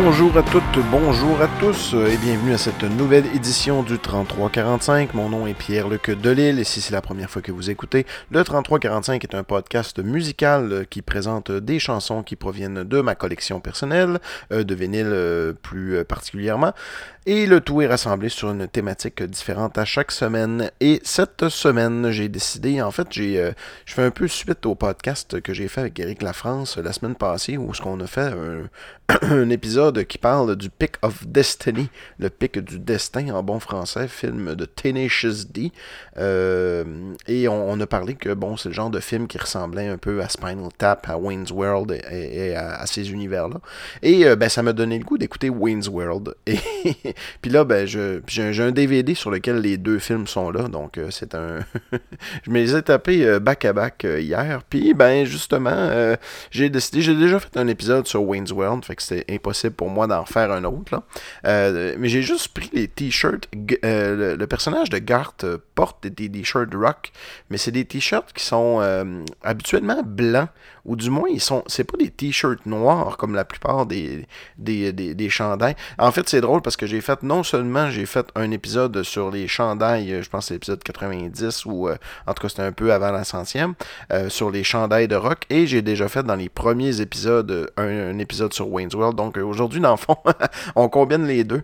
Bonjour 0.00 0.36
à 0.36 0.44
toutes, 0.44 0.62
bonjour 0.92 1.42
à 1.42 1.48
tous 1.58 1.92
euh, 1.92 2.06
et 2.06 2.16
bienvenue 2.18 2.54
à 2.54 2.58
cette 2.58 2.84
nouvelle 2.84 3.26
édition 3.34 3.82
du 3.82 3.98
3345. 3.98 5.12
Mon 5.14 5.28
nom 5.28 5.48
est 5.48 5.54
Pierre-Luc 5.54 6.12
Delille 6.12 6.60
et 6.60 6.64
si 6.64 6.80
c'est 6.80 6.92
la 6.92 7.02
première 7.02 7.28
fois 7.28 7.42
que 7.42 7.50
vous 7.50 7.68
écoutez, 7.68 8.06
le 8.30 8.44
3345 8.44 9.24
est 9.24 9.34
un 9.34 9.42
podcast 9.42 9.98
musical 9.98 10.72
euh, 10.72 10.84
qui 10.88 11.02
présente 11.02 11.50
des 11.50 11.80
chansons 11.80 12.22
qui 12.22 12.36
proviennent 12.36 12.84
de 12.84 13.00
ma 13.00 13.16
collection 13.16 13.58
personnelle, 13.58 14.20
euh, 14.52 14.62
de 14.62 14.74
vinyle 14.76 15.56
plus 15.62 16.04
particulièrement, 16.04 16.72
et 17.28 17.44
le 17.44 17.60
tout 17.60 17.82
est 17.82 17.86
rassemblé 17.86 18.30
sur 18.30 18.50
une 18.50 18.66
thématique 18.66 19.22
différente 19.22 19.76
à 19.76 19.84
chaque 19.84 20.12
semaine. 20.12 20.70
Et 20.80 20.98
cette 21.04 21.50
semaine, 21.50 22.10
j'ai 22.10 22.30
décidé, 22.30 22.80
en 22.80 22.90
fait, 22.90 23.06
j'ai, 23.10 23.38
euh, 23.38 23.52
je 23.84 23.92
fais 23.92 24.02
un 24.02 24.10
peu 24.10 24.26
suite 24.28 24.64
au 24.64 24.74
podcast 24.74 25.38
que 25.42 25.52
j'ai 25.52 25.68
fait 25.68 25.82
avec 25.82 26.00
Eric 26.00 26.22
Lafrance 26.22 26.78
la 26.78 26.90
semaine 26.94 27.16
passée, 27.16 27.58
où 27.58 27.74
ce 27.74 27.82
qu'on 27.82 28.00
a 28.00 28.06
fait 28.06 28.32
un, 29.10 29.50
épisode 29.50 29.87
qui 29.92 30.18
parle 30.18 30.56
du 30.56 30.70
Pick 30.70 30.96
of 31.02 31.26
Destiny, 31.26 31.88
le 32.18 32.30
pic 32.30 32.58
du 32.58 32.78
destin 32.78 33.30
en 33.30 33.42
bon 33.42 33.58
français, 33.60 34.08
film 34.08 34.54
de 34.54 34.64
Tenacious 34.64 35.44
D. 35.50 35.72
Euh, 36.18 36.84
et 37.26 37.48
on, 37.48 37.78
a 37.80 37.86
parlé 37.86 38.14
que 38.14 38.34
bon, 38.34 38.56
c'est 38.56 38.68
le 38.68 38.74
genre 38.74 38.90
de 38.90 39.00
film 39.00 39.26
qui 39.26 39.38
ressemblait 39.38 39.86
un 39.86 39.98
peu 39.98 40.20
à 40.22 40.28
Spinal 40.28 40.68
Tap, 40.76 41.08
à 41.08 41.16
Wayne's 41.16 41.50
World 41.50 41.92
et, 42.10 42.54
à, 42.54 42.84
ces 42.86 43.12
univers-là. 43.12 43.60
Et 44.02 44.26
euh, 44.26 44.36
ben, 44.36 44.48
ça 44.48 44.62
m'a 44.62 44.72
donné 44.72 44.98
le 44.98 45.04
goût 45.04 45.18
d'écouter 45.18 45.48
Wayne's 45.50 45.88
World. 45.88 46.34
Et 46.46 47.14
puis 47.42 47.50
là, 47.50 47.64
ben, 47.64 47.86
j'ai 47.86 48.62
un 48.62 48.72
DVD 48.72 49.14
sur 49.14 49.30
lequel 49.30 49.60
les 49.60 49.76
deux 49.76 49.98
films 49.98 50.26
sont 50.26 50.50
là. 50.50 50.68
Donc, 50.68 50.98
euh, 50.98 51.08
c'est 51.10 51.34
un. 51.34 51.60
je 52.42 52.50
me 52.50 52.58
les 52.58 52.74
ai 52.74 52.82
tapés 52.82 53.38
back-à-back 53.40 54.04
hier. 54.04 54.62
Puis, 54.68 54.94
ben, 54.94 55.24
justement, 55.24 56.16
j'ai 56.50 56.70
décidé. 56.70 57.02
J'ai 57.02 57.14
déjà 57.14 57.38
fait 57.38 57.56
un 57.56 57.68
épisode 57.68 58.06
sur 58.06 58.22
Wayne's 58.22 58.52
World. 58.52 58.84
Fait 58.84 58.96
que 58.96 59.02
c'était 59.02 59.32
impossible 59.32 59.74
pour 59.78 59.88
moi 59.88 60.06
d'en 60.06 60.26
faire 60.26 60.52
un 60.52 60.64
autre. 60.64 60.92
Là. 60.92 61.94
mais 61.96 62.08
j'ai 62.08 62.20
juste 62.20 62.48
pris 62.48 62.68
les 62.74 62.88
t-shirts. 62.88 63.48
Le, 63.52 64.44
personnage 64.44 64.90
de 64.90 64.98
Garth 64.98 65.46
porte 65.74 66.06
des 66.06 66.30
t-shirts 66.30 66.74
rock. 66.74 67.12
Mais 67.48 67.56
c'est 67.56 67.70
des 67.70 67.86
t-shirts 67.86 68.34
qui 68.34 68.44
sont 68.44 68.82
habituellement 69.42 70.02
blancs 70.04 70.50
ou 70.88 70.96
du 70.96 71.10
moins, 71.10 71.28
ils 71.28 71.40
sont, 71.40 71.62
c'est 71.66 71.84
pas 71.84 71.98
des 71.98 72.08
t-shirts 72.08 72.64
noirs 72.64 73.18
comme 73.18 73.34
la 73.34 73.44
plupart 73.44 73.84
des, 73.84 74.26
des, 74.56 74.90
des, 74.92 75.28
chandails. 75.28 75.76
En 75.98 76.10
fait, 76.10 76.26
c'est 76.30 76.40
drôle 76.40 76.62
parce 76.62 76.78
que 76.78 76.86
j'ai 76.86 77.02
fait, 77.02 77.22
non 77.22 77.42
seulement 77.42 77.90
j'ai 77.90 78.06
fait 78.06 78.26
un 78.34 78.50
épisode 78.50 79.02
sur 79.02 79.30
les 79.30 79.46
chandails, 79.48 80.10
euh, 80.10 80.22
je 80.22 80.30
pense 80.30 80.44
que 80.44 80.48
c'est 80.48 80.54
l'épisode 80.54 80.82
90 80.82 81.66
ou, 81.66 81.88
euh, 81.88 81.96
en 82.26 82.32
tout 82.32 82.40
cas, 82.40 82.48
c'était 82.48 82.62
un 82.62 82.72
peu 82.72 82.90
avant 82.90 83.12
la 83.12 83.24
centième, 83.24 83.74
euh, 84.14 84.30
sur 84.30 84.50
les 84.50 84.64
chandails 84.64 85.08
de 85.08 85.16
rock, 85.16 85.40
et 85.50 85.66
j'ai 85.66 85.82
déjà 85.82 86.08
fait 86.08 86.22
dans 86.22 86.36
les 86.36 86.48
premiers 86.48 87.02
épisodes 87.02 87.70
un, 87.76 88.18
épisode 88.18 88.54
sur 88.54 88.72
Wayne's. 88.72 88.94
Donc 89.14 89.36
aujourd'hui, 89.36 89.67
dans 89.68 89.92
le 89.92 89.96
fond, 89.96 90.16
on 90.76 90.88
combine 90.88 91.26
les 91.26 91.44
deux. 91.44 91.62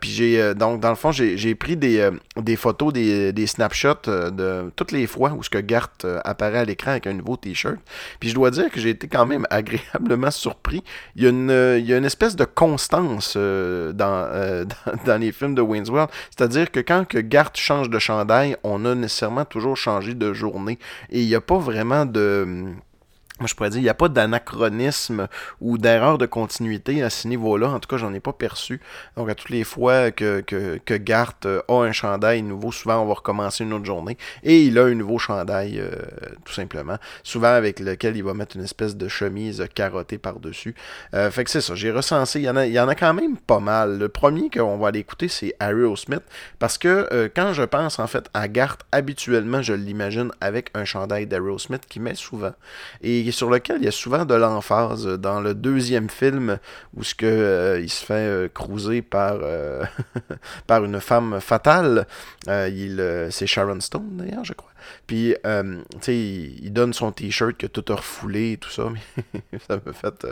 puis 0.00 0.10
j'ai, 0.10 0.54
donc, 0.54 0.80
dans 0.80 0.90
le 0.90 0.96
fond, 0.96 1.12
j'ai, 1.12 1.54
pris 1.54 1.76
des, 1.76 2.10
des 2.36 2.56
photos, 2.56 2.92
des, 2.92 3.46
snapshots 3.46 4.06
de 4.06 4.70
toutes 4.74 4.92
les 4.92 5.06
fois 5.06 5.32
où 5.32 5.42
ce 5.42 5.50
que 5.50 5.58
Garth 5.58 6.06
apparaît 6.24 6.58
à 6.58 6.64
l'écran 6.64 6.92
avec 6.92 7.06
un 7.06 7.14
nouveau 7.14 7.36
t-shirt. 7.36 7.76
Puis 8.20 8.30
je 8.30 8.34
dois 8.34 8.50
dire 8.50 8.70
que 8.70 8.80
j'ai 8.80 8.90
été 8.90 9.08
quand 9.08 9.26
même 9.26 9.46
agréablement 9.50 10.30
surpris. 10.30 10.82
Il 11.14 11.22
y 11.22 11.26
a 11.26 11.30
une, 11.30 12.04
espèce 12.04 12.36
de 12.36 12.44
constance 12.44 13.34
euh, 13.36 13.92
euh, 14.00 14.64
dans, 15.06 15.20
les 15.20 15.32
films 15.32 15.54
de 15.54 15.62
Wayne's 15.62 15.88
World. 15.88 16.10
C'est-à-dire 16.36 16.70
que 16.70 16.80
quand 16.80 17.06
que 17.06 17.18
Garth 17.18 17.56
change 17.56 17.90
de 17.90 17.98
chandail, 17.98 18.56
on 18.62 18.84
a 18.84 18.94
nécessairement 18.94 19.44
toujours 19.44 19.76
changé 19.76 20.14
de 20.14 20.32
journée. 20.32 20.78
Et 21.10 21.20
il 21.20 21.26
n'y 21.26 21.34
a 21.34 21.40
pas 21.40 21.58
vraiment 21.58 22.04
de 22.06 22.74
moi, 23.38 23.46
je 23.46 23.54
pourrais 23.54 23.68
dire, 23.68 23.80
il 23.80 23.84
n'y 23.84 23.90
a 23.90 23.94
pas 23.94 24.08
d'anachronisme 24.08 25.28
ou 25.60 25.76
d'erreur 25.76 26.16
de 26.16 26.24
continuité 26.24 27.02
à 27.02 27.10
ce 27.10 27.28
niveau-là. 27.28 27.68
En 27.68 27.80
tout 27.80 27.88
cas, 27.88 27.98
j'en 27.98 28.14
ai 28.14 28.20
pas 28.20 28.32
perçu. 28.32 28.80
Donc, 29.16 29.28
à 29.28 29.34
toutes 29.34 29.50
les 29.50 29.62
fois 29.62 30.10
que, 30.10 30.40
que, 30.40 30.96
Garth 30.96 31.44
euh, 31.44 31.60
a 31.68 31.82
un 31.82 31.92
chandail 31.92 32.40
nouveau, 32.42 32.72
souvent, 32.72 33.02
on 33.02 33.06
va 33.06 33.12
recommencer 33.12 33.64
une 33.64 33.74
autre 33.74 33.84
journée. 33.84 34.16
Et 34.42 34.62
il 34.62 34.78
a 34.78 34.84
un 34.84 34.94
nouveau 34.94 35.18
chandail, 35.18 35.78
euh, 35.78 35.90
tout 36.46 36.54
simplement. 36.54 36.96
Souvent, 37.24 37.52
avec 37.52 37.78
lequel 37.78 38.16
il 38.16 38.24
va 38.24 38.32
mettre 38.32 38.56
une 38.56 38.64
espèce 38.64 38.96
de 38.96 39.06
chemise 39.06 39.66
carottée 39.74 40.16
par-dessus. 40.16 40.74
Euh, 41.12 41.30
fait 41.30 41.44
que 41.44 41.50
c'est 41.50 41.60
ça. 41.60 41.74
J'ai 41.74 41.90
recensé. 41.90 42.40
Il 42.40 42.44
y, 42.44 42.80
en 42.80 42.88
a, 42.88 42.94
quand 42.94 43.12
même 43.12 43.36
pas 43.36 43.60
mal. 43.60 43.98
Le 43.98 44.08
premier 44.08 44.48
qu'on 44.48 44.78
va 44.78 44.88
aller 44.88 45.00
écouter, 45.00 45.28
c'est 45.28 45.54
Smith 45.96 46.22
Parce 46.58 46.78
que 46.78 47.30
quand 47.34 47.52
je 47.52 47.62
pense, 47.64 47.98
en 47.98 48.06
fait, 48.06 48.30
à 48.32 48.48
Garth, 48.48 48.80
habituellement, 48.92 49.60
je 49.60 49.74
l'imagine 49.74 50.30
avec 50.40 50.70
un 50.74 50.86
chandail 50.86 51.28
Smith 51.58 51.82
qui 51.86 52.00
met 52.00 52.14
souvent. 52.14 52.52
Et 53.02 53.25
sur 53.32 53.50
lequel 53.50 53.78
il 53.78 53.84
y 53.84 53.88
a 53.88 53.92
souvent 53.92 54.24
de 54.24 54.34
l'emphase. 54.34 55.06
Dans 55.06 55.40
le 55.40 55.54
deuxième 55.54 56.08
film, 56.08 56.58
où 56.94 57.02
ce 57.02 57.14
que, 57.14 57.26
euh, 57.26 57.80
il 57.80 57.90
se 57.90 58.04
fait 58.04 58.14
euh, 58.14 58.48
cruiser 58.48 59.02
par, 59.02 59.38
euh, 59.42 59.84
par 60.66 60.84
une 60.84 61.00
femme 61.00 61.40
fatale, 61.40 62.06
il, 62.46 63.28
c'est 63.30 63.46
Sharon 63.46 63.80
Stone 63.80 64.16
d'ailleurs, 64.16 64.44
je 64.44 64.52
crois. 64.52 64.70
Puis, 65.06 65.34
euh, 65.46 65.82
tu 65.92 65.98
sais, 66.00 66.16
il, 66.16 66.72
donne 66.72 66.92
son 66.92 67.12
t-shirt 67.12 67.56
que 67.56 67.66
tout 67.66 67.84
a 67.92 67.96
refoulé 67.96 68.52
et 68.52 68.56
tout 68.56 68.70
ça. 68.70 68.88
Mais 69.52 69.58
ça 69.66 69.80
me 69.84 69.92
fait. 69.92 70.26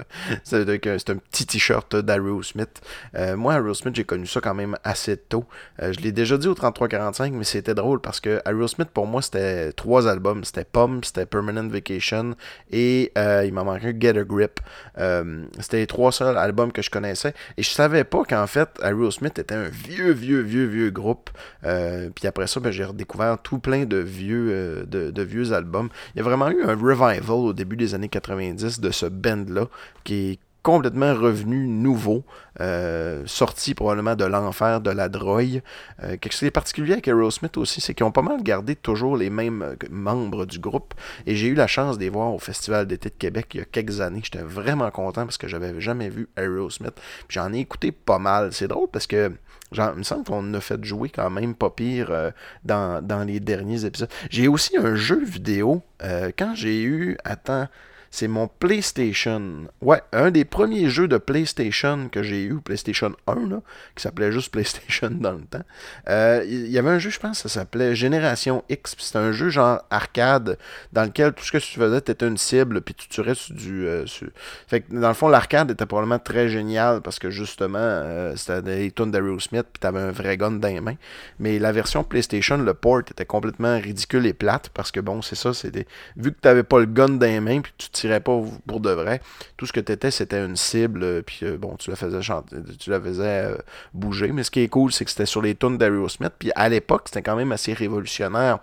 Euh, 0.53 0.99
c'est 0.99 1.11
un 1.11 1.17
petit 1.17 1.47
t-shirt 1.47 1.97
d'Aerosmith. 1.97 2.81
Euh, 3.17 3.37
moi, 3.37 3.55
Aerosmith, 3.55 3.95
j'ai 3.95 4.05
connu 4.05 4.27
ça 4.27 4.41
quand 4.41 4.55
même 4.55 4.77
assez 4.85 5.17
tôt. 5.17 5.45
Euh, 5.83 5.93
je 5.93 6.01
l'ai 6.01 6.13
déjà 6.13 6.37
dit 6.37 6.49
au 6.49 6.55
3345, 6.55 7.33
mais 7.33 7.45
c'était 7.45 7.75
drôle 7.75 8.01
parce 8.01 8.21
que 8.21 8.41
Aerosmith, 8.45 8.91
pour 8.91 9.07
moi, 9.07 9.23
c'était 9.23 9.73
trois 9.73 10.09
albums. 10.09 10.45
C'était 10.45 10.65
Pump, 10.65 11.05
c'était 11.05 11.27
Permanent 11.27 11.69
Vacation 11.69 12.35
et 12.71 13.13
il 13.17 13.53
m'a 13.53 13.65
manqué 13.65 13.89
un 13.89 14.01
Get 14.01 14.19
a 14.19 14.25
Grip. 14.25 14.61
c'était 15.61 15.79
les 15.79 15.87
trois 15.87 16.13
seuls 16.13 16.37
albums 16.37 16.73
que 16.73 16.83
je 16.83 16.91
connaissais. 16.91 17.35
Et 17.57 17.63
je 17.63 17.71
savais 17.71 18.05
pas 18.05 18.25
qu'en 18.25 18.47
fait, 18.47 18.69
Aerosmith 18.83 19.39
était 19.39 19.55
un 19.55 19.69
vieux, 19.69 20.13
vieux, 20.13 20.41
vieux, 20.41 20.67
vieux 20.67 20.91
groupe. 20.91 21.31
puis 21.63 22.27
après 22.27 22.47
ça, 22.47 22.61
ben, 22.61 22.71
j'ai 22.71 22.85
redécouvert 22.85 23.39
tout 23.43 23.59
plein 23.59 23.85
de 23.85 23.97
vieux 23.97 24.44
euh, 24.51 24.85
de, 24.87 25.23
vieux 25.23 25.53
albums. 25.53 25.89
Il 26.15 26.19
y 26.19 26.21
a 26.21 26.25
vraiment 26.25 26.51
eu 26.51 26.63
un 26.63 26.75
revival 26.75 27.31
au 27.31 27.53
début 27.53 27.77
des 27.77 27.95
années 27.95 28.09
90 28.09 28.81
de 28.81 28.91
ce 28.91 29.07
band-là 29.07 29.67
qui 30.05 30.15
est 30.33 30.39
complètement 30.65 31.15
revenu 31.15 31.69
nouveau, 31.69 32.25
euh, 32.61 33.23
sorti 33.27 33.75
probablement 33.75 34.17
de 34.17 34.25
l'enfer 34.25 34.81
de 34.81 34.91
la 34.91 35.11
drogue. 35.11 35.61
Euh, 36.03 36.17
quelque 36.17 36.33
chose 36.33 36.43
de 36.43 36.49
particulier 36.49 36.95
avec 36.95 37.07
Aerosmith 37.07 37.59
aussi, 37.59 37.83
c'est 37.83 37.93
qu'ils 37.93 38.07
ont 38.07 38.11
pas 38.11 38.23
mal 38.23 38.43
gardé 38.43 38.75
toujours 38.75 39.17
les 39.17 39.29
mêmes 39.29 39.77
membres 39.91 40.47
du 40.47 40.59
groupe. 40.59 40.95
Et 41.27 41.37
j'ai 41.37 41.49
eu 41.49 41.55
la 41.55 41.67
chance 41.67 41.99
de 41.99 42.09
voir 42.09 42.33
au 42.33 42.39
Festival 42.39 42.87
d'été 42.87 43.11
de 43.11 43.15
Québec 43.15 43.49
il 43.53 43.59
y 43.59 43.61
a 43.61 43.67
quelques 43.67 44.01
années. 44.01 44.23
J'étais 44.25 44.43
vraiment 44.43 44.91
content 44.91 45.25
parce 45.25 45.37
que 45.37 45.49
j'avais 45.49 45.79
jamais 45.83 46.09
vu 46.09 46.29
Aerosmith. 46.37 46.99
J'en 47.29 47.53
ai 47.53 47.59
écouté 47.59 47.93
pas 47.93 48.19
mal. 48.19 48.55
C'est 48.55 48.69
drôle 48.69 48.89
parce 48.91 49.07
que 49.07 49.33
Genre, 49.73 49.91
il 49.95 49.99
me 49.99 50.03
semble 50.05 50.25
qu'on 50.25 50.55
a 50.55 50.61
fait 50.61 50.83
jouer 50.85 51.09
quand 51.09 51.29
même 51.31 51.55
pas 51.55 51.71
pire 51.71 52.09
euh, 52.11 52.31
dans, 52.65 53.27
les 53.27 53.41
derniers 53.41 53.85
épisodes. 53.85 54.09
J'ai 54.31 54.47
aussi 54.47 54.77
un 54.77 54.95
jeu 54.95 55.23
vidéo. 55.25 55.83
Euh, 56.03 56.31
quand 56.37 56.55
j'ai 56.55 56.83
eu. 56.83 57.17
Attends 57.25 57.67
c'est 58.15 58.29
mon 58.29 58.47
PlayStation. 58.47 59.67
Ouais, 59.83 60.01
un 60.13 60.31
des 60.31 60.45
premiers 60.45 60.89
jeux 60.89 61.09
de 61.09 61.19
PlayStation 61.19 62.09
que 62.09 62.23
j'ai 62.23 62.45
eu, 62.45 62.61
PlayStation 62.61 63.13
1, 63.27 63.49
là, 63.49 63.61
qui 63.97 64.05
s'appelait 64.05 64.31
juste 64.31 64.53
PlayStation 64.53 65.11
dans 65.21 65.33
le 65.33 65.41
temps. 65.41 65.65
Euh, 66.09 66.45
il 66.47 66.71
y 66.71 66.79
avait 66.79 66.91
un 66.91 67.01
jeu, 67.01 67.11
je 67.11 67.19
pense, 67.19 67.41
ça 67.41 67.49
s'appelait 67.49 67.97
Génération 67.97 68.63
X. 68.69 68.95
C'était 69.01 69.19
un 69.19 69.33
jeu 69.33 69.49
genre 69.49 69.83
arcade 69.91 70.59
dans 70.93 71.03
lequel 71.03 71.33
tout 71.33 71.43
ce 71.43 71.51
que 71.51 71.59
tu 71.59 71.77
faisais, 71.77 71.99
étais 71.99 72.25
une 72.25 72.37
cible, 72.37 72.83
puis 72.83 72.95
tu 72.95 73.09
tuerais 73.09 73.35
sur 73.35 73.53
du. 73.53 73.85
Euh, 73.85 74.05
fait 74.69 74.83
que 74.83 74.95
dans 74.95 75.09
le 75.09 75.15
fond, 75.15 75.27
l'arcade 75.27 75.73
était 75.73 75.85
probablement 75.85 76.21
très 76.21 76.49
génial 76.49 77.01
parce 77.01 77.19
que 77.19 77.31
justement, 77.31 77.79
euh, 77.81 78.37
c'était 78.37 78.63
des 78.63 78.93
tonnes 78.93 79.11
d'Aerosmith, 79.11 79.67
puis 79.73 79.81
t'avais 79.81 79.99
un 79.99 80.13
vrai 80.13 80.37
gun 80.37 80.53
dans 80.53 80.69
les 80.69 80.81
mains. 80.81 80.97
Mais 81.41 81.59
la 81.59 81.73
version 81.73 82.05
PlayStation, 82.05 82.59
le 82.59 82.75
port 82.75 83.01
était 83.01 83.27
complètement 83.27 83.77
ridicule 83.81 84.25
et 84.27 84.35
plate 84.35 84.69
parce 84.73 84.93
que 84.93 85.01
bon, 85.01 85.21
c'est 85.21 85.35
ça, 85.35 85.53
c'était. 85.53 85.89
Vu 86.17 86.31
que 86.31 86.39
t'avais 86.39 86.63
pas 86.63 86.79
le 86.79 86.87
gun 86.87 87.09
dans 87.09 87.27
les 87.27 87.41
mains, 87.41 87.61
puis 87.61 87.73
tu 87.77 88.04
pas 88.21 88.41
pour 88.67 88.81
de 88.81 88.91
vrai. 88.91 89.21
Tout 89.57 89.67
ce 89.67 89.73
que 89.73 89.81
tu 89.81 89.93
étais, 89.93 90.11
c'était 90.11 90.45
une 90.45 90.57
cible, 90.57 91.03
euh, 91.03 91.23
puis 91.23 91.41
euh, 91.43 91.57
bon, 91.57 91.77
tu 91.77 91.91
la 91.91 91.97
faisais 91.97 92.23
chanter, 92.23 92.57
tu 92.79 92.91
la 92.91 93.01
faisais 93.01 93.47
euh, 93.47 93.57
bouger. 93.93 94.33
Mais 94.33 94.43
ce 94.43 94.51
qui 94.51 94.61
est 94.61 94.69
cool, 94.69 94.93
c'est 94.93 95.05
que 95.05 95.11
c'était 95.11 95.27
sur 95.27 95.43
les 95.43 95.55
tunes 95.55 95.79
d'Aerosmith. 95.79 96.33
Puis 96.39 96.51
à 96.55 96.69
l'époque, 96.69 97.03
c'était 97.07 97.23
quand 97.23 97.37
même 97.37 97.53
assez 97.53 97.73
révolutionnaire 97.73 98.59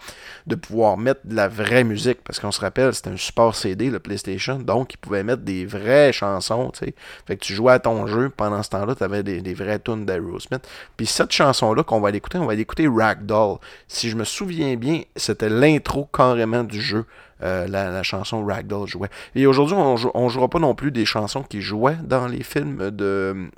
de 0.48 0.56
pouvoir 0.56 0.98
mettre 0.98 1.22
de 1.26 1.36
la 1.36 1.48
vraie 1.48 1.84
musique. 1.84 2.20
Parce 2.24 2.40
qu'on 2.40 2.52
se 2.52 2.62
rappelle, 2.62 2.94
c'était 2.94 3.10
un 3.10 3.18
support 3.18 3.56
CD, 3.56 3.90
le 3.90 4.00
PlayStation. 4.00 4.60
Donc, 4.60 4.94
ils 4.94 4.98
pouvaient 4.98 5.24
mettre 5.24 5.44
des 5.44 5.66
vraies 5.66 6.14
chansons, 6.14 6.72
tu. 6.72 6.94
Fait 7.26 7.38
que 7.38 7.44
tu 7.44 7.54
jouais 7.54 7.74
à 7.74 7.80
ton 7.80 8.08
jeu. 8.08 8.30
Pendant 8.30 8.64
ce 8.64 8.70
temps-là, 8.70 8.96
tu 8.96 9.04
avais 9.04 9.24
des, 9.24 9.42
des 9.42 9.54
vraies 9.54 9.80
tunes 9.80 10.06
d'Aerosmith. 10.06 10.68
Puis 10.98 11.06
cette 11.06 11.32
chanson-là 11.32 11.84
qu'on 11.84 12.00
va 12.00 12.12
l'écouter, 12.12 12.38
on 12.38 12.46
va 12.46 12.56
l'écouter 12.56 12.88
Ragdoll. 12.88 13.58
Si 13.88 14.10
je 14.10 14.16
me 14.16 14.24
souviens 14.24 14.76
bien, 14.76 15.02
c'était 15.16 15.50
l'intro 15.50 16.10
carrément 16.12 16.64
du 16.64 16.82
jeu. 16.82 17.06
Euh, 17.44 17.68
la, 17.68 18.04
chanson 18.04 18.46
Ragdoll 18.46 18.88
jouait. 18.88 19.10
Et 19.36 19.46
aujourd'hui, 19.48 19.76
on, 19.76 20.24
ne 20.24 20.30
jouera 20.30 20.48
pas 20.48 20.60
non 20.60 20.76
plus 20.76 20.92
des 20.92 21.06
chansons 21.06 21.44
qui 21.44 21.62
jouaient 21.62 21.98
dans 22.04 22.28
les 22.28 22.44
films 22.44 22.92
de 22.92 23.50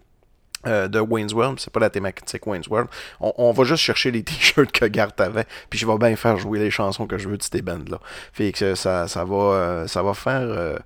euh, 0.65 0.87
de 0.87 1.01
Wayne's 1.01 1.33
World, 1.33 1.59
c'est 1.59 1.73
pas 1.73 1.81
la 1.81 1.89
thématique 1.89 2.47
Wayne's 2.47 2.67
World. 2.69 2.87
On, 3.19 3.51
va 3.51 3.63
juste 3.65 3.83
chercher 3.83 4.11
les 4.11 4.23
t-shirts 4.23 4.71
que 4.71 4.85
Garth 4.85 5.19
avait, 5.19 5.45
puis 5.69 5.77
je 5.77 5.85
vais 5.85 5.97
bien 5.97 6.15
faire 6.15 6.37
jouer 6.37 6.59
les 6.59 6.71
chansons 6.71 7.05
que 7.05 7.17
je 7.17 7.27
veux 7.27 7.35
de 7.35 7.43
ces 7.43 7.61
bands-là. 7.61 7.99
Fait 8.31 8.53
que 8.53 8.73
ça, 8.75 9.09
ça, 9.09 9.25
va, 9.25 9.35
euh, 9.35 9.87
ça 9.87 10.01
va 10.01 10.13
faire. 10.13 10.79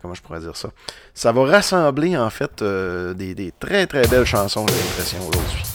Comment 0.00 0.14
je 0.14 0.22
pourrais 0.22 0.40
dire 0.40 0.56
ça? 0.56 0.70
Ça 1.14 1.32
va 1.32 1.44
rassembler 1.44 2.16
en 2.16 2.30
fait 2.30 2.62
des, 2.62 3.34
des, 3.34 3.52
très 3.58 3.88
très 3.88 4.06
belles 4.06 4.24
chansons, 4.24 4.66
j'ai 4.68 4.74
l'impression, 4.74 5.18
aujourd'hui. 5.18 5.71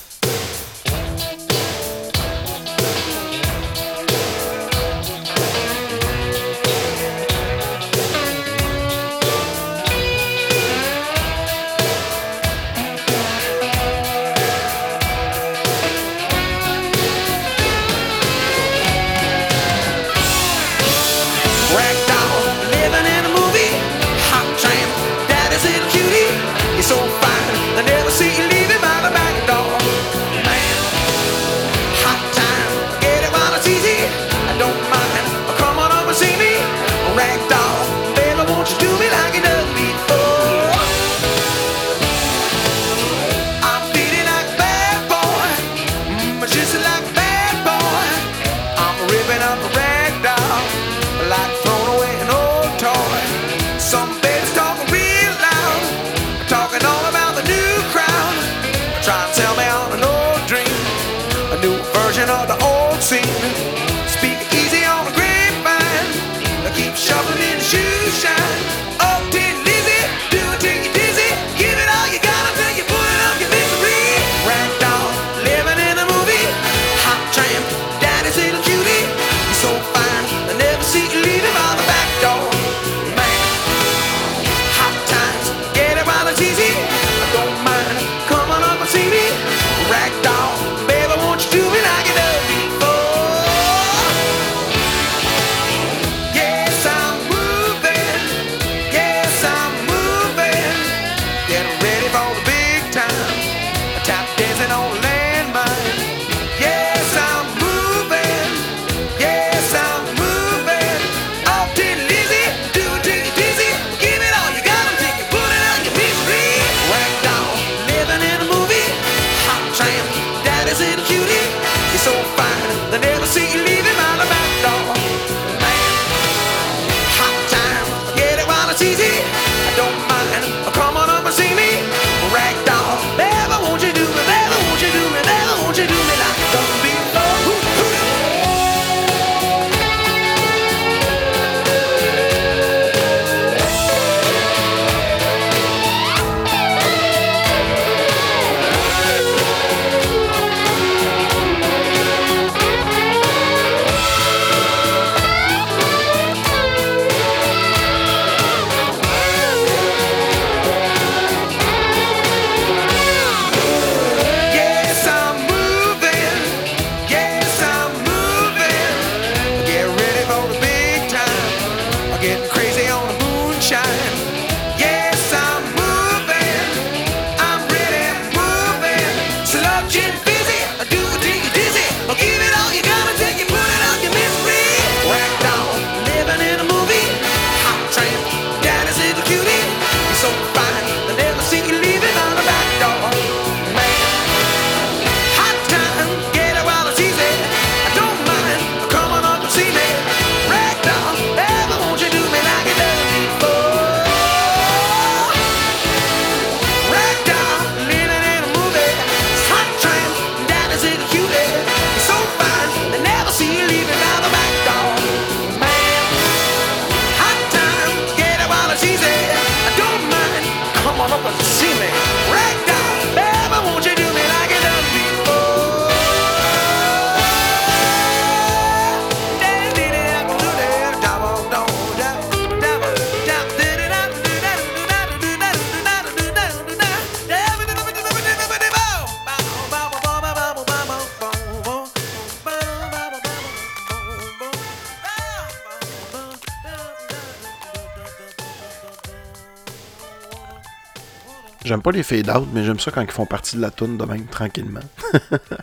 J'aime 251.68 251.82
pas 251.82 251.92
les 251.92 252.04
fade-out, 252.04 252.48
mais 252.54 252.64
j'aime 252.64 252.80
ça 252.80 252.92
quand 252.92 253.02
ils 253.02 253.12
font 253.12 253.26
partie 253.26 253.58
de 253.58 253.62
la 253.62 253.72
tune 253.72 253.98
de 253.98 254.06
même 254.06 254.26
tranquillement. 254.28 254.80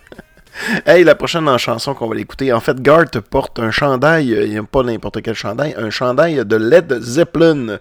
hey, 0.87 1.03
la 1.03 1.15
prochaine 1.15 1.57
chanson 1.57 1.95
qu'on 1.95 2.09
va 2.09 2.15
l'écouter, 2.15 2.53
en 2.53 2.61
fait, 2.61 2.79
Garth 2.83 3.19
porte 3.21 3.59
un 3.59 3.71
chandail, 3.71 4.29
il 4.29 4.51
n'y 4.51 4.59
a 4.59 4.63
pas 4.63 4.83
n'importe 4.83 5.23
quel 5.23 5.35
chandail, 5.35 5.75
un 5.79 5.89
chandail 5.89 6.45
de 6.45 6.57
Led 6.57 7.01
Zeppelin 7.01 7.79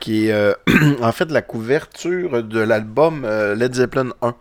qui 0.00 0.28
est 0.28 0.54
en 1.02 1.12
fait 1.12 1.30
la 1.30 1.42
couverture 1.42 2.42
de 2.42 2.60
l'album 2.60 3.26
Led 3.26 3.74
Zeppelin 3.74 4.10
1. 4.22 4.34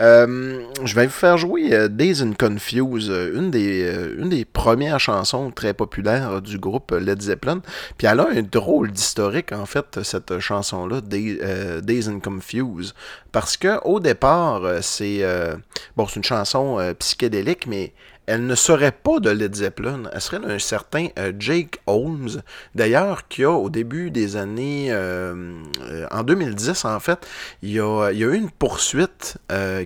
Euh, 0.00 0.62
je 0.84 0.94
vais 0.94 1.06
vous 1.06 1.12
faire 1.12 1.38
jouer 1.38 1.72
euh, 1.72 1.88
Days 1.88 2.22
and 2.22 2.34
Confuse, 2.38 3.10
euh, 3.10 3.36
une 3.36 3.50
des, 3.50 3.82
une 4.18 4.28
des 4.28 4.44
premières 4.44 5.00
chansons 5.00 5.50
très 5.50 5.74
populaires 5.74 6.40
du 6.40 6.58
groupe 6.58 6.92
Led 6.92 7.20
Zeppelin. 7.20 7.60
Puis 7.96 8.06
elle 8.06 8.20
a 8.20 8.28
un 8.28 8.42
drôle 8.42 8.92
d'historique, 8.92 9.52
en 9.52 9.66
fait, 9.66 10.02
cette 10.02 10.38
chanson-là, 10.38 11.00
Days 11.00 12.08
and 12.08 12.20
Confuse. 12.20 12.94
Parce 13.32 13.56
que 13.56 13.80
au 13.84 14.00
départ, 14.00 14.62
c'est 14.82 15.22
bon, 15.96 16.06
c'est 16.06 16.16
une 16.16 16.24
chanson 16.24 16.94
psychédélique, 16.98 17.66
mais 17.66 17.92
elle 18.28 18.44
ne 18.44 18.54
serait 18.54 18.92
pas 18.92 19.20
de 19.20 19.30
Led 19.30 19.54
Zeppelin, 19.54 20.02
elle 20.12 20.20
serait 20.20 20.38
d'un 20.38 20.58
certain 20.58 21.06
euh, 21.18 21.32
Jake 21.38 21.80
Holmes, 21.86 22.42
d'ailleurs, 22.74 23.26
qui 23.26 23.42
a 23.42 23.50
au 23.50 23.70
début 23.70 24.10
des 24.10 24.36
années, 24.36 24.88
euh, 24.90 25.62
euh, 25.80 26.06
en 26.10 26.24
2010 26.24 26.84
en 26.84 27.00
fait, 27.00 27.26
il 27.62 27.72
y 27.72 27.80
a, 27.80 28.10
il 28.12 28.18
y 28.18 28.24
a 28.24 28.26
eu 28.26 28.34
une 28.34 28.50
poursuite 28.50 29.38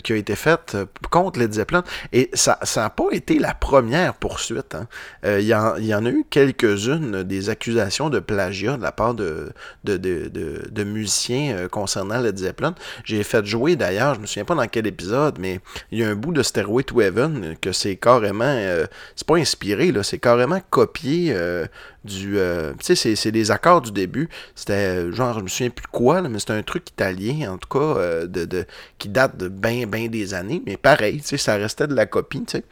qui 0.02 0.12
a 0.12 0.16
été 0.16 0.34
faite 0.34 0.76
contre 1.10 1.38
Led 1.38 1.52
Zeppelin, 1.52 1.84
et 2.12 2.30
ça 2.34 2.58
n'a 2.76 2.90
pas 2.90 3.10
été 3.12 3.38
la 3.38 3.54
première 3.54 4.14
poursuite. 4.14 4.74
Hein. 4.74 4.88
il, 5.24 5.46
y 5.46 5.54
en, 5.54 5.76
il, 5.76 5.86
y 5.86 5.94
en, 5.94 6.04
a 6.04 6.10
eu 6.10 6.24
quelques-unes 6.28 7.22
des 7.22 7.48
accusations 7.48 8.10
de 8.10 8.18
plagiat 8.18 8.76
de 8.76 8.82
la 8.82 8.90
part 8.90 9.14
de, 9.14 9.52
de, 9.84 9.96
de, 9.96 10.28
de 10.68 10.84
musiciens 10.84 11.68
concernant 11.68 12.20
Led 12.20 12.36
Zeppelin. 12.36 12.74
J'ai 13.04 13.22
fait 13.22 13.44
jouer 13.46 13.76
d'ailleurs, 13.76 14.16
je 14.16 14.20
me 14.20 14.26
souviens 14.26 14.44
pas 14.44 14.56
dans 14.56 14.66
quel 14.66 14.88
épisode, 14.88 15.38
mais 15.38 15.60
il 15.92 16.00
y 16.00 16.04
a 16.04 16.08
un 16.08 16.16
bout 16.16 16.32
de 16.32 16.42
Stairway 16.42 16.82
to 16.82 17.00
Heaven 17.00 17.54
que 17.60 17.70
c'est 17.70 17.96
carrément 17.96 18.31
euh, 18.40 18.86
c'est 19.16 19.26
pas 19.26 19.36
inspiré, 19.36 19.92
là, 19.92 20.02
c'est 20.02 20.18
carrément 20.18 20.60
copié 20.70 21.32
euh, 21.34 21.66
du. 22.04 22.38
Euh, 22.38 22.72
tu 22.82 22.94
sais, 22.94 23.16
c'est 23.16 23.32
des 23.32 23.50
accords 23.50 23.82
du 23.82 23.92
début. 23.92 24.28
C'était 24.54 25.12
genre, 25.12 25.38
je 25.38 25.44
me 25.44 25.48
souviens 25.48 25.70
plus 25.70 25.84
de 25.84 25.90
quoi, 25.90 26.22
mais 26.22 26.38
c'était 26.38 26.52
un 26.52 26.62
truc 26.62 26.88
italien, 26.90 27.52
en 27.52 27.58
tout 27.58 27.68
cas, 27.68 28.26
de, 28.26 28.66
qui 28.98 29.08
date 29.08 29.36
de 29.36 29.48
bien, 29.48 29.86
bien 29.86 30.08
des 30.08 30.34
années. 30.34 30.62
Mais 30.66 30.76
pareil, 30.76 31.20
tu 31.20 31.28
sais, 31.28 31.36
ça 31.36 31.56
restait 31.56 31.86
de 31.86 31.94
la 31.94 32.06
copie, 32.06 32.44
tu 32.44 32.58
sais. 32.58 32.64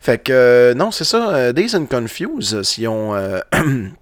Fait 0.00 0.18
que, 0.18 0.72
non, 0.76 0.90
c'est 0.90 1.04
ça, 1.04 1.52
Days 1.52 1.76
and 1.76 1.86
Confuse, 1.86 2.62
si 2.62 2.86
on. 2.86 3.14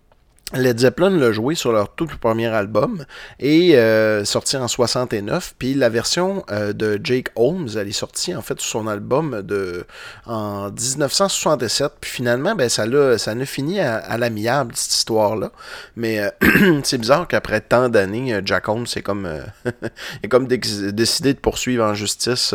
Led 0.54 0.78
Zeppelin 0.78 1.10
l'a 1.10 1.30
joué 1.30 1.54
sur 1.54 1.72
leur 1.72 1.94
tout 1.94 2.08
premier 2.20 2.46
album 2.46 3.04
et 3.38 3.76
euh, 3.76 4.24
sorti 4.24 4.56
en 4.56 4.66
69. 4.66 5.54
Puis 5.58 5.74
la 5.74 5.90
version 5.90 6.42
euh, 6.50 6.72
de 6.72 6.98
Jake 7.04 7.28
Holmes, 7.36 7.68
elle 7.76 7.88
est 7.88 7.92
sortie 7.92 8.34
en 8.34 8.40
fait 8.40 8.58
sur 8.58 8.80
son 8.80 8.86
album 8.86 9.42
de 9.42 9.84
en 10.24 10.70
1967. 10.70 11.92
Puis 12.00 12.10
finalement, 12.10 12.54
ben 12.54 12.70
ça 12.70 12.86
l'a 12.86 13.18
ça 13.18 13.34
ne 13.34 13.44
fini 13.44 13.78
à, 13.80 14.16
l'amiable 14.16 14.72
cette 14.74 14.94
histoire-là. 14.94 15.52
Mais 15.96 16.20
euh, 16.20 16.80
c'est 16.82 16.98
bizarre 16.98 17.28
qu'après 17.28 17.60
tant 17.60 17.90
d'années, 17.90 18.40
Jack 18.42 18.68
Holmes 18.68 18.86
c'est 18.86 19.02
comme 19.02 19.26
a 19.66 20.28
comme 20.28 20.46
décidé 20.46 21.34
de 21.34 21.40
poursuivre 21.40 21.84
en 21.84 21.92
justice 21.92 22.54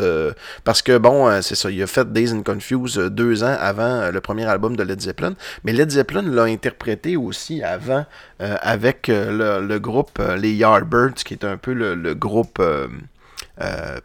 parce 0.64 0.82
que 0.82 0.98
bon, 0.98 1.42
c'est 1.44 1.56
ça, 1.56 1.70
il 1.70 1.82
a 1.84 1.88
fait 1.88 2.12
Days 2.12 2.34
and 2.34 2.42
Confuse 2.42 2.98
deux 2.98 3.44
ans 3.44 3.56
avant 3.60 4.10
le 4.10 4.20
premier 4.20 4.46
album 4.46 4.76
de 4.76 4.82
Led 4.82 5.00
Zeppelin. 5.00 5.36
Mais 5.64 5.74
Led 5.74 5.92
Zeppelin 5.92 6.24
l'a 6.24 6.44
interprété 6.44 7.18
aussi 7.18 7.62
euh, 7.90 8.04
avec 8.62 9.10
euh, 9.10 9.60
le, 9.62 9.80
groupe 9.80 10.20
euh, 10.20 10.36
les 10.36 10.54
Yardbirds, 10.54 11.16
qui 11.26 11.34
est 11.34 11.44
un 11.44 11.58
peu 11.58 11.74
le, 11.74 12.14
groupe 12.14 12.62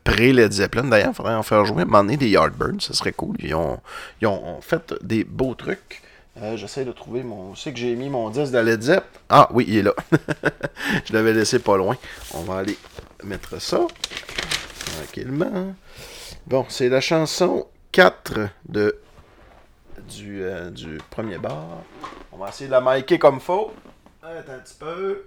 pré-Led 0.05 0.53
Zeppelin. 0.53 0.85
D'ailleurs, 0.85 1.11
il 1.13 1.15
faudrait 1.15 1.35
en 1.35 1.43
faire 1.43 1.65
jouer 1.65 1.85
donné 1.85 2.17
des 2.17 2.29
Yardbirds, 2.29 2.81
ce 2.81 2.95
serait 2.95 3.13
cool. 3.13 3.37
Ils 3.41 3.55
ont, 3.55 3.81
fait 4.61 4.95
des 5.03 5.25
beaux 5.25 5.55
trucs. 5.55 6.03
J'essaie 6.55 6.85
de 6.85 6.93
trouver 6.93 7.25
mon. 7.25 7.57
Sais 7.57 7.73
que 7.73 7.79
j'ai 7.79 7.97
mis 7.97 8.09
mon 8.09 8.31
disque 8.31 8.53
de 8.53 8.59
Led 8.59 8.81
Zepp? 8.81 9.05
Ah 9.29 9.49
oui, 9.53 9.65
il 9.67 9.79
est 9.79 9.83
là. 9.83 9.95
je 11.05 11.13
l'avais 11.13 11.33
laissé 11.33 11.59
pas 11.59 11.77
loin. 11.77 11.97
On 12.33 12.43
va 12.43 12.59
aller 12.59 12.79
mettre 13.25 13.61
ça. 13.61 13.81
Tranquillement. 14.79 15.75
Bon, 16.47 16.65
c'est 16.69 16.89
la 16.89 17.01
chanson 17.01 17.67
4 17.91 18.39
de 18.69 18.97
du, 20.09 20.43
du 20.73 20.99
premier 21.11 21.38
bar. 21.38 21.83
On 22.33 22.38
va 22.38 22.49
essayer 22.49 22.67
de 22.67 22.73
la 22.73 22.81
micer 22.81 23.19
comme 23.19 23.41
faut. 23.41 23.73
Attends 24.23 24.53
un 24.53 24.59
petit 24.59 24.77
peu. 24.79 25.25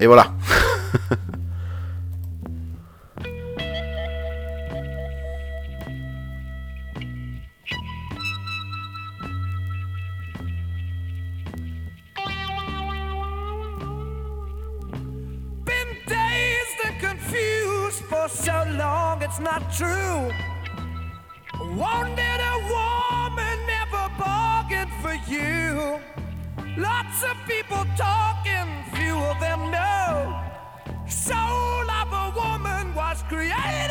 Et 0.00 0.06
voilà. 0.06 0.32
it's 19.24 19.40
not 19.40 19.62
true. 19.72 20.30
Wanted 21.82 22.40
a 22.52 22.56
woman, 22.74 23.56
never 23.74 24.04
bargained 24.18 24.92
for 25.00 25.14
you. 25.26 25.98
Lots 26.76 27.22
of 27.30 27.34
people 27.48 27.84
talking, 27.96 28.68
few 28.92 29.16
of 29.16 29.40
them 29.40 29.70
know. 29.70 30.40
Soul 31.08 31.86
of 32.00 32.08
a 32.12 32.26
woman 32.36 32.94
was 32.94 33.22
created 33.30 33.83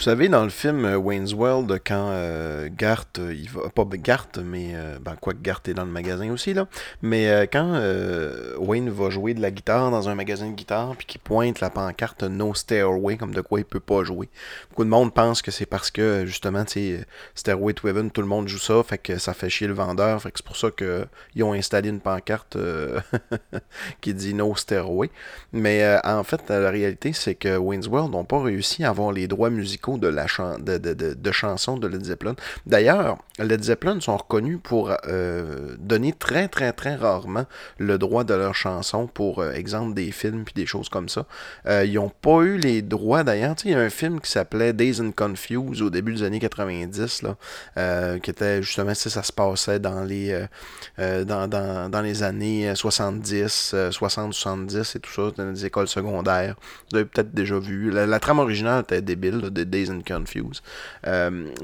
Vous 0.00 0.04
savez, 0.04 0.30
dans 0.30 0.44
le 0.44 0.48
film 0.48 0.86
euh, 0.86 0.96
Wayne's 0.96 1.34
World, 1.34 1.78
quand 1.86 2.08
euh, 2.12 2.70
Garth, 2.74 3.18
euh, 3.18 3.34
il 3.34 3.50
va, 3.50 3.68
pas 3.68 3.84
Garth, 3.98 4.38
mais 4.38 4.74
ben, 4.98 5.14
quoi 5.16 5.34
que 5.34 5.42
Garth 5.42 5.68
est 5.68 5.74
dans 5.74 5.84
le 5.84 5.90
magasin 5.90 6.32
aussi, 6.32 6.54
là, 6.54 6.68
mais 7.02 7.46
quand 7.52 7.78
Wayne 8.58 8.88
va 8.88 9.10
jouer 9.10 9.34
de 9.34 9.42
la 9.42 9.50
guitare 9.50 9.90
dans 9.90 10.08
un 10.08 10.14
magasin 10.14 10.48
de 10.48 10.54
guitare, 10.54 10.96
puis 10.96 11.06
qu'il 11.06 11.20
pointe 11.20 11.60
la 11.60 11.68
pancarte 11.68 12.22
No 12.22 12.54
Stairway, 12.54 13.18
comme 13.18 13.34
de 13.34 13.42
quoi 13.42 13.60
il 13.60 13.66
peut 13.66 13.80
pas 13.80 14.02
jouer. 14.02 14.30
Beaucoup 14.70 14.84
de 14.84 14.88
monde 14.88 15.12
pense 15.12 15.42
que 15.42 15.50
c'est 15.50 15.66
parce 15.66 15.90
que, 15.90 16.24
justement, 16.24 16.64
tu 16.64 16.72
sais, 16.72 17.06
Stairway 17.34 17.74
to 17.74 17.86
Heaven, 17.88 18.10
tout 18.10 18.22
le 18.22 18.26
monde 18.26 18.48
joue 18.48 18.58
ça, 18.58 18.82
fait 18.82 18.96
que 18.96 19.18
ça 19.18 19.34
fait 19.34 19.50
chier 19.50 19.66
le 19.66 19.74
vendeur, 19.74 20.22
fait 20.22 20.30
que 20.30 20.38
c'est 20.38 20.46
pour 20.46 20.56
ça 20.56 20.70
qu'ils 20.70 21.44
ont 21.44 21.52
installé 21.52 21.90
une 21.90 22.00
pancarte 22.00 22.56
qui 24.00 24.14
dit 24.14 24.32
No 24.32 24.54
Stairway. 24.54 25.10
Mais 25.52 25.98
en 26.04 26.24
fait, 26.24 26.48
la 26.48 26.70
réalité, 26.70 27.12
c'est 27.12 27.34
que 27.34 27.58
Wayne's 27.58 27.88
World 27.88 28.12
n'ont 28.12 28.24
pas 28.24 28.42
réussi 28.42 28.82
à 28.82 28.88
avoir 28.88 29.12
les 29.12 29.28
droits 29.28 29.50
musicaux 29.50 29.89
de, 29.98 30.08
la 30.08 30.26
de, 30.58 31.32
chansons 31.32 31.76
de 31.76 31.86
Led 31.86 32.04
Zeppelin. 32.04 32.34
D'ailleurs, 32.66 33.18
Led 33.38 33.62
Zeppelin 33.62 34.00
sont 34.00 34.16
reconnus 34.16 34.58
pour 34.62 34.92
euh, 35.06 35.76
donner 35.78 36.12
très, 36.12 36.48
très, 36.48 36.72
très 36.72 36.94
rarement 36.94 37.46
le 37.78 37.98
droit 37.98 38.24
de 38.24 38.34
leurs 38.34 38.54
chansons 38.54 39.06
pour, 39.06 39.40
euh, 39.40 39.52
exemple, 39.52 39.94
des 39.94 40.10
films 40.12 40.44
puis 40.44 40.54
des 40.54 40.66
choses 40.66 40.88
comme 40.88 41.08
ça. 41.08 41.26
Euh, 41.66 41.84
ils 41.84 41.94
n'ont 41.94 42.10
pas 42.10 42.40
eu 42.42 42.56
les 42.56 42.82
droits, 42.82 43.24
d'ailleurs. 43.24 43.54
Il 43.64 43.70
y 43.72 43.74
a 43.74 43.78
un 43.78 43.90
film 43.90 44.20
qui 44.20 44.30
s'appelait 44.30 44.72
Days 44.72 45.00
and 45.00 45.12
Confused 45.16 45.82
au 45.82 45.90
début 45.90 46.14
des 46.14 46.22
années 46.22 46.40
90, 46.40 47.22
là, 47.22 48.18
qui 48.18 48.30
était 48.30 48.62
justement, 48.62 48.94
si 48.94 49.10
ça 49.10 49.22
se 49.22 49.32
passait 49.32 49.78
dans 49.78 50.04
les, 50.04 50.46
dans, 50.98 51.48
dans, 51.48 52.02
les 52.02 52.22
années 52.22 52.74
70, 52.74 53.74
60, 53.90 54.34
70 54.34 54.96
et 54.96 55.00
tout 55.00 55.12
ça, 55.12 55.30
dans 55.36 55.50
les 55.50 55.66
écoles 55.66 55.88
secondaires. 55.88 56.56
Vous 56.90 56.98
avez 56.98 57.06
peut-être 57.06 57.32
déjà 57.32 57.58
vu. 57.58 57.90
La, 57.90 58.20
trame 58.20 58.38
originale 58.38 58.82
était 58.82 59.02
débile, 59.02 59.40
Days 59.50 59.79
and 59.88 60.02
Confused. 60.06 60.62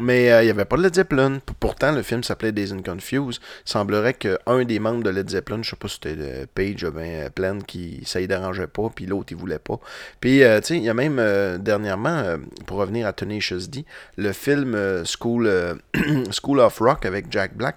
mais 0.00 0.26
il 0.26 0.44
n'y 0.44 0.50
avait 0.50 0.64
pas 0.64 0.76
de 0.76 0.82
Led 0.82 0.94
Zeppelin. 0.94 1.40
Pourtant, 1.60 1.92
le 1.92 2.02
film 2.02 2.22
s'appelait 2.22 2.52
Days 2.52 2.72
and 2.72 2.82
Confused. 2.82 3.40
Il 3.66 3.70
semblerait 3.70 4.14
qu'un 4.14 4.64
des 4.64 4.78
membres 4.78 5.02
de 5.02 5.10
Led 5.10 5.28
Zeppelin, 5.28 5.62
je 5.62 5.70
sais 5.70 5.76
pas 5.76 5.88
si 5.88 5.94
c'était 6.02 6.16
euh, 6.18 6.46
Page 6.54 6.84
ou 6.84 6.92
bien 6.92 7.28
Plan, 7.34 7.58
qui 7.60 8.02
ça 8.04 8.20
y 8.20 8.26
dérangeait 8.26 8.66
pas, 8.66 8.90
puis 8.94 9.06
l'autre 9.06 9.28
il 9.30 9.36
voulait 9.36 9.58
pas. 9.58 9.78
Puis, 10.20 10.42
euh, 10.42 10.60
tu 10.60 10.66
sais, 10.66 10.76
il 10.76 10.84
y 10.84 10.88
a 10.88 10.94
même 10.94 11.18
euh, 11.18 11.58
dernièrement, 11.58 12.36
pour 12.66 12.78
revenir 12.78 13.06
à 13.06 13.12
Tenacious 13.12 13.68
D, 13.68 13.84
le 14.16 14.32
film 14.32 14.76
School, 15.04 15.50
School 16.30 16.60
of 16.60 16.78
Rock 16.78 17.04
avec 17.04 17.26
Jack 17.30 17.56
Black 17.56 17.76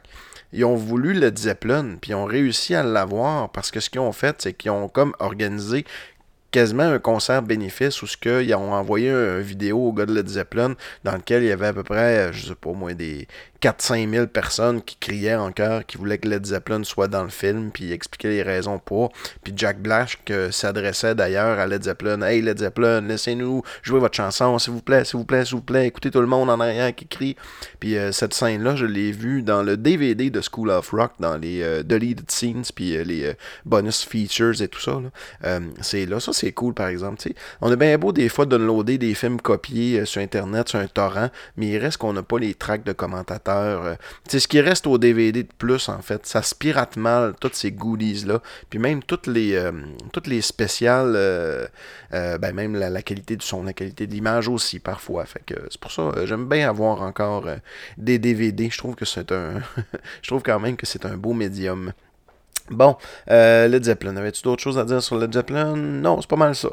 ils 0.52 0.66
ont 0.66 0.76
voulu 0.76 1.14
Led 1.14 1.38
Zeppelin, 1.38 1.98
puis 2.02 2.12
ils 2.12 2.16
ont 2.16 2.26
réussi 2.26 2.74
à 2.74 2.82
l'avoir 2.82 3.52
parce 3.52 3.70
que 3.70 3.80
ce 3.80 3.90
qu'ils 3.90 4.02
ont 4.02 4.12
fait, 4.12 4.42
c'est 4.42 4.54
qu'ils 4.54 4.72
ont 4.72 4.90
comme 4.90 5.14
organisé 5.20 5.86
quasiment 6.52 6.84
un 6.84 7.00
concert 7.00 7.42
bénéfice 7.42 8.02
où 8.02 8.08
ce 8.08 8.18
qu'ils 8.18 8.54
ont 8.56 8.74
envoyé 8.74 9.10
une 9.10 9.42
vidéo 9.42 9.78
au 9.80 9.94
gars 9.94 10.06
de 10.06 10.28
Zeppelin 10.28 10.76
dans 11.04 11.14
lequel 11.16 11.44
il 11.44 11.50
y 11.50 11.52
avait 11.52 11.68
à 11.68 11.74
peu 11.74 11.84
près, 11.84 12.32
je 12.34 12.48
sais 12.48 12.56
pas 12.56 12.72
moi, 12.72 12.94
des 12.94 13.28
4-5 13.62 14.10
000 14.10 14.28
personnes 14.28 14.82
qui 14.82 14.96
criaient 14.98 15.36
en 15.36 15.52
chœur, 15.52 15.86
qui 15.86 15.98
voulaient 15.98 16.18
que 16.18 16.30
Led 16.30 16.46
Zeppelin 16.46 16.84
soit 16.84 17.10
dans 17.10 17.24
le 17.24 17.30
film, 17.30 17.72
puis 17.72 17.92
expliquaient 17.92 18.30
les 18.30 18.44
raisons 18.44 18.80
pour. 18.80 19.12
Puis 19.44 19.54
Jack 19.56 19.82
Black 19.82 20.32
s'adressait 20.52 21.14
d'ailleurs 21.14 21.60
à 21.60 21.68
Led 21.68 21.84
Zeppelin. 21.84 22.22
Hey 22.22 22.42
Led 22.42 22.60
Zeppelin, 22.60 23.02
laissez-nous 23.02 23.64
jouer 23.84 24.00
votre 24.00 24.16
chanson, 24.16 24.58
s'il 24.60 24.74
vous 24.74 24.82
plaît, 24.82 25.04
s'il 25.04 25.18
vous 25.18 25.26
plaît, 25.26 25.44
s'il 25.44 25.56
vous 25.56 25.62
plaît. 25.62 25.88
Écoutez 25.88 26.10
tout 26.10 26.22
le 26.22 26.28
monde 26.28 26.50
en 26.50 26.60
arrière 26.60 26.96
qui 26.96 27.06
crie. 27.06 27.36
Puis 27.82 27.98
euh, 27.98 28.14
cette 28.14 28.34
scène-là, 28.34 28.78
je 28.78 28.86
l'ai 28.86 29.12
vue 29.12 29.44
dans 29.44 29.62
le 29.62 29.76
DVD 29.76 30.30
de 30.30 30.42
School 30.42 30.70
of 30.70 30.92
Rock, 30.92 31.12
dans 31.20 31.38
les 31.38 31.62
euh, 31.62 31.84
deleted 31.84 32.32
scenes, 32.32 32.64
puis 32.74 32.96
euh, 32.96 33.04
les 33.04 33.34
bonus 33.66 34.06
features 34.06 34.62
et 34.62 34.70
tout 34.70 34.80
ça. 34.80 35.00
c'est 35.82 36.06
là, 36.06 36.20
ça 36.20 36.32
c'est 36.32 36.52
cool 36.54 36.74
par 36.74 36.88
exemple. 36.88 37.22
On 37.60 37.72
a 37.72 37.76
bien 37.76 37.98
beau 37.98 38.14
des 38.14 38.30
fois 38.30 38.46
downloader 38.46 38.98
des 38.98 39.14
films 39.14 39.42
copiés 39.42 40.06
sur 40.06 40.22
Internet, 40.22 40.70
sur 40.70 40.80
un 40.80 40.88
torrent, 40.88 41.30
mais 41.58 41.68
il 41.68 41.78
reste 41.78 41.98
qu'on 41.98 42.14
n'a 42.14 42.24
pas 42.24 42.40
les 42.40 42.54
tracks 42.54 42.84
de 42.84 42.94
commentateurs 42.94 43.49
c'est 44.28 44.38
euh, 44.38 44.40
ce 44.40 44.48
qui 44.48 44.62
reste 44.62 44.88
au 44.88 44.98
DVD 44.98 45.44
de 45.44 45.54
plus, 45.58 45.90
en 45.90 46.02
fait. 46.02 46.26
Ça 46.26 46.42
se 46.42 46.56
pirate 46.56 46.98
mal, 46.98 47.34
toutes 47.40 47.56
ces 47.56 47.72
goodies-là. 47.72 48.42
Puis 48.70 48.80
même 48.80 49.04
toutes 49.04 49.28
les, 49.28 49.56
euh, 49.56 50.42
spéciales, 50.42 51.14
euh, 51.16 51.68
ben 52.12 52.54
même 52.54 52.76
la, 52.76 53.02
qualité 53.02 53.36
du 53.36 53.46
son, 53.46 53.64
la 53.64 53.74
qualité 53.74 54.08
de 54.08 54.12
l'image 54.12 54.48
aussi, 54.48 54.80
parfois. 54.80 55.26
Fait 55.26 55.42
c'est 55.70 55.80
pour 55.80 55.92
ça, 55.92 56.12
j'aime 56.26 56.48
bien 56.48 56.70
avoir 56.70 57.02
encore 57.02 57.48
des 57.98 58.20
DVD. 58.20 58.70
Je 58.70 58.78
trouve 58.78 58.96
que 58.96 59.06
c'est 59.06 59.32
un. 59.32 59.62
Je 60.22 60.28
trouve 60.28 60.44
quand 60.44 60.60
même 60.60 60.76
que 60.76 60.86
c'est 60.86 61.06
un 61.06 61.18
beau 61.18 61.34
médium. 61.34 61.94
Bon, 62.70 62.98
euh, 63.32 63.68
Led 63.68 63.84
Zeppelin, 63.84 64.16
avais-tu 64.16 64.44
d'autres 64.44 64.62
choses 64.62 64.78
à 64.78 64.86
dire 64.86 65.02
sur 65.02 65.18
Led 65.18 65.34
Zeppelin? 65.34 65.76
Non, 65.76 66.22
c'est 66.22 66.30
pas 66.30 66.36
mal 66.36 66.54
ça. 66.54 66.70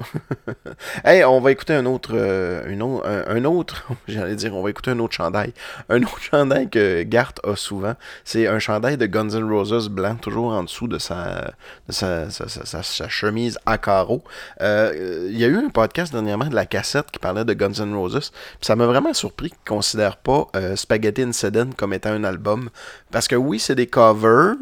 hey, 1.04 1.24
on 1.24 1.40
va 1.40 1.52
écouter 1.52 1.72
un 1.72 1.86
autre, 1.86 2.10
euh, 2.12 3.24
un, 3.26 3.44
autre, 3.46 3.86
j'allais 4.08 4.36
dire, 4.36 4.54
on 4.54 4.62
va 4.62 4.68
écouter 4.68 4.90
un 4.90 4.98
autre 4.98 5.14
chandail. 5.14 5.54
Un 5.88 6.02
autre 6.02 6.20
chandail 6.30 6.68
que 6.68 7.02
Garth 7.02 7.40
a 7.46 7.56
souvent, 7.56 7.94
c'est 8.24 8.46
un 8.46 8.58
chandail 8.58 8.98
de 8.98 9.06
Guns 9.06 9.30
N' 9.30 9.50
Roses 9.50 9.88
blanc, 9.88 10.16
toujours 10.16 10.52
en 10.52 10.64
dessous 10.64 10.86
de 10.86 10.98
sa, 10.98 11.52
sa, 11.88 12.28
sa, 12.28 13.08
chemise 13.08 13.58
à 13.64 13.78
carreaux. 13.78 14.22
Euh, 14.60 15.28
il 15.30 15.38
y 15.38 15.44
a 15.44 15.48
eu 15.48 15.56
un 15.56 15.70
podcast 15.70 16.12
dernièrement 16.12 16.46
de 16.46 16.54
la 16.54 16.66
cassette 16.66 17.10
qui 17.10 17.18
parlait 17.18 17.46
de 17.46 17.54
Guns 17.54 17.72
N' 17.72 17.94
Roses, 17.94 18.32
puis 18.32 18.66
ça 18.66 18.76
m'a 18.76 18.86
vraiment 18.86 19.14
surpris 19.14 19.48
qu'ils 19.48 19.58
ne 19.64 19.76
considèrent 19.76 20.18
pas 20.18 20.48
euh, 20.56 20.76
Spaghetti 20.76 21.22
Incident 21.22 21.70
comme 21.74 21.94
étant 21.94 22.10
un 22.10 22.24
album, 22.24 22.68
parce 23.10 23.28
que 23.28 23.36
oui, 23.36 23.58
c'est 23.58 23.74
des 23.74 23.86
covers, 23.86 24.56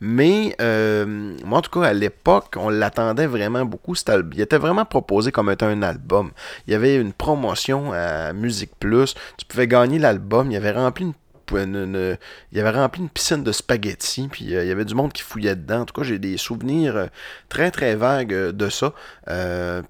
mais 0.00 0.54
euh, 0.60 1.34
moi, 1.44 1.58
en 1.58 1.62
tout 1.62 1.70
cas, 1.70 1.88
à 1.88 1.92
l'époque, 1.92 2.54
on 2.56 2.68
l'attendait 2.68 3.26
vraiment 3.26 3.64
beaucoup. 3.64 3.94
Il 4.32 4.40
était 4.40 4.58
vraiment 4.58 4.84
proposé 4.84 5.32
comme 5.32 5.50
étant 5.50 5.66
un 5.66 5.82
album. 5.82 6.30
Il 6.66 6.72
y 6.72 6.76
avait 6.76 6.96
une 6.96 7.12
promotion 7.12 7.92
à 7.92 8.32
Musique 8.32 8.72
Plus. 8.78 9.14
Tu 9.36 9.44
pouvais 9.44 9.66
gagner 9.66 9.98
l'album. 9.98 10.50
Il 10.50 10.56
avait 10.56 10.72
rempli 10.72 11.04
une 11.04 11.14
il 11.56 12.18
y 12.52 12.60
avait 12.60 12.70
rempli 12.70 13.02
une 13.02 13.08
piscine 13.08 13.42
de 13.42 13.52
spaghettis, 13.52 14.28
puis 14.28 14.54
euh, 14.54 14.64
il 14.64 14.68
y 14.68 14.72
avait 14.72 14.84
du 14.84 14.94
monde 14.94 15.12
qui 15.12 15.22
fouillait 15.22 15.56
dedans. 15.56 15.80
En 15.80 15.84
tout 15.84 15.94
cas, 15.94 16.02
j'ai 16.02 16.18
des 16.18 16.36
souvenirs 16.36 16.96
euh, 16.96 17.06
très 17.48 17.70
très 17.70 17.96
vagues 17.96 18.32
euh, 18.32 18.52
de 18.52 18.68
ça. 18.68 18.92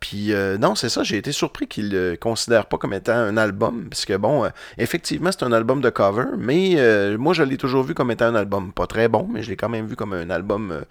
puis 0.01 0.33
non, 0.59 0.75
c'est 0.75 0.89
ça, 0.89 1.03
j'ai 1.03 1.17
été 1.17 1.33
surpris 1.33 1.67
qu'ils 1.67 1.89
ne 1.89 2.11
le 2.11 2.17
considèrent 2.17 2.67
pas 2.67 2.79
comme 2.79 2.93
étant 2.93 3.13
un 3.13 3.37
album, 3.37 3.89
parce 3.89 4.05
que 4.05 4.17
bon, 4.17 4.49
effectivement, 4.77 5.31
c'est 5.33 5.45
un 5.45 5.53
album 5.53 5.81
de 5.81 5.91
cover, 5.91 6.25
mais 6.37 6.77
moi, 7.17 7.35
je 7.35 7.43
l'ai 7.43 7.57
toujours 7.57 7.85
vu 7.85 7.95
comme 7.95 8.11
étant 8.11 8.27
un 8.27 8.35
album 8.35 8.73
pas 8.73 8.87
très 8.87 9.09
bon, 9.09 9.29
mais 9.31 9.43
je 9.43 9.51
l'ai 9.51 9.57
quand 9.57 9.69
même 9.69 9.87
vu 9.87 9.97
comme 9.97 10.13
un 10.13 10.31
album. 10.31 10.85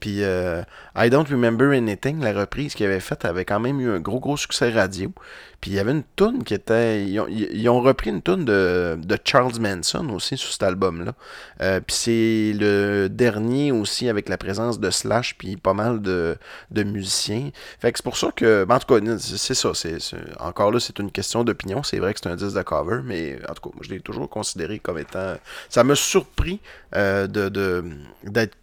puis 0.00 0.20
I 0.20 1.10
Don't 1.10 1.26
Remember 1.28 1.70
Anything, 1.70 2.22
la 2.22 2.32
reprise 2.32 2.74
qu'il 2.74 2.86
avait 2.86 3.00
faite, 3.00 3.24
avait 3.24 3.44
quand 3.44 3.60
même 3.60 3.80
eu 3.80 3.90
un 3.90 4.00
gros 4.00 4.20
gros 4.20 4.36
succès 4.36 4.70
radio. 4.70 5.12
Puis 5.66 5.72
il 5.72 5.78
y 5.78 5.80
avait 5.80 5.90
une 5.90 6.04
tune 6.14 6.44
qui 6.44 6.54
était. 6.54 7.04
Ils 7.06 7.68
ont, 7.68 7.80
repris 7.80 8.10
une 8.10 8.22
tune 8.22 8.44
de, 8.44 9.18
Charles 9.24 9.58
Manson 9.58 10.08
aussi 10.10 10.36
sur 10.36 10.52
cet 10.52 10.62
album-là. 10.62 11.12
Euh, 11.60 11.80
puis 11.80 11.96
c'est 11.96 12.52
le 12.56 13.08
dernier 13.08 13.72
aussi 13.72 14.08
avec 14.08 14.28
la 14.28 14.38
présence 14.38 14.78
de 14.78 14.88
Slash 14.92 15.36
puis 15.36 15.56
pas 15.56 15.74
mal 15.74 16.00
de, 16.00 16.38
musiciens. 16.72 17.50
Fait 17.80 17.90
que 17.90 17.98
c'est 17.98 18.04
pour 18.04 18.16
ça 18.16 18.30
que. 18.30 18.62
Ben, 18.62 18.76
en 18.76 18.78
tout 18.78 18.94
cas, 18.94 19.18
c'est 19.18 19.54
ça. 19.54 19.72
C'est, 19.74 19.98
encore 20.38 20.70
là, 20.70 20.78
c'est 20.78 21.00
une 21.00 21.10
question 21.10 21.42
d'opinion. 21.42 21.82
C'est 21.82 21.98
vrai 21.98 22.14
que 22.14 22.20
c'est 22.22 22.28
un 22.28 22.36
disque 22.36 22.56
de 22.56 22.62
cover, 22.62 23.00
mais 23.04 23.40
en 23.50 23.54
tout 23.54 23.68
cas, 23.68 23.76
je 23.80 23.90
l'ai 23.90 23.98
toujours 23.98 24.30
considéré 24.30 24.78
comme 24.78 24.98
étant. 24.98 25.34
Ça 25.68 25.82
m'a 25.82 25.96
surpris 25.96 26.60
euh, 26.94 27.26
de, 27.26 27.82
d'être 28.22 28.56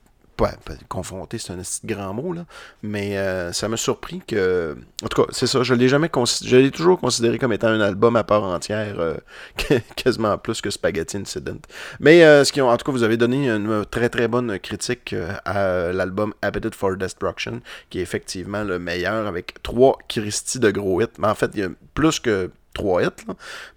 confronté, 0.89 1.37
c'est 1.37 1.53
un 1.53 1.61
grand 1.85 2.13
mot, 2.13 2.33
là, 2.33 2.45
mais 2.81 3.17
euh, 3.17 3.51
ça 3.53 3.67
m'a 3.67 3.77
surpris 3.77 4.21
que. 4.25 4.75
En 5.03 5.07
tout 5.07 5.23
cas, 5.23 5.29
c'est 5.31 5.47
ça, 5.47 5.63
je 5.63 5.73
l'ai 5.73 5.87
jamais 5.87 6.09
je 6.43 6.57
l'ai 6.57 6.71
toujours 6.71 6.99
considéré 6.99 7.37
comme 7.37 7.53
étant 7.53 7.67
un 7.67 7.81
album 7.81 8.15
à 8.15 8.23
part 8.23 8.43
entière, 8.43 8.99
euh, 8.99 9.17
quasiment 9.95 10.37
plus 10.37 10.61
que 10.61 10.69
Spaghetti 10.69 11.17
Incident. 11.17 11.59
Mais 11.99 12.23
euh, 12.23 12.43
ce 12.43 12.51
qui 12.51 12.61
ont, 12.61 12.69
en 12.69 12.77
tout 12.77 12.85
cas, 12.85 12.91
vous 12.91 13.03
avez 13.03 13.17
donné 13.17 13.49
une 13.49 13.85
très 13.85 14.09
très 14.09 14.27
bonne 14.27 14.59
critique 14.59 15.15
à 15.45 15.91
l'album 15.91 16.33
Habited 16.41 16.75
for 16.75 16.95
Destruction, 16.95 17.61
qui 17.89 17.99
est 17.99 18.03
effectivement 18.03 18.63
le 18.63 18.79
meilleur 18.79 19.27
avec 19.27 19.61
trois 19.63 19.97
Christie 20.07 20.59
de 20.59 20.71
gros 20.71 21.01
hits. 21.01 21.07
Mais 21.19 21.27
en 21.27 21.35
fait, 21.35 21.51
il 21.53 21.59
y 21.59 21.63
a 21.63 21.69
plus 21.93 22.19
que 22.19 22.49
trois 22.73 23.03
hits, 23.03 23.25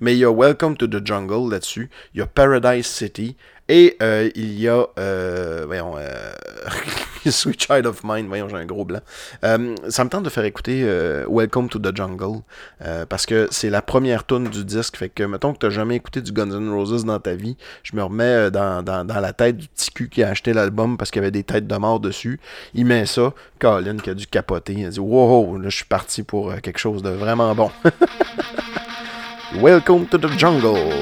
mais 0.01 0.15
il 0.15 0.19
y 0.19 0.25
a 0.25 0.33
Welcome 0.33 0.77
to 0.77 0.87
the 0.87 1.07
Jungle 1.07 1.51
là-dessus, 1.51 1.91
il 2.15 2.19
y 2.19 2.23
a 2.23 2.27
Paradise 2.27 2.87
City, 2.87 3.37
et 3.69 3.97
euh, 4.01 4.31
il 4.35 4.59
y 4.61 4.69
a, 4.69 4.87
euh, 4.99 5.65
voyons, 5.67 5.95
euh, 5.99 6.33
Sweet 7.31 7.61
Child 7.61 7.87
of 7.87 8.05
Mine, 8.05 8.29
voyons, 8.29 8.49
j'ai 8.49 8.57
un 8.57 8.65
gros 8.65 8.85
blanc. 8.85 9.01
Euh, 9.45 9.75
ça 9.89 10.05
me 10.05 10.09
tente 10.11 10.23
de 10.23 10.29
faire 10.29 10.45
écouter 10.45 10.85
Welcome 11.29 11.69
to 11.69 11.79
the 11.79 11.95
Jungle, 11.95 12.43
parce 13.09 13.27
que 13.27 13.49
c'est 13.51 13.71
la 13.71 13.83
première 13.83 14.25
tune 14.25 14.49
du 14.49 14.65
disque, 14.65 14.97
fait 14.97 15.09
que, 15.09 15.25
mettons 15.25 15.53
que 15.53 15.59
tu 15.59 15.67
n'as 15.67 15.71
jamais 15.73 15.97
écouté 15.97 16.21
du 16.21 16.33
Guns 16.33 16.51
N' 16.51 16.71
Roses 16.71 17.05
dans 17.05 17.19
ta 17.19 17.35
vie, 17.35 17.57
je 17.83 17.97
me 17.97 18.03
remets 18.03 18.51
dans, 18.51 18.83
dans, 18.85 19.05
dans 19.05 19.21
la 19.21 19.33
tête 19.33 19.57
du 19.57 19.67
petit 19.67 19.91
cul 19.91 20.09
qui 20.09 20.23
a 20.23 20.29
acheté 20.29 20.53
l'album 20.53 20.97
parce 20.97 21.11
qu'il 21.11 21.21
y 21.21 21.25
avait 21.25 21.33
des 21.33 21.43
têtes 21.45 21.67
de 21.67 21.77
mort 21.77 21.99
dessus. 21.99 22.39
Il 22.75 22.87
met 22.87 23.07
ça, 23.07 23.33
Colin 23.59 23.97
qui 23.97 24.11
a 24.11 24.15
dû 24.15 24.27
capoter, 24.27 24.75
il 24.75 24.87
a 24.87 24.91
dit 24.91 25.01
«Wow, 25.01 25.59
là, 25.59 25.69
je 25.69 25.77
suis 25.77 25.85
parti 25.85 26.23
pour 26.23 26.55
quelque 26.61 26.79
chose 26.79 27.03
de 27.03 27.11
vraiment 27.11 27.55
bon.» 27.55 27.71
Welcome 29.61 30.07
to 30.07 30.19
the 30.19 30.39
Jungle. 30.39 30.93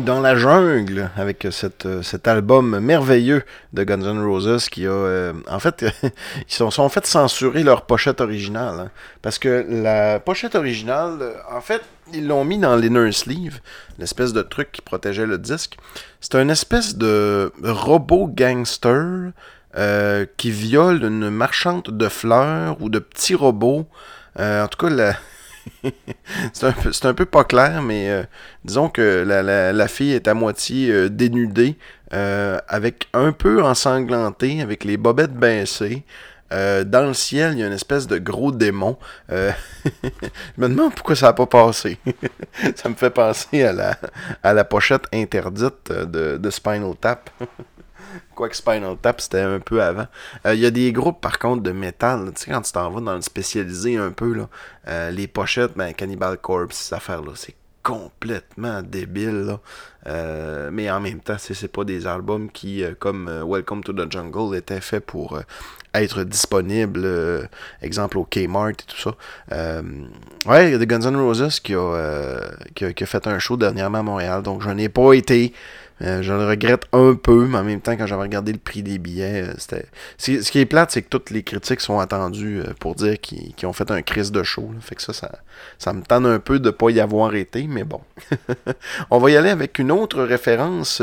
Dans 0.00 0.20
la 0.20 0.36
jungle 0.36 1.10
avec 1.16 1.46
cet 1.50 2.28
album 2.28 2.78
merveilleux 2.80 3.42
de 3.72 3.84
Guns 3.84 4.02
N' 4.02 4.24
Roses 4.24 4.68
qui 4.68 4.86
a, 4.86 4.90
euh, 4.90 5.32
en 5.48 5.58
fait, 5.58 5.84
ils 6.02 6.12
sont, 6.52 6.70
sont 6.70 6.88
fait 6.88 7.06
censurer 7.06 7.62
leur 7.62 7.82
pochette 7.82 8.20
originale. 8.20 8.80
hein. 8.80 8.90
parce 9.22 9.38
que 9.38 9.64
la 9.68 10.20
pochette 10.20 10.54
originale, 10.54 11.34
en 11.50 11.60
fait, 11.60 11.82
ils 12.12 12.26
l'ont 12.26 12.44
mis 12.44 12.58
dans 12.58 12.76
l'inner 12.76 13.12
sleeve, 13.12 13.60
l'espèce 13.98 14.32
de 14.32 14.42
truc 14.42 14.72
qui 14.72 14.82
protégeait 14.82 15.26
le 15.26 15.38
disque. 15.38 15.76
C'est 16.20 16.34
un 16.34 16.48
espèce 16.48 16.96
de 16.96 17.52
robot 17.62 18.26
gangster 18.28 19.30
euh, 19.76 20.26
qui 20.36 20.50
viole 20.50 21.04
une 21.04 21.30
marchande 21.30 21.84
de 21.84 22.08
fleurs 22.08 22.76
ou 22.80 22.88
de 22.88 22.98
petits 22.98 23.34
robots. 23.34 23.86
Euh, 24.38 24.64
en 24.64 24.68
tout 24.68 24.78
cas, 24.86 24.92
la... 24.92 25.14
c'est 26.52 26.66
un, 26.66 26.72
peu- 26.72 26.90
un 27.04 27.14
peu 27.14 27.26
pas 27.26 27.44
clair, 27.44 27.82
mais 27.82 28.08
euh, 28.10 28.22
disons 28.64 28.88
que 28.88 29.24
la, 29.26 29.42
la- 29.72 29.88
fille 29.88 30.12
est 30.12 30.28
à 30.28 30.34
moitié 30.34 30.90
euh, 30.90 31.08
dénudée, 31.08 31.76
euh, 32.12 32.58
avec 32.68 33.08
un 33.12 33.32
peu 33.32 33.62
ensanglantée, 33.62 34.60
avec 34.62 34.84
les 34.84 34.96
bobettes 34.96 35.34
baissées. 35.34 36.04
Dans 36.52 37.06
le 37.06 37.14
ciel, 37.14 37.52
il 37.52 37.60
y 37.60 37.62
a 37.62 37.68
une 37.68 37.72
espèce 37.72 38.08
de 38.08 38.18
gros 38.18 38.50
démon. 38.50 38.98
Je 39.28 39.44
me 40.58 40.68
demande 40.68 40.94
pourquoi 40.94 41.14
ça 41.14 41.26
n'a 41.26 41.32
pas 41.32 41.46
passé. 41.46 41.98
ça 42.76 42.88
me 42.88 42.94
fait 42.94 43.10
penser 43.10 43.62
à 43.62 43.72
la, 43.72 43.96
à 44.42 44.52
la 44.52 44.64
pochette 44.64 45.04
interdite 45.12 45.92
de, 45.92 46.36
de 46.38 46.50
Spinal 46.50 46.94
Tap. 47.00 47.30
Quoique 48.34 48.56
Spinal 48.56 48.96
Tap, 48.96 49.20
c'était 49.20 49.40
un 49.40 49.60
peu 49.60 49.82
avant. 49.82 50.06
Euh, 50.46 50.54
Il 50.54 50.60
y 50.60 50.66
a 50.66 50.70
des 50.70 50.92
groupes, 50.92 51.20
par 51.20 51.38
contre, 51.38 51.62
de 51.62 51.72
métal. 51.72 52.32
Tu 52.34 52.42
sais, 52.44 52.50
quand 52.50 52.62
tu 52.62 52.72
t'en 52.72 52.90
vas 52.90 53.00
dans 53.00 53.14
le 53.14 53.22
spécialisé 53.22 53.96
un 53.96 54.10
peu, 54.10 54.32
là, 54.34 54.48
euh, 54.88 55.10
les 55.10 55.26
pochettes, 55.28 55.72
ben, 55.76 55.92
Cannibal 55.92 56.38
Corpse, 56.38 56.76
ces 56.76 56.94
affaires-là, 56.94 57.32
c'est 57.34 57.54
complètement 57.82 58.82
débile. 58.82 59.42
là. 59.46 59.60
Euh, 60.06 60.70
mais 60.72 60.90
en 60.90 61.00
même 61.00 61.20
temps, 61.20 61.36
c'est 61.38 61.68
pas 61.68 61.84
des 61.84 62.06
albums 62.06 62.50
qui, 62.50 62.82
euh, 62.84 62.92
comme 62.98 63.28
euh, 63.28 63.44
Welcome 63.44 63.82
to 63.84 63.92
the 63.92 64.10
Jungle, 64.10 64.54
étaient 64.56 64.80
faits 64.80 65.04
pour 65.04 65.36
euh, 65.36 65.42
être 65.94 66.22
disponibles, 66.24 67.02
euh, 67.04 67.42
exemple 67.82 68.18
au 68.18 68.24
Kmart 68.24 68.70
et 68.70 68.74
tout 68.86 68.96
ça. 68.98 69.14
Euh, 69.52 69.82
ouais, 70.46 70.68
il 70.68 70.72
y 70.72 70.74
a 70.74 70.78
des 70.78 70.86
Guns 70.86 71.00
N' 71.00 71.16
Roses 71.16 71.60
qui 71.60 71.74
a, 71.74 71.78
euh, 71.78 72.50
qui, 72.74 72.84
a, 72.84 72.92
qui 72.92 73.04
a 73.04 73.06
fait 73.06 73.26
un 73.26 73.38
show 73.38 73.56
dernièrement 73.56 73.98
à 73.98 74.02
Montréal, 74.02 74.42
donc 74.42 74.62
je 74.62 74.70
n'ai 74.70 74.88
pas 74.88 75.12
été. 75.14 75.52
Euh, 76.02 76.22
je 76.22 76.32
le 76.32 76.46
regrette 76.46 76.84
un 76.92 77.14
peu, 77.14 77.46
mais 77.46 77.58
en 77.58 77.64
même 77.64 77.80
temps, 77.80 77.96
quand 77.96 78.06
j'avais 78.06 78.22
regardé 78.22 78.52
le 78.52 78.58
prix 78.58 78.82
des 78.82 78.98
billets, 78.98 79.42
euh, 79.42 79.54
c'était. 79.58 79.86
Ce 80.16 80.50
qui 80.50 80.58
est 80.58 80.66
plate, 80.66 80.90
c'est 80.92 81.02
que 81.02 81.08
toutes 81.08 81.30
les 81.30 81.42
critiques 81.42 81.80
sont 81.80 81.98
attendues 81.98 82.60
euh, 82.60 82.72
pour 82.78 82.94
dire 82.94 83.20
qu'ils 83.20 83.54
ont 83.64 83.72
fait 83.72 83.90
un 83.90 84.02
crise 84.02 84.32
de 84.32 84.42
show. 84.42 84.70
Fait 84.80 84.94
que 84.94 85.02
ça, 85.02 85.12
ça, 85.12 85.30
ça 85.78 85.92
me 85.92 86.02
tente 86.02 86.26
un 86.26 86.38
peu 86.38 86.58
de 86.58 86.70
pas 86.70 86.90
y 86.90 87.00
avoir 87.00 87.34
été, 87.34 87.66
mais 87.66 87.84
bon. 87.84 88.00
On 89.10 89.18
va 89.18 89.30
y 89.30 89.36
aller 89.36 89.50
avec 89.50 89.78
une 89.78 89.92
autre 89.92 90.22
référence. 90.22 91.02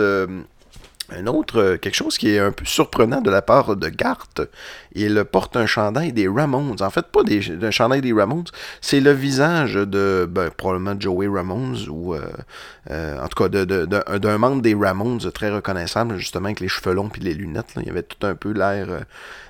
Euh, 1.11 1.19
un 1.21 1.27
autre, 1.27 1.57
euh, 1.59 1.77
quelque 1.77 1.95
chose 1.95 2.17
qui 2.17 2.29
est 2.29 2.39
un 2.39 2.51
peu 2.51 2.65
surprenant 2.65 3.21
de 3.21 3.29
la 3.29 3.41
part 3.41 3.75
de 3.75 3.89
Garth. 3.89 4.41
Il 4.93 5.23
porte 5.25 5.55
un 5.55 5.65
chandail 5.65 6.13
des 6.13 6.27
Ramones. 6.27 6.81
En 6.81 6.89
fait, 6.89 7.05
pas 7.07 7.23
des, 7.23 7.41
un 7.63 7.71
chandail 7.71 8.01
des 8.01 8.13
Ramones, 8.13 8.45
c'est 8.81 8.99
le 8.99 9.11
visage 9.11 9.75
de, 9.75 10.27
ben, 10.29 10.49
probablement 10.49 10.95
Joey 10.99 11.27
Ramones, 11.27 11.77
ou 11.89 12.13
euh, 12.13 12.21
euh, 12.91 13.23
en 13.23 13.27
tout 13.27 13.43
cas 13.43 13.49
de- 13.49 13.65
de- 13.65 13.85
de- 13.85 14.17
d'un 14.17 14.37
membre 14.37 14.61
des 14.61 14.75
Ramones 14.75 15.19
très 15.31 15.51
reconnaissable, 15.51 16.17
justement 16.17 16.45
avec 16.45 16.59
les 16.59 16.67
cheveux 16.67 16.93
longs 16.95 17.09
puis 17.09 17.21
les 17.21 17.33
lunettes. 17.33 17.75
là. 17.75 17.81
Il 17.83 17.87
y 17.87 17.91
avait 17.91 18.03
tout 18.03 18.25
un 18.25 18.35
peu 18.35 18.51
l'air... 18.51 18.87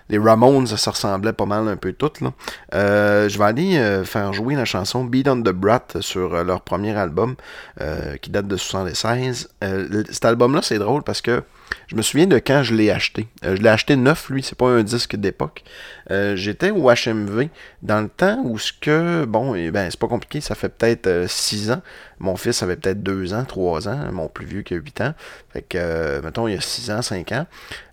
les 0.09 0.17
Ramones, 0.17 0.67
ça 0.67 0.91
ressemblait 0.91 1.33
pas 1.33 1.45
mal 1.45 1.67
un 1.67 1.75
peu 1.75 1.93
toutes. 1.93 2.21
Là. 2.21 2.31
Euh, 2.73 3.27
je 3.29 3.37
vais 3.37 3.43
aller 3.45 3.77
euh, 3.77 4.03
faire 4.03 4.31
jouer 4.33 4.55
la 4.55 4.65
chanson 4.65 5.03
Beat 5.03 5.27
on 5.27 5.41
the 5.41 5.49
Brat 5.49 5.85
sur 6.01 6.33
euh, 6.33 6.43
leur 6.43 6.61
premier 6.61 6.95
album 6.95 7.35
euh, 7.81 8.17
qui 8.17 8.29
date 8.29 8.47
de 8.47 8.57
76. 8.57 9.49
Euh, 9.63 9.87
le- 9.89 10.05
cet 10.09 10.25
album-là, 10.25 10.61
c'est 10.61 10.79
drôle 10.79 11.03
parce 11.03 11.21
que 11.21 11.43
je 11.88 11.95
me 11.95 12.01
souviens 12.01 12.27
de 12.27 12.38
quand 12.38 12.63
je 12.63 12.75
l'ai 12.75 12.91
acheté. 12.91 13.27
Euh, 13.45 13.56
je 13.56 13.62
l'ai 13.62 13.69
acheté 13.69 13.95
neuf, 13.95 14.30
lui, 14.30 14.43
c'est 14.43 14.58
pas 14.58 14.67
un 14.67 14.84
disque 14.84 15.15
d'époque. 15.15 15.63
Euh, 16.12 16.36
J'étais 16.36 16.71
au 16.71 16.89
HMV 16.89 17.49
dans 17.82 18.01
le 18.01 18.10
temps 18.10 18.41
où 18.43 18.58
ce 18.58 18.71
que, 18.73 19.25
bon, 19.25 19.56
eh 19.56 19.71
ben, 19.71 19.89
c'est 19.89 19.99
pas 19.99 20.08
compliqué, 20.08 20.41
ça 20.41 20.56
fait 20.56 20.69
peut-être 20.69 21.25
6 21.27 21.71
ans. 21.71 21.82
Mon 22.19 22.36
fils 22.36 22.63
avait 22.63 22.75
peut-être 22.75 23.03
2 23.03 23.34
ans, 23.34 23.45
3 23.45 23.88
ans, 23.88 24.12
mon 24.12 24.27
plus 24.27 24.45
vieux 24.45 24.62
qui 24.63 24.73
a 24.73 24.77
8 24.77 25.01
ans. 25.01 25.13
Fait 25.53 25.62
que, 25.62 25.77
euh, 25.77 26.21
mettons, 26.21 26.47
il 26.47 26.56
y 26.56 26.58
a 26.58 26.62
6 26.62 26.89
ans, 26.91 27.01
5 27.01 27.32
ans. 27.32 27.45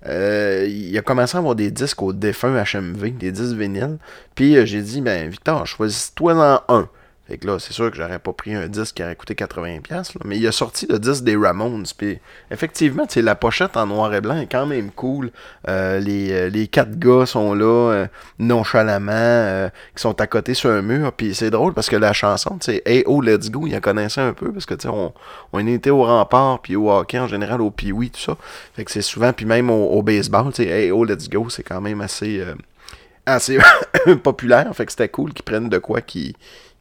Euh, 0.07 0.67
il 0.69 0.97
a 0.97 1.03
commencé 1.03 1.37
à 1.37 1.41
avoir 1.41 1.55
des 1.55 1.71
disques 1.71 2.03
au 2.03 2.13
défunt 2.13 2.55
HMV, 2.63 3.11
des 3.11 3.33
disques 3.33 3.57
vinyles. 3.57 3.99
Puis 4.35 4.57
euh, 4.57 4.65
j'ai 4.65 4.83
dit, 4.83 5.01
ben 5.01 5.29
Victor, 5.29 5.67
choisis-toi 5.67 6.35
en 6.35 6.75
un. 6.75 6.89
Fait 7.27 7.39
que 7.39 7.47
là, 7.47 7.59
c'est 7.59 7.73
sûr 7.73 7.91
que 7.91 7.97
j'aurais 7.97 8.19
pas 8.19 8.35
pris 8.35 8.55
un 8.55 8.69
disque 8.69 8.97
qui 8.97 9.03
aurait 9.03 9.17
coûté 9.17 9.33
80$, 9.33 9.91
là, 9.91 10.03
mais 10.27 10.37
il 10.37 10.47
a 10.47 10.53
sorti 10.53 10.87
le 10.91 10.99
disque 10.99 11.25
des 11.25 11.37
Ramones. 11.37 11.87
Puis 11.97 12.19
effectivement, 12.51 13.07
la 13.17 13.35
pochette 13.35 13.79
en 13.79 13.87
noir 13.87 14.13
et 14.15 14.21
blanc 14.21 14.37
est 14.37 14.47
quand 14.47 14.67
même 14.67 14.91
cool. 14.91 15.31
Euh, 15.67 16.01
les, 16.01 16.33
euh, 16.33 16.49
les 16.51 16.69
quatre 16.69 16.99
gars 16.99 17.25
sont 17.25 17.55
là, 17.55 17.93
euh, 17.93 18.07
nonchalamment, 18.39 19.71
qui 19.97 20.03
sont 20.03 20.21
à 20.21 20.27
côté 20.27 20.53
sur 20.53 20.69
un 20.69 20.83
mur. 20.83 21.15
Puis 21.15 21.35
c'est 21.35 21.49
drôle 21.49 21.73
parce 21.73 21.89
que 21.89 21.97
la 21.97 22.13
chanson, 22.13 22.59
tu 22.59 22.73
sais, 22.73 22.83
Hey 22.85 23.05
Oh 23.07 23.23
Let's 23.23 23.51
Go, 23.51 23.67
il 23.67 23.73
la 23.73 23.81
connaissait 23.81 24.21
un 24.21 24.35
peu 24.35 24.53
parce 24.53 24.67
que 24.67 24.75
tu 24.75 24.83
sais, 24.83 24.89
on, 24.89 25.15
on 25.55 25.67
était 25.67 25.91
au 25.91 26.05
rempart, 26.05 26.61
puis 26.61 26.77
au 26.77 26.91
hockey 26.91 27.19
en 27.19 27.27
général, 27.27 27.63
au 27.63 27.71
pee 27.71 27.91
tout 27.91 28.21
ça. 28.21 28.37
Fait 28.75 28.85
que 28.85 28.91
c'est 28.91 29.03
souvent, 29.03 29.33
puis 29.33 29.47
même 29.47 29.71
au, 29.71 30.03
baseball, 30.03 30.53
tu 30.53 30.63
Hey 30.63 30.91
Oh 30.91 31.05
Let's 31.05 31.31
Go, 31.31 31.49
c'est 31.49 31.63
quand 31.63 31.81
même 31.81 32.03
assez, 32.03 32.45
assez 33.25 33.57
populaire. 34.23 34.71
Fait 34.77 34.85
que 34.85 34.93
c'était 34.93 35.09
cool 35.09 35.33
qu'ils 35.33 35.45
prennent 35.45 35.71
de 35.71 35.79
quoi 35.79 36.03
qu'ils 36.03 36.35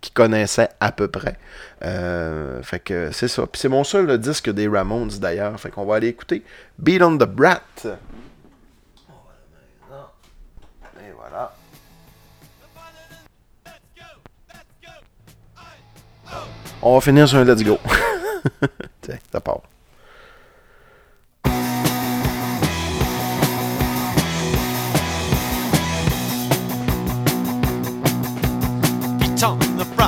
qui 0.03 0.11
connaissaient 0.11 0.69
à 0.81 0.91
peu 0.91 1.07
près. 1.07 1.37
Euh, 1.85 2.61
fait 2.61 2.79
que 2.79 3.11
c'est 3.13 3.29
ça. 3.29 3.47
Puis 3.47 3.61
c'est 3.61 3.69
mon 3.69 3.85
seul 3.85 4.05
le 4.05 4.17
disque 4.17 4.49
des 4.49 4.67
Ramones 4.67 5.17
d'ailleurs. 5.19 5.57
Fait 5.57 5.69
qu'on 5.69 5.85
va 5.85 5.95
aller 5.95 6.09
écouter 6.09 6.43
Beat 6.77 7.01
on 7.01 7.17
the 7.17 7.23
Brat. 7.23 7.61
Et 7.85 7.89
voilà. 11.15 11.55
On 16.81 16.95
va 16.95 17.01
finir 17.01 17.29
sur 17.29 17.37
un 17.37 17.45
let's 17.45 17.63
go. 17.63 17.79
Tiens, 19.01 19.19
ça 19.31 19.39
part. 19.39 19.61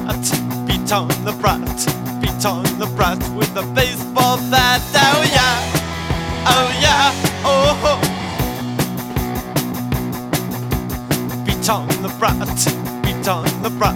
Brat, 0.06 0.68
beat 0.68 0.92
on 0.92 1.08
the 1.24 1.32
brat, 1.42 1.60
beat 2.22 2.46
on 2.46 2.64
the 2.80 2.86
brat 2.96 3.18
with 3.36 3.56
a 3.58 3.64
baseball 3.74 4.38
bat. 4.52 4.82
Oh 4.94 5.24
yeah, 5.34 5.58
oh 6.48 6.70
yeah, 6.80 7.12
oh 7.44 7.74
ho. 7.82 8.00
Beat 11.46 11.70
on 11.70 11.88
the 12.02 12.10
brat, 12.20 12.38
beat 13.04 13.28
on 13.28 13.46
the 13.64 13.70
brat, 13.70 13.96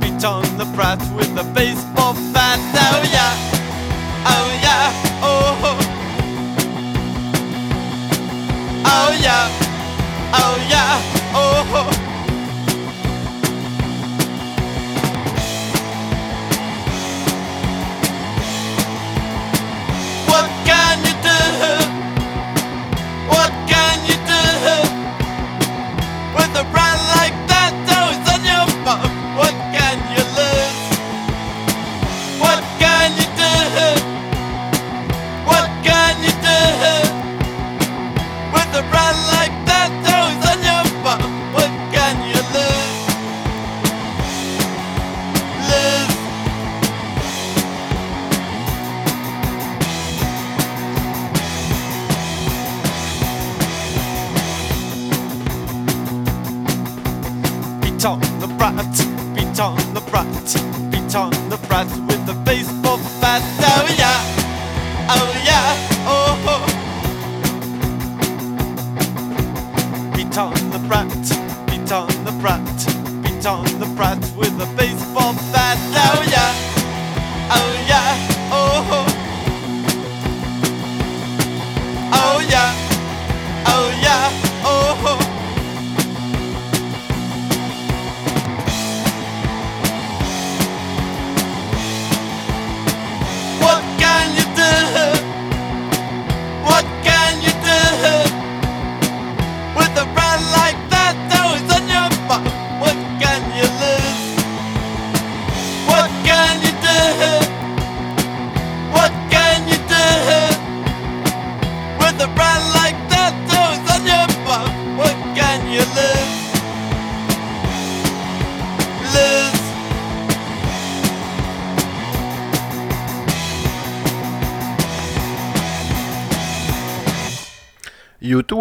beat 0.00 0.24
on 0.24 0.42
the 0.58 0.64
brat 0.74 1.00
with 1.14 1.38
a 1.38 1.44
baseball 1.54 2.14
bat. 2.32 2.60
Oh 2.74 3.02
yeah, 3.12 3.34
oh 4.26 4.48
yeah, 4.62 4.92
oh 5.22 5.54
ho. 5.62 5.72
Oh 8.88 9.12
yeah, 9.20 9.48
oh 10.32 10.56
yeah, 10.68 11.00
oh 11.34 11.64
ho. 11.70 12.05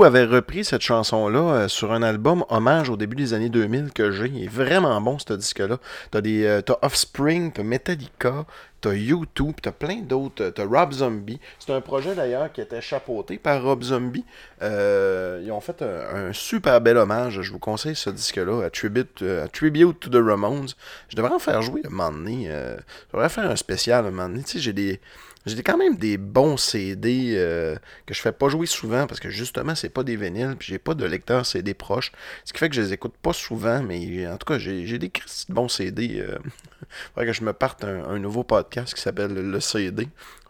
Avait 0.06 0.26
repris 0.26 0.64
cette 0.64 0.82
chanson-là 0.82 1.40
euh, 1.40 1.68
sur 1.68 1.92
un 1.92 2.04
album 2.04 2.46
hommage 2.50 2.90
au 2.90 2.98
début 2.98 3.16
des 3.16 3.34
années 3.34 3.50
2000 3.50 3.92
que 3.94 4.12
j'ai. 4.12 4.28
Il 4.28 4.44
est 4.44 4.48
vraiment 4.48 5.00
bon, 5.02 5.18
ce 5.20 5.34
disque-là. 5.34 5.78
T'as 6.12 6.22
des, 6.22 6.46
euh, 6.46 6.62
t'as 6.62 6.78
Offspring, 6.82 7.52
t'as 7.52 7.64
Metallica, 7.64 8.46
t'as 8.82 8.92
U2, 8.92 9.26
puis 9.34 9.56
t'as 9.62 9.72
plein 9.72 9.98
d'autres. 10.02 10.50
T'as 10.50 10.66
Rob 10.66 10.94
Zombie. 10.94 11.40
C'est 11.60 11.74
un 11.74 11.82
projet 11.82 12.14
d'ailleurs 12.14 12.52
qui 12.52 12.62
était 12.62 12.82
chapeauté 12.82 13.38
par 13.38 13.64
Rob 13.64 13.84
Zombie. 13.84 14.26
Euh, 14.62 15.42
ils 15.44 15.52
ont 15.52 15.62
fait 15.62 15.82
un, 15.82 16.28
un 16.30 16.34
super 16.34 16.80
bel 16.82 16.98
hommage. 16.98 17.42
Je 17.42 17.52
vous 17.52 17.60
conseille 17.60 17.96
ce 17.96 18.10
disque-là, 18.10 18.64
à 18.66 18.70
Tribute, 18.70 19.22
euh, 19.24 19.46
à 19.46 19.48
Tribute 19.48 20.00
to 20.00 20.10
the 20.10 20.24
Ramones. 20.24 20.70
Je 21.10 21.16
devrais 21.16 21.34
en 21.34 21.40
faire 21.40 21.62
jouer 21.62 21.82
un 21.86 22.12
donné. 22.12 22.46
euh, 22.50 22.78
je 23.08 23.14
devrais 23.14 23.30
faire 23.30 23.50
un 23.50 23.56
spécial 23.56 24.06
un 24.06 24.12
moment 24.12 24.30
donné. 24.30 24.44
Tu 24.44 24.52
sais, 24.54 24.60
j'ai 24.60 24.74
des. 24.74 25.00
J'ai 25.46 25.62
quand 25.62 25.78
même 25.78 25.96
des 25.96 26.18
bons 26.18 26.58
CD 26.58 27.34
euh, 27.36 27.76
que 28.08 28.16
je 28.16 28.22
fais 28.22 28.32
pas 28.32 28.50
jouer 28.50 28.66
souvent 28.66 29.06
parce 29.06 29.20
que 29.20 29.30
justement, 29.30 29.76
c'est 29.76 29.90
pas 29.90 30.04
des 30.04 30.16
vinyles, 30.16 30.56
puis 30.58 30.70
j'ai 30.70 30.80
pas 30.80 30.96
de 30.96 31.06
lecteur 31.06 31.46
CD 31.46 31.74
proche. 31.76 32.12
Ce 32.46 32.54
qui 32.54 32.60
fait 32.60 32.70
que 32.70 32.76
je 32.76 32.82
les 32.82 32.94
écoute 32.94 33.14
pas 33.22 33.34
souvent, 33.34 33.84
mais 33.84 34.28
en 34.28 34.38
tout 34.38 34.46
cas, 34.46 34.58
j'ai 34.58 34.98
des 34.98 35.10
de 35.10 35.54
bons 35.54 35.70
CD. 35.70 36.20
Euh. 36.20 36.38
Faudrait 37.14 37.28
que 37.28 37.34
je 37.34 37.44
me 37.44 37.54
parte 37.54 37.84
un, 37.84 38.06
un 38.06 38.20
nouveau 38.20 38.44
podcast 38.44 38.94
qui 38.94 39.02
s'appelle 39.02 39.34
Le 39.34 39.60
CD. 39.60 40.08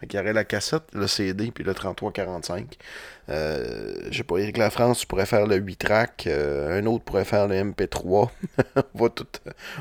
Qu'il 0.08 0.20
y 0.20 0.22
aurait 0.22 0.34
la 0.34 0.44
cassette, 0.44 0.84
le 0.94 1.08
CD, 1.08 1.52
puis 1.52 1.64
le 1.64 1.74
3345. 1.74 2.78
Euh, 3.30 3.96
je 4.12 4.18
sais 4.18 4.24
pas, 4.24 4.38
Eric 4.38 4.58
Lafrance, 4.58 5.00
tu 5.00 5.08
pourrais 5.08 5.26
faire 5.26 5.48
le 5.48 5.58
8-track. 5.58 6.28
euh, 6.28 6.80
un 6.80 6.86
autre 6.86 7.04
pourrait 7.04 7.26
faire 7.26 7.48
le 7.48 7.56
MP3. 7.56 8.30
on, 8.76 9.00
va 9.00 9.10
tout, 9.10 9.28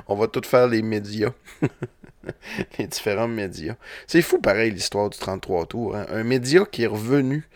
on 0.08 0.14
va 0.14 0.28
tout 0.28 0.42
faire 0.44 0.66
les 0.68 0.82
médias. 0.82 1.32
les 2.78 2.86
différents 2.86 3.28
médias. 3.28 3.76
C'est 4.06 4.22
fou, 4.22 4.40
pareil, 4.40 4.70
l'histoire 4.72 5.10
du 5.10 5.18
33 5.18 5.66
tours. 5.66 5.96
hein. 5.96 6.06
Un 6.10 6.24
média 6.24 6.64
qui 6.70 6.82
est 6.84 6.86
revenu, 6.86 7.48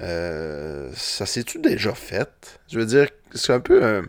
euh, 0.00 0.90
ça 0.94 1.26
s'est-tu 1.26 1.58
déjà 1.60 1.94
fait? 1.94 2.60
Je 2.70 2.78
veux 2.78 2.86
dire, 2.86 3.08
c'est 3.34 3.52
un 3.52 3.60
peu 3.60 3.84
un... 3.84 4.02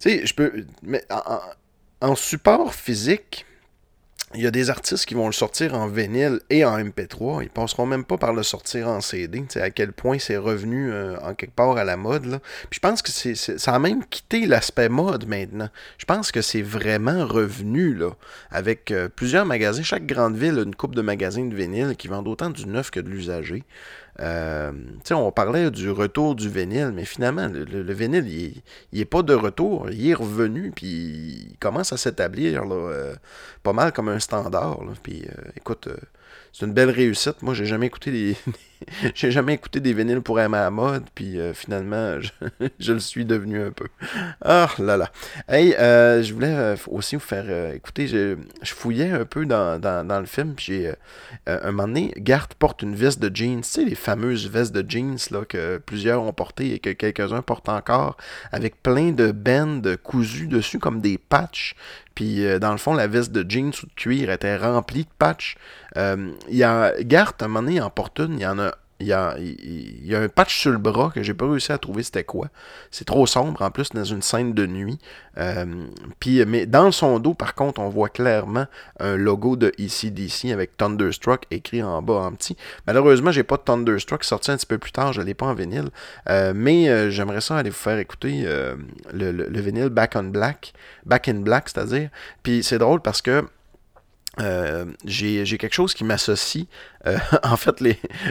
Tu 0.00 0.10
sais, 0.10 0.26
je 0.26 0.34
peux... 0.34 0.64
Mais 0.82 1.04
en, 1.10 1.22
en- 1.34 2.08
en 2.10 2.14
support 2.14 2.74
physique, 2.74 3.44
il 4.34 4.42
y 4.42 4.46
a 4.46 4.50
des 4.50 4.68
artistes 4.68 5.06
qui 5.06 5.14
vont 5.14 5.26
le 5.26 5.32
sortir 5.32 5.74
en 5.74 5.86
vinyle 5.88 6.40
et 6.50 6.64
en 6.64 6.76
MP3. 6.78 7.42
Ils 7.42 7.48
passeront 7.48 7.86
même 7.86 8.04
pas 8.04 8.18
par 8.18 8.34
le 8.34 8.42
sortir 8.42 8.86
en 8.88 9.00
CD. 9.00 9.40
Tu 9.40 9.46
sais, 9.54 9.62
à 9.62 9.70
quel 9.70 9.92
point 9.92 10.18
c'est 10.18 10.36
revenu 10.36 10.92
euh, 10.92 11.16
en 11.20 11.34
quelque 11.34 11.54
part 11.54 11.76
à 11.78 11.84
la 11.84 11.96
mode. 11.96 12.40
Je 12.70 12.78
pense 12.78 13.00
que 13.00 13.10
c'est, 13.10 13.34
c'est- 13.34 13.56
ça 13.58 13.74
a 13.74 13.78
même 13.78 14.04
quitté 14.04 14.46
l'aspect 14.46 14.90
mode 14.90 15.26
maintenant. 15.26 15.70
Je 15.96 16.04
pense 16.04 16.30
que 16.30 16.42
c'est 16.42 16.60
vraiment 16.62 17.26
revenu 17.26 17.94
là, 17.94 18.10
avec 18.50 18.90
euh, 18.90 19.08
plusieurs 19.08 19.46
magasins. 19.46 19.82
Chaque 19.82 20.04
grande 20.06 20.36
ville 20.36 20.58
a 20.58 20.62
une 20.62 20.74
coupe 20.74 20.94
de 20.94 21.02
magasins 21.02 21.46
de 21.46 21.54
vinyle 21.54 21.94
qui 21.96 22.08
vendent 22.08 22.28
autant 22.28 22.50
du 22.50 22.66
neuf 22.66 22.90
que 22.90 23.00
de 23.00 23.08
l'usager. 23.08 23.64
Euh, 24.20 24.72
on 25.12 25.30
parlait 25.32 25.70
du 25.70 25.90
retour 25.90 26.34
du 26.34 26.48
vinyle, 26.48 26.90
mais 26.94 27.04
finalement, 27.04 27.46
le, 27.48 27.64
le- 27.64 27.82
le 27.82 27.92
vinyle, 27.94 28.26
il 28.28 28.44
est, 28.46 28.54
il 28.92 29.00
est 29.00 29.04
pas 29.04 29.22
de 29.22 29.34
retour. 29.34 29.90
Il 29.90 30.08
est 30.08 30.14
revenu, 30.14 30.72
puis 30.74 30.86
il 31.50 31.56
commence 31.60 31.92
à 31.92 31.96
s'établir 31.96 32.64
euh, 32.70 33.14
pas 33.62 33.72
mal 33.72 33.92
comme 33.92 34.08
un 34.08 34.18
standard. 34.18 34.80
Puis 35.02 35.24
euh, 35.28 35.50
écoute, 35.56 35.86
euh, 35.88 35.96
c'est 36.52 36.66
une 36.66 36.72
belle 36.72 36.90
réussite. 36.90 37.42
Moi, 37.42 37.54
j'ai 37.54 37.66
jamais 37.66 37.86
écouté 37.86 38.10
des. 38.10 38.36
j'ai 39.14 39.30
jamais 39.30 39.54
écouté 39.54 39.80
des 39.80 39.92
vinyles 39.92 40.20
pour 40.20 40.40
aimer 40.40 40.58
la 40.58 40.70
mode, 40.70 41.04
puis 41.14 41.38
euh, 41.38 41.52
finalement, 41.52 42.20
je, 42.20 42.30
je 42.78 42.92
le 42.92 43.00
suis 43.00 43.24
devenu 43.24 43.62
un 43.62 43.70
peu. 43.70 43.86
Ah 44.42 44.70
là 44.78 44.96
là. 44.96 45.10
Hey, 45.48 45.74
euh, 45.74 46.22
je 46.22 46.32
voulais 46.32 46.54
euh, 46.54 46.76
aussi 46.88 47.16
vous 47.16 47.22
faire 47.22 47.74
écouter. 47.74 48.06
Je, 48.06 48.36
je 48.62 48.74
fouillais 48.74 49.10
un 49.10 49.24
peu 49.24 49.46
dans, 49.46 49.80
dans, 49.80 50.06
dans 50.06 50.20
le 50.20 50.26
film, 50.26 50.54
puis 50.54 50.66
j'ai. 50.66 50.92
un 51.46 51.70
moment 51.70 51.88
donné, 51.88 52.12
Garth 52.16 52.54
porte 52.54 52.82
une 52.82 52.94
veste 52.94 53.20
de 53.20 53.34
jeans, 53.34 53.60
tu 53.60 53.68
sais, 53.68 53.84
les 53.84 53.94
fameuses 53.94 54.48
vestes 54.48 54.74
de 54.74 54.88
jeans 54.88 55.18
là, 55.30 55.44
que 55.44 55.78
plusieurs 55.78 56.22
ont 56.22 56.32
portées 56.32 56.74
et 56.74 56.78
que 56.78 56.90
quelques-uns 56.90 57.42
portent 57.42 57.68
encore, 57.68 58.16
avec 58.52 58.82
plein 58.82 59.12
de 59.12 59.32
bandes 59.32 59.96
cousues 60.02 60.48
dessus 60.48 60.78
comme 60.78 61.00
des 61.00 61.18
patchs. 61.18 61.74
Puis 62.14 62.44
dans 62.58 62.72
le 62.72 62.78
fond, 62.78 62.94
la 62.94 63.06
veste 63.06 63.30
de 63.30 63.48
jeans 63.48 63.72
ou 63.82 63.86
de 63.86 63.92
cuir 63.94 64.30
était 64.30 64.56
remplie 64.56 65.04
de 65.04 65.10
patchs. 65.18 65.56
Euh, 65.96 66.30
il 66.48 66.56
y 66.56 66.64
a 66.64 66.92
Garth, 67.02 67.40
à 67.42 67.46
un 67.46 67.48
moment 67.48 67.62
donné, 67.66 67.80
en 67.80 67.90
porte 67.90 68.18
une, 68.20 68.34
il 68.34 68.42
y 68.42 68.46
en 68.46 68.58
a. 68.58 68.72
Il 69.00 69.06
y, 69.06 69.12
a, 69.12 69.36
il- 69.38 70.04
y 70.08 70.16
a 70.16 70.20
un 70.20 70.28
patch 70.28 70.58
sur 70.58 70.72
le 70.72 70.78
bras 70.78 71.12
que 71.14 71.22
j'ai 71.22 71.32
pas 71.32 71.48
réussi 71.48 71.70
à 71.70 71.78
trouver 71.78 72.02
c'était 72.02 72.24
quoi. 72.24 72.48
C'est 72.90 73.04
trop 73.04 73.26
sombre 73.28 73.62
en 73.62 73.70
plus 73.70 73.90
dans 73.90 74.02
une 74.02 74.22
scène 74.22 74.54
de 74.54 74.66
nuit. 74.66 74.98
Euh, 75.38 75.64
puis, 76.18 76.44
mais 76.44 76.66
dans 76.66 76.90
son 76.90 77.20
dos, 77.20 77.32
par 77.32 77.54
contre, 77.54 77.80
on 77.80 77.88
voit 77.90 78.08
clairement 78.08 78.66
un 78.98 79.14
logo 79.16 79.54
de 79.54 79.72
ECDC 79.78 80.50
avec 80.52 80.76
Thunderstruck 80.76 81.44
écrit 81.52 81.80
en 81.80 82.02
bas 82.02 82.14
en 82.14 82.32
petit. 82.32 82.56
Malheureusement, 82.88 83.30
j'ai 83.30 83.44
pas 83.44 83.56
de 83.56 83.62
Thunderstruck 83.62 84.24
sorti 84.24 84.50
un 84.50 84.56
petit 84.56 84.66
peu 84.66 84.78
plus 84.78 84.90
tard, 84.90 85.12
je 85.12 85.22
l'ai 85.22 85.34
pas 85.34 85.46
en 85.46 85.54
vinyle. 85.54 85.90
Euh, 86.28 86.52
mais 86.52 87.08
j'aimerais 87.12 87.40
ça 87.40 87.56
aller 87.58 87.70
vous 87.70 87.76
faire 87.76 87.98
écouter 88.00 88.42
le, 89.14 89.30
le- 89.30 89.46
le 89.48 89.60
vinyle 89.60 89.90
Back 89.90 90.14
on 90.16 90.24
Black, 90.24 90.72
Back 91.06 91.28
in 91.28 91.34
Black, 91.34 91.68
c'est-à-dire. 91.68 92.08
Puis 92.42 92.64
c'est 92.64 92.78
drôle 92.78 93.00
parce 93.00 93.22
que 93.22 93.44
euh, 94.40 94.84
j'ai 95.04 95.44
quelque 95.58 95.74
chose 95.74 95.94
qui 95.94 96.04
m'associe, 96.04 96.66
euh, 97.06 97.16
en 97.42 97.56
fait, 97.56 97.76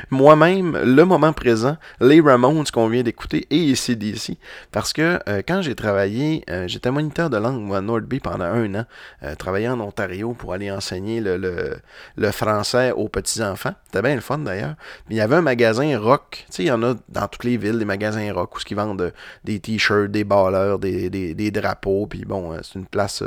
moi-même, 0.09 0.77
le 0.77 1.03
moment 1.03 1.33
présent, 1.33 1.77
les 1.99 2.21
Ramones 2.21 2.65
qu'on 2.71 2.87
vient 2.87 3.03
d'écouter 3.03 3.47
et 3.49 3.71
ACDC, 3.71 4.37
parce 4.71 4.93
que 4.93 5.19
euh, 5.27 5.41
quand 5.47 5.61
j'ai 5.61 5.75
travaillé, 5.75 6.43
euh, 6.49 6.67
j'étais 6.67 6.91
moniteur 6.91 7.29
de 7.29 7.37
langue 7.37 7.73
à 7.73 7.81
Nordby 7.81 8.19
pendant 8.19 8.45
un 8.45 8.73
an, 8.75 8.85
euh, 9.23 9.35
travaillé 9.35 9.69
en 9.69 9.79
Ontario 9.79 10.33
pour 10.33 10.53
aller 10.53 10.71
enseigner 10.71 11.21
le, 11.21 11.37
le, 11.37 11.77
le 12.15 12.31
français 12.31 12.91
aux 12.91 13.09
petits-enfants. 13.09 13.73
C'était 13.85 14.01
bien 14.01 14.15
le 14.15 14.21
fun 14.21 14.39
d'ailleurs. 14.39 14.75
Mais 15.09 15.15
il 15.15 15.17
y 15.17 15.21
avait 15.21 15.35
un 15.35 15.41
magasin 15.41 15.97
rock, 15.99 16.45
tu 16.49 16.55
sais, 16.55 16.63
il 16.63 16.67
y 16.67 16.71
en 16.71 16.83
a 16.83 16.95
dans 17.09 17.27
toutes 17.27 17.43
les 17.43 17.57
villes, 17.57 17.79
des 17.79 17.85
magasins 17.85 18.31
rock 18.33 18.55
où 18.55 18.59
ils 18.69 18.75
vendent 18.75 19.01
euh, 19.01 19.11
des 19.43 19.59
t-shirts, 19.59 20.11
des 20.11 20.23
balleurs, 20.23 20.79
des, 20.79 21.09
des, 21.09 21.33
des 21.33 21.51
drapeaux, 21.51 22.07
puis 22.07 22.25
bon, 22.25 22.57
c'est 22.61 22.75
une 22.75 22.85
place... 22.85 23.23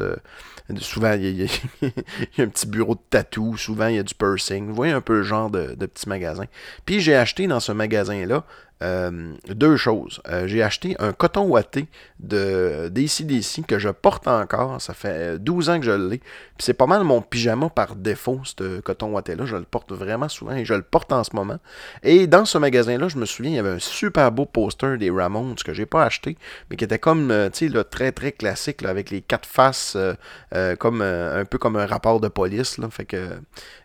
Souvent, 0.79 1.13
il 1.21 1.43
y 1.43 1.45
a 2.41 2.43
un 2.43 2.49
petit 2.49 2.67
bureau 2.67 2.95
de 2.95 3.01
tatou. 3.11 3.57
Souvent, 3.57 3.89
il 3.89 3.97
y 3.97 3.99
a 3.99 4.03
du 4.03 4.15
pursing. 4.15 4.69
Vous 4.69 4.75
voyez 4.75 4.93
un 4.93 5.01
peu 5.01 5.19
le 5.19 5.23
genre 5.23 5.51
de, 5.51 5.75
de 5.75 5.87
petit 5.87 6.09
magasin. 6.09 6.45
Puis, 6.85 7.01
j'ai 7.01 7.17
acheté 7.17 7.47
dans 7.47 7.61
ce 7.61 7.73
magasin-là 7.73 8.45
euh, 8.83 9.35
deux 9.49 9.77
choses. 9.77 10.21
Euh, 10.29 10.47
j'ai 10.47 10.63
acheté 10.63 10.97
un 10.99 11.13
coton 11.13 11.43
ouaté 11.43 11.87
de 12.19 12.89
d'ACDC 12.89 13.67
que 13.67 13.79
je 13.79 13.89
porte 13.89 14.29
encore. 14.29 14.81
Ça 14.81 14.95
fait 14.95 15.39
12 15.39 15.71
ans 15.71 15.81
que 15.81 15.87
je 15.87 15.91
l'ai. 15.91 16.19
Puis, 16.19 16.65
c'est 16.65 16.75
pas 16.75 16.87
mal 16.87 17.05
mon 17.05 17.23
pyjama 17.23 17.69
par 17.69 17.97
défaut, 17.97 18.41
ce 18.45 18.81
coton 18.81 19.13
ouaté-là. 19.13 19.45
Je 19.47 19.57
le 19.57 19.65
porte 19.65 19.93
vraiment 19.93 20.29
souvent 20.29 20.55
et 20.55 20.65
je 20.65 20.75
le 20.75 20.83
porte 20.83 21.13
en 21.13 21.25
ce 21.25 21.35
moment. 21.35 21.59
Et 22.03 22.27
dans 22.27 22.45
ce 22.45 22.59
magasin-là, 22.59 23.09
je 23.09 23.19
me 23.19 23.27
souviens, 23.27 23.53
il 23.53 23.57
y 23.57 23.59
avait 23.59 23.71
un 23.71 23.79
super 23.79 24.33
beau 24.33 24.47
poster 24.47 24.97
des 24.99 25.11
Ramones 25.11 25.55
que 25.57 25.73
j'ai 25.75 25.87
pas 25.87 26.05
acheté, 26.05 26.37
mais 26.69 26.77
qui 26.77 26.85
était 26.85 26.99
comme, 26.99 27.31
euh, 27.31 27.51
tu 27.51 27.71
sais, 27.71 27.85
très 27.85 28.13
très 28.13 28.33
classique, 28.33 28.83
là, 28.83 28.91
avec 28.91 29.11
les 29.11 29.21
quatre 29.21 29.47
faces, 29.47 29.95
euh, 29.97 30.15
euh, 30.55 30.77
comme 30.77 31.03
euh, 31.03 31.41
un 31.41 31.45
peu 31.45 31.59
comme 31.59 31.77
un 31.77 31.87
rapport 31.87 32.21
de 32.21 32.29
police. 32.29 32.79
Là, 32.79 32.89
fait 32.91 33.05
que 33.05 33.29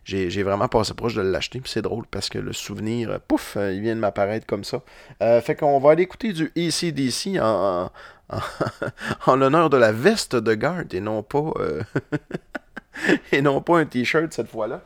j'ai 0.04 0.30
j'ai 0.30 0.44
vraiment 0.44 0.68
passé 0.68 0.94
proche 0.94 1.16
de 1.16 1.22
l'acheter. 1.22 1.60
Puis 1.60 1.72
c'est 1.72 1.82
drôle 1.82 2.06
parce 2.10 2.30
que 2.30 2.38
le 2.38 2.54
souvenir, 2.54 3.12
euh, 3.12 3.18
pouf, 3.28 3.58
euh, 3.58 3.74
il 3.74 3.82
vient 3.82 3.96
de 3.96 4.00
m'apparaître 4.00 4.46
comme 4.46 4.64
ça. 4.64 4.82
Euh, 5.22 5.42
fait 5.42 5.56
qu'on 5.56 5.80
va 5.80 5.92
aller 5.92 6.04
écouter 6.04 6.34
du 6.34 6.52
ACDC 6.58 7.40
en, 7.42 7.90
en, 9.26 9.36
l'honneur 9.36 9.70
de 9.70 9.78
la 9.78 9.92
veste 9.92 10.36
de 10.36 10.54
garde 10.54 10.94
et 10.94 11.00
non 11.00 11.24
pas, 11.24 11.52
euh, 11.58 11.82
et 13.32 13.42
non 13.42 13.62
pas 13.62 13.80
un 13.80 13.86
t-shirt 13.86 14.34
cette 14.34 14.50
fois-là. 14.50 14.82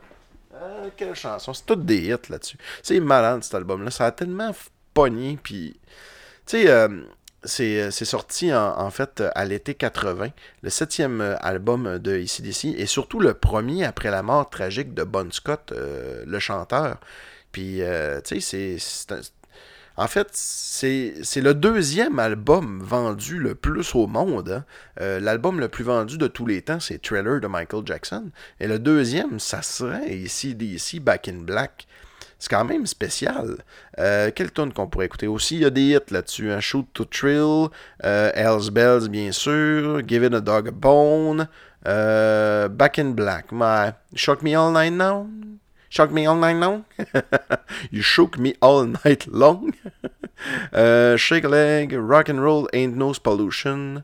Euh, 0.54 0.90
quelle 0.96 1.16
chanson, 1.16 1.54
c'est 1.54 1.66
toutes 1.66 1.86
des 1.86 2.10
hits 2.10 2.30
là-dessus. 2.30 2.58
C'est 2.84 3.00
malade 3.00 3.44
cet 3.44 3.56
album-là, 3.56 3.92
ça 3.92 4.08
a 4.08 4.12
tellement 4.12 4.52
pogné, 4.94 5.40
puis 5.42 5.80
c'est 6.46 7.92
sorti 7.92 8.54
en, 8.54 8.90
fait 8.90 9.24
à 9.34 9.46
l'été 9.46 9.74
80, 9.74 10.30
le 10.62 10.70
septième 10.70 11.38
album 11.40 11.98
de 11.98 12.22
ACDC, 12.22 12.76
et 12.78 12.86
surtout 12.86 13.20
le 13.20 13.34
premier 13.34 13.86
après 13.86 14.12
la 14.12 14.22
mort 14.22 14.50
tragique 14.50 14.94
de 14.94 15.04
Bon 15.04 15.32
Scott, 15.32 15.74
le 15.74 16.40
chanteur. 16.40 16.98
Puis, 17.52 17.82
en 20.02 20.08
fait, 20.08 20.30
c'est 20.32 21.42
le 21.42 21.54
deuxième 21.54 22.20
album 22.20 22.82
vendu 22.82 23.38
le 23.38 23.54
plus 23.54 23.94
au 23.96 24.08
monde. 24.08 24.50
hein. 24.50 24.66
Euh, 25.02 25.20
L'album 25.20 25.60
le 25.60 25.68
plus 25.68 25.84
vendu 25.84 26.18
de 26.18 26.28
tous 26.28 26.46
les 26.46 26.62
temps, 26.62 26.80
c'est 26.80 27.02
Thriller 27.02 27.42
de 27.42 27.48
Michael 27.48 27.84
Jackson. 27.86 28.30
Et 28.62 28.68
le 28.68 28.80
deuxième, 28.80 29.40
ça 29.40 29.62
serait 29.62 30.16
ici 30.16 30.56
DC 30.56 31.02
Back 31.02 31.28
in 31.28 31.40
Black. 31.42 31.86
C'est 32.40 32.50
quand 32.50 32.64
même 32.64 32.86
spécial. 32.88 33.58
Euh, 34.00 34.32
quelle 34.34 34.54
tune 34.54 34.72
qu'on 34.72 34.88
pourrait 34.88 35.08
écouter? 35.08 35.28
Aussi 35.28 35.56
Il 35.56 35.62
y 35.64 35.66
a 35.66 35.70
des 35.70 35.82
hits 35.82 36.12
là-dessus. 36.12 36.50
hein. 36.50 36.62
Shoot 36.62 36.88
to 36.94 37.04
Thrill, 37.04 37.68
euh, 38.06 38.70
Bells, 38.72 39.10
bien 39.10 39.34
sûr, 39.34 40.02
Giving 40.08 40.34
a 40.34 40.40
Dog 40.40 40.70
a 40.70 40.72
Bone, 40.72 41.50
euh, 41.86 42.70
Back 42.70 43.00
in 43.00 43.10
Black. 43.10 43.48
My, 43.52 43.90
Shock 44.16 44.44
Me 44.44 44.56
All 44.56 44.72
Night 44.72 44.94
Now 44.94 45.28
Shock 45.90 46.12
Me 46.12 46.28
All 46.28 46.38
Night 46.38 46.58
Long? 46.60 46.84
You 47.92 48.02
Shook 48.02 48.38
Me 48.38 48.54
All 48.62 48.86
Night 48.86 49.28
Long 49.28 49.72
euh, 50.74 51.18
Shake 51.18 51.46
a 51.46 51.50
Leg, 51.50 51.94
Rock 51.94 52.30
and 52.30 52.40
Roll 52.40 52.68
Ain't 52.74 52.96
No 52.96 53.14
Pollution. 53.14 54.04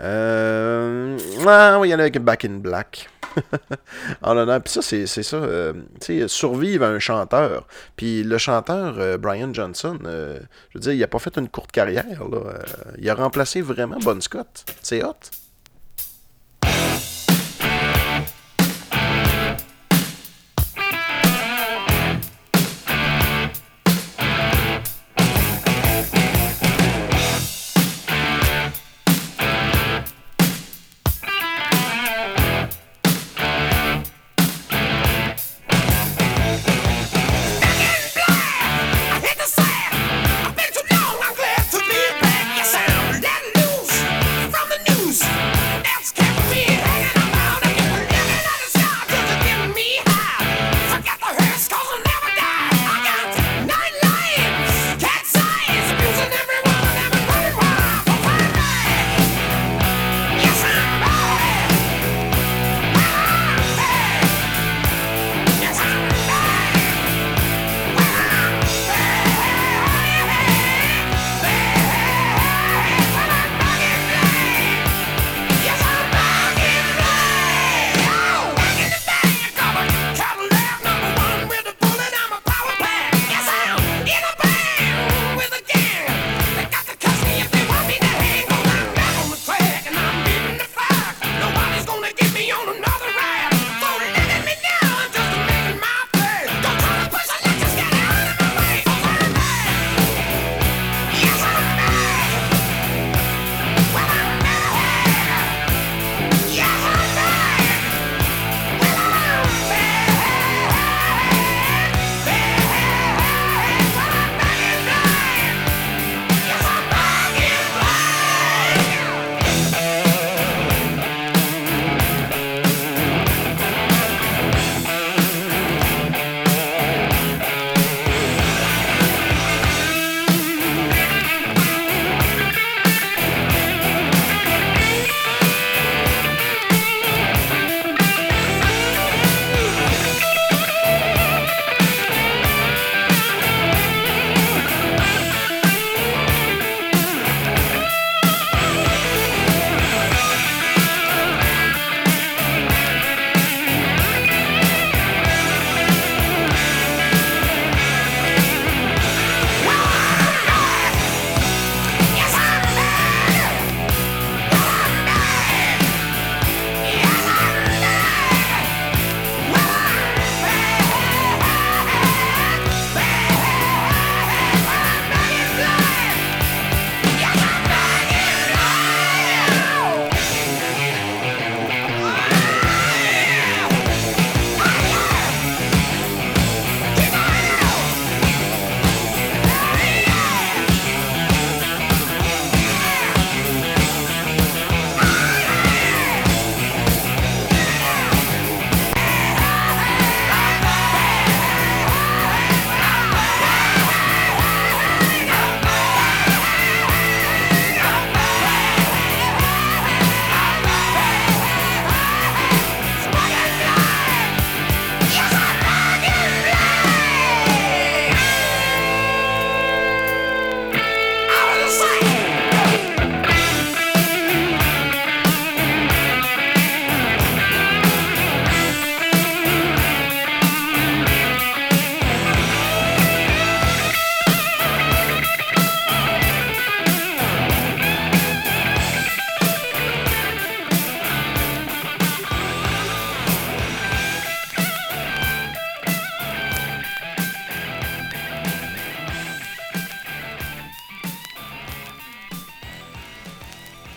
Euh, 0.00 1.18
ah, 1.46 1.74
on 1.76 1.80
va 1.80 1.86
y 1.86 1.92
aller 1.92 2.02
avec 2.02 2.18
Back 2.18 2.44
in 2.44 2.58
Black. 2.58 3.08
en 4.22 4.34
l'honneur. 4.34 4.60
Puis 4.62 4.72
ça, 4.72 4.82
c'est 4.82 5.06
ça. 5.06 5.36
euh, 5.36 5.72
tu 6.00 6.20
sais, 6.20 6.28
survivre 6.28 6.84
à 6.84 6.88
un 6.88 6.98
chanteur. 6.98 7.66
Puis 7.96 8.22
le 8.22 8.38
chanteur, 8.38 8.96
euh, 8.98 9.18
Brian 9.18 9.52
Johnson, 9.52 9.98
euh, 10.04 10.40
je 10.70 10.78
veux 10.78 10.82
dire, 10.82 10.92
il 10.92 11.02
a 11.02 11.08
pas 11.08 11.18
fait 11.18 11.36
une 11.36 11.48
courte 11.48 11.72
carrière. 11.72 12.28
Là. 12.28 12.58
Il 12.98 13.08
a 13.08 13.14
remplacé 13.14 13.60
vraiment 13.60 13.98
Bon 13.98 14.20
Scott. 14.20 14.64
C'est 14.82 15.04
hot. 15.04 15.16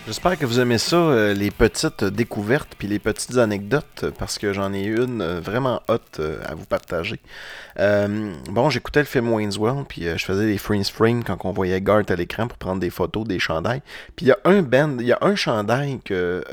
J'espère 0.05 0.37
que 0.37 0.45
vous 0.45 0.59
aimez 0.59 0.79
ça, 0.79 0.97
euh, 0.97 1.33
les 1.33 1.49
petites 1.49 2.03
découvertes 2.03 2.75
puis 2.77 2.89
les 2.89 2.99
petites 2.99 3.37
anecdotes, 3.37 4.03
euh, 4.03 4.11
parce 4.11 4.37
que 4.37 4.51
j'en 4.51 4.73
ai 4.73 4.83
une 4.83 5.21
euh, 5.21 5.39
vraiment 5.39 5.81
hot 5.87 6.21
à 6.45 6.55
vous 6.55 6.65
partager. 6.65 7.21
Bon, 7.77 8.69
j'écoutais 8.69 8.99
le 8.99 9.05
film 9.05 9.31
Wayne's 9.31 9.57
World, 9.57 9.85
puis 9.87 10.01
je 10.03 10.25
faisais 10.25 10.45
des 10.45 10.57
freeze 10.57 10.89
frames 10.89 11.23
quand 11.23 11.45
on 11.45 11.53
voyait 11.53 11.79
Garth 11.79 12.11
à 12.11 12.17
l'écran 12.17 12.49
pour 12.49 12.57
prendre 12.57 12.81
des 12.81 12.89
photos 12.89 13.25
des 13.25 13.39
chandails. 13.39 13.81
Puis 14.17 14.25
il 14.25 14.29
y 14.29 14.31
a 14.33 14.39
un 14.43 14.61
band, 14.61 14.97
il 14.99 15.05
y 15.05 15.13
a 15.13 15.19
un 15.21 15.35
chandail 15.35 16.01
que, 16.03 16.43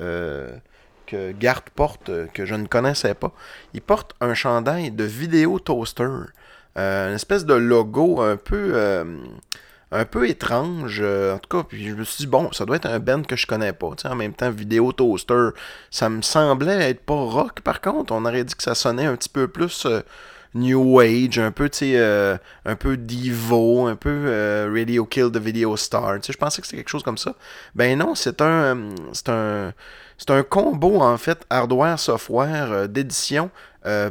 que 1.06 1.32
Garth 1.32 1.70
porte 1.70 2.10
que 2.32 2.46
je 2.46 2.54
ne 2.54 2.66
connaissais 2.68 3.14
pas. 3.14 3.32
Il 3.74 3.82
porte 3.82 4.14
un 4.20 4.34
chandail 4.34 4.92
de 4.92 5.04
vidéo 5.04 5.58
toaster. 5.58 6.08
Une 6.76 7.14
espèce 7.14 7.44
de 7.44 7.54
logo 7.54 8.20
un 8.20 8.36
peu 8.36 9.04
un 9.92 10.04
peu 10.04 10.28
étrange 10.28 11.00
euh, 11.02 11.34
en 11.34 11.38
tout 11.38 11.58
cas 11.58 11.64
puis 11.64 11.88
je 11.88 11.94
me 11.94 12.04
suis 12.04 12.24
dit 12.24 12.26
bon 12.26 12.52
ça 12.52 12.64
doit 12.64 12.76
être 12.76 12.86
un 12.86 12.98
band 12.98 13.22
que 13.22 13.36
je 13.36 13.46
connais 13.46 13.72
pas 13.72 13.90
en 14.04 14.14
même 14.14 14.34
temps 14.34 14.50
vidéo 14.50 14.92
toaster 14.92 15.48
ça 15.90 16.08
me 16.08 16.22
semblait 16.22 16.90
être 16.90 17.00
pas 17.00 17.14
rock 17.14 17.60
par 17.60 17.80
contre 17.80 18.12
on 18.12 18.24
aurait 18.24 18.44
dit 18.44 18.54
que 18.54 18.62
ça 18.62 18.74
sonnait 18.74 19.06
un 19.06 19.16
petit 19.16 19.28
peu 19.28 19.48
plus 19.48 19.86
euh, 19.86 20.00
New 20.52 20.98
Age, 20.98 21.38
un 21.38 21.52
peu, 21.52 21.68
tu 21.68 21.92
euh, 21.94 22.36
un 22.64 22.74
peu 22.74 22.96
Divo, 22.96 23.86
un 23.86 23.94
peu 23.94 24.68
Radio 24.74 25.04
Kill 25.04 25.30
the 25.30 25.36
Video 25.36 25.76
Star. 25.76 26.16
Je 26.20 26.36
pensais 26.36 26.60
que 26.60 26.66
c'était 26.66 26.78
quelque 26.78 26.88
chose 26.88 27.04
comme 27.04 27.18
ça. 27.18 27.36
Ben 27.76 27.96
non, 27.96 28.16
c'est 28.16 28.42
un, 28.42 28.88
c'est 29.12 29.28
un, 29.28 29.72
c'est 30.18 30.30
un 30.30 30.42
combo, 30.42 31.02
en 31.02 31.16
fait, 31.18 31.46
hardware-software 31.50 32.88
d'édition 32.88 33.52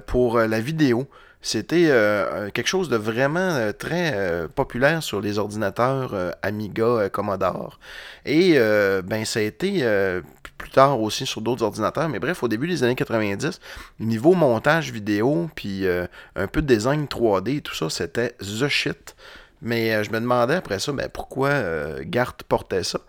pour 0.06 0.38
la 0.38 0.62
vidéo. 0.62 1.10
C'était 1.42 1.88
euh, 1.90 2.50
quelque 2.50 2.68
chose 2.68 2.90
de 2.90 2.98
vraiment 2.98 3.40
euh, 3.40 3.72
très 3.72 4.12
euh, 4.14 4.48
populaire 4.50 5.02
sur 5.02 5.22
les 5.22 5.40
ordinateurs 5.40 6.14
euh, 6.14 6.32
Amiga, 6.42 6.84
euh, 6.84 7.10
Commodore. 7.10 7.80
Et 8.26 8.54
euh, 8.58 9.02
ben 9.02 9.24
ça 9.24 9.40
a 9.40 9.44
été 9.44 9.80
euh, 9.84 10.22
plus 10.58 10.70
tard 10.70 11.02
aussi 11.02 11.26
sur 11.26 11.40
d'autres 11.42 11.64
ordinateurs. 11.64 12.10
Mais 12.10 12.20
bref, 12.20 12.44
au 12.44 12.50
début 12.50 12.68
des 12.68 12.84
années 12.84 12.96
90, 12.96 13.62
niveau 14.02 14.34
montage 14.34 14.92
vidéo, 14.92 15.50
puis 15.56 15.88
euh, 15.88 16.08
un 16.36 16.48
peu 16.48 16.62
de 16.62 16.68
design 16.68 17.06
3D 17.06 17.58
et 17.58 17.62
tout 17.62 17.76
ça, 17.76 17.90
c'était 17.90 18.36
the 18.40 18.68
shit. 18.68 19.16
Mais 19.62 19.94
euh, 19.96 20.04
je 20.04 20.12
me 20.12 20.20
demandais 20.20 20.56
après 20.56 20.80
ça, 20.80 20.92
ben, 20.92 21.10
pourquoi 21.12 21.50
euh, 21.50 22.04
Gart 22.06 22.36
portait 22.48 22.84
ça? 22.84 23.00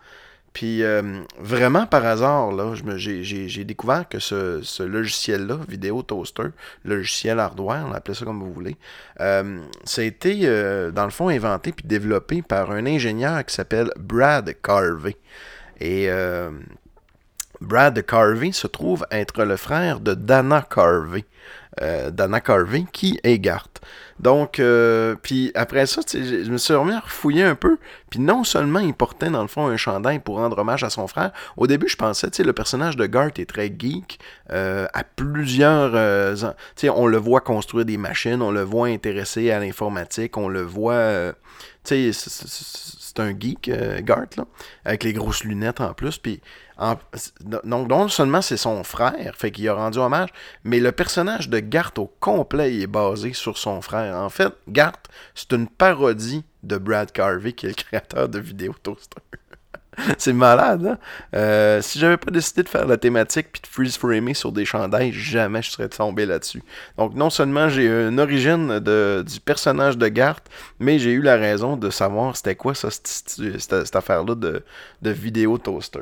Puis 0.60 0.82
euh, 0.82 1.22
vraiment 1.38 1.86
par 1.86 2.04
hasard, 2.04 2.52
là, 2.52 2.74
j'ai, 2.96 3.64
découvert 3.64 4.06
que 4.06 4.18
ce, 4.18 4.82
logiciel-là, 4.82 5.56
Vidéo 5.66 6.02
Toaster, 6.02 6.48
logiciel 6.84 7.40
hardware, 7.40 7.86
on 7.88 7.94
appelait 7.94 8.12
ça 8.12 8.26
comme 8.26 8.40
vous 8.40 8.52
voulez, 8.52 8.76
euh, 9.20 9.62
ça 9.84 10.02
a 10.02 10.04
été 10.04 10.40
euh, 10.42 10.90
dans 10.90 11.06
le 11.06 11.10
fond 11.10 11.30
inventé 11.30 11.72
puis 11.72 11.86
développé 11.88 12.42
par 12.42 12.72
un 12.72 12.84
ingénieur 12.84 13.42
qui 13.46 13.54
s'appelle 13.54 13.90
Brad 13.98 14.54
Carvey. 14.62 15.16
Et 15.80 16.10
Brad 17.62 18.04
Carvey 18.04 18.52
se 18.52 18.66
trouve 18.66 19.06
être 19.10 19.44
le 19.44 19.56
frère 19.56 19.98
de 19.98 20.12
Dana 20.12 20.60
Carvey. 20.60 21.24
Euh, 21.80 22.10
Dana 22.10 22.40
Carvey, 22.40 22.84
qui 22.92 23.20
est 23.22 23.38
Gart. 23.38 23.68
Donc, 24.18 24.58
euh, 24.58 25.14
puis 25.22 25.52
après 25.54 25.86
ça, 25.86 26.02
je 26.12 26.50
me 26.50 26.58
suis 26.58 26.74
remis 26.74 26.92
à 26.92 26.98
refouiller 27.00 27.44
un 27.44 27.54
peu. 27.54 27.78
Puis 28.10 28.18
non 28.18 28.42
seulement 28.42 28.80
il 28.80 28.92
portait 28.92 29.30
dans 29.30 29.40
le 29.42 29.48
fond 29.48 29.68
un 29.68 29.76
chandail 29.76 30.18
pour 30.18 30.36
rendre 30.38 30.58
hommage 30.58 30.82
à 30.82 30.90
son 30.90 31.06
frère. 31.06 31.30
Au 31.56 31.68
début, 31.68 31.88
je 31.88 31.96
pensais, 31.96 32.28
tu 32.28 32.38
sais, 32.38 32.42
le 32.42 32.52
personnage 32.52 32.96
de 32.96 33.06
Gart 33.06 33.30
est 33.38 33.48
très 33.48 33.68
geek. 33.68 34.18
euh, 34.52 34.88
à 34.94 35.04
plusieurs, 35.04 35.92
euh, 35.94 36.34
tu 36.34 36.46
sais, 36.74 36.90
on 36.90 37.06
le 37.06 37.18
voit 37.18 37.40
construire 37.40 37.84
des 37.84 37.98
machines, 37.98 38.42
on 38.42 38.50
le 38.50 38.62
voit 38.62 38.88
intéressé 38.88 39.52
à 39.52 39.60
l'informatique, 39.60 40.36
on 40.36 40.48
le 40.48 40.62
voit, 40.62 40.94
euh, 40.94 41.32
tu 41.84 42.12
sais, 42.12 42.28
c'est- 42.28 43.20
un 43.20 43.34
geek, 43.38 43.68
euh, 43.68 44.00
Gart 44.02 44.26
là, 44.38 44.44
avec 44.84 45.04
les 45.04 45.12
grosses 45.12 45.44
lunettes 45.44 45.80
en 45.80 45.92
plus. 45.94 46.16
Puis 46.16 46.40
donc 47.44 47.88
non 47.88 48.08
seulement 48.08 48.40
c'est 48.40 48.56
son 48.56 48.82
frère, 48.84 49.34
fait 49.36 49.50
qu'il 49.50 49.68
a 49.68 49.74
rendu 49.74 49.98
hommage, 49.98 50.30
mais 50.64 50.80
le 50.80 50.92
personnage 50.92 51.50
de 51.50 51.59
Gart 51.62 51.92
au 51.98 52.06
complet 52.20 52.74
est 52.80 52.86
basé 52.86 53.32
sur 53.32 53.58
son 53.58 53.80
frère. 53.80 54.16
En 54.16 54.30
fait, 54.30 54.52
Gart, 54.68 55.02
c'est 55.34 55.52
une 55.52 55.68
parodie 55.68 56.44
de 56.62 56.76
Brad 56.78 57.10
Carvey, 57.12 57.52
qui 57.52 57.66
est 57.66 57.70
le 57.70 57.74
créateur 57.74 58.28
de 58.28 58.38
Vidéo 58.38 58.74
Toaster. 58.82 59.22
c'est 60.18 60.32
malade, 60.32 60.86
hein? 60.86 60.98
Euh, 61.34 61.82
si 61.82 61.98
j'avais 61.98 62.16
pas 62.16 62.30
décidé 62.30 62.62
de 62.62 62.68
faire 62.68 62.86
la 62.86 62.96
thématique 62.96 63.48
puis 63.52 63.60
de 63.62 63.66
freeze 63.66 63.96
framer 63.96 64.34
sur 64.34 64.52
des 64.52 64.64
chandails, 64.64 65.12
jamais 65.12 65.62
je 65.62 65.70
serais 65.70 65.88
tombé 65.88 66.26
là-dessus. 66.26 66.62
Donc 66.96 67.14
non 67.14 67.30
seulement 67.30 67.68
j'ai 67.68 67.86
une 67.86 68.20
origine 68.20 68.78
du 68.78 69.40
personnage 69.40 69.98
de 69.98 70.08
Gart, 70.08 70.40
mais 70.78 70.98
j'ai 70.98 71.12
eu 71.12 71.22
la 71.22 71.36
raison 71.36 71.76
de 71.76 71.90
savoir 71.90 72.36
c'était 72.36 72.54
quoi 72.54 72.74
ça, 72.74 72.88
cette, 72.90 73.96
affaire-là 73.96 74.34
de, 74.34 74.62
vidéo 75.10 75.58
toaster. 75.58 76.00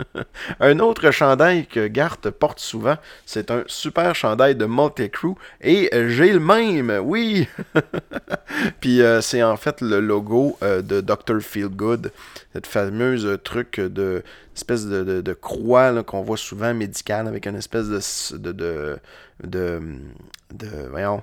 un 0.60 0.78
autre 0.80 1.10
chandail 1.10 1.66
que 1.66 1.86
Gart 1.86 2.18
porte 2.38 2.60
souvent, 2.60 2.96
c'est 3.26 3.50
un 3.50 3.64
super 3.66 4.14
chandail 4.14 4.54
de 4.54 4.66
Multicrew 4.66 5.34
et 5.60 5.90
j'ai 6.08 6.32
le 6.32 6.40
même, 6.40 6.92
oui! 7.02 7.48
Puis 8.80 9.02
euh, 9.02 9.20
c'est 9.20 9.42
en 9.42 9.56
fait 9.56 9.80
le 9.80 10.00
logo 10.00 10.56
euh, 10.62 10.82
de 10.82 11.00
Dr. 11.00 11.40
Feelgood, 11.40 12.12
cette 12.52 12.66
fameuse 12.66 13.13
euh, 13.24 13.36
truc 13.36 13.80
de 13.80 14.22
espèce 14.54 14.86
de, 14.86 15.20
de- 15.20 15.32
croix 15.34 16.02
qu'on 16.04 16.22
voit 16.22 16.36
souvent 16.36 16.74
médicale 16.74 17.26
avec 17.28 17.46
une 17.46 17.56
espèce 17.56 17.88
de 17.88 18.36
de 18.36 18.98
de, 19.42 19.80
de, 20.52 20.68
voyons, 20.90 21.22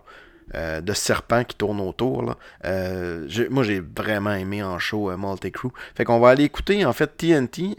euh, 0.53 0.81
de 0.81 0.91
serpent 0.91 1.45
qui 1.45 1.55
tourne 1.55 1.79
autour. 1.79 2.23
Là. 2.23 2.35
Euh, 2.65 3.25
moi 3.49 3.63
j'ai 3.63 3.79
vraiment 3.79 4.33
aimé 4.33 4.61
en 4.61 4.79
show 4.79 5.09
euh, 5.09 5.15
Multicrew. 5.15 5.71
Fait 5.95 6.03
qu'on 6.03 6.19
va 6.19 6.29
aller 6.29 6.43
écouter 6.43 6.83
en 6.83 6.91
fait 6.91 7.15
TNT, 7.15 7.77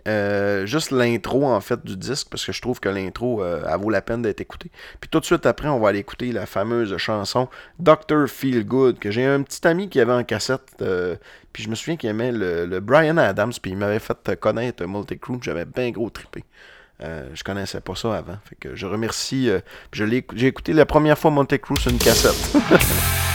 juste 0.67 0.91
l'intro 0.91 1.45
en 1.47 1.61
fait 1.61 1.85
du 1.85 1.97
disque 1.99 2.29
parce 2.31 2.47
que 2.47 2.53
je 2.53 2.63
trouve 2.63 2.81
que 2.81 2.89
l'intro 2.89 3.45
elle 3.45 3.79
vaut 3.79 3.91
la 3.91 4.01
peine 4.01 4.23
d'être 4.23 4.41
écoutée. 4.41 4.71
Puis 5.01 5.11
tout 5.11 5.21
de 5.21 5.27
suite 5.27 5.45
après 5.45 5.69
on 5.69 5.81
va 5.81 5.91
aller 5.91 5.99
écouter 5.99 6.33
la 6.33 6.47
fameuse 6.47 6.97
chanson 6.97 7.49
Dr. 7.79 8.27
Feel 8.27 8.65
Good 8.65 8.99
que 8.99 9.11
j'ai 9.11 9.27
un 9.27 9.43
petit 9.43 9.67
ami 9.67 9.91
qui 9.91 10.01
avait 10.01 10.13
en 10.13 10.25
cassette. 10.25 10.83
Puis 11.53 11.63
je 11.63 11.69
me 11.69 11.75
souviens 11.75 11.97
qu'il 11.97 12.09
aimait 12.11 12.33
le, 12.33 12.67
le 12.67 12.81
Brian 12.81 13.17
Adams, 13.17 13.53
puis 13.61 13.73
il 13.73 13.77
m'avait 13.77 13.99
fait 13.99 14.39
connaître 14.41 14.85
Multicrew, 14.85 15.39
j'avais 15.43 15.65
bien 15.65 15.91
gros 15.91 16.11
trippé. 16.11 16.45
Euh, 17.03 17.29
je 17.35 17.43
connaissais 17.43 17.81
pas 17.81 17.95
ça 17.97 18.17
avant. 18.17 18.37
Fait 18.49 18.55
que 18.55 18.77
je 18.77 18.87
remercie. 18.87 19.51
euh, 19.51 19.61
j'ai 19.93 20.47
écouté 20.47 20.73
la 20.73 20.87
première 20.87 21.19
fois 21.19 21.31
Multicrew 21.31 21.77
sur 21.77 21.91
une 21.91 21.99
cassette. 21.99 22.57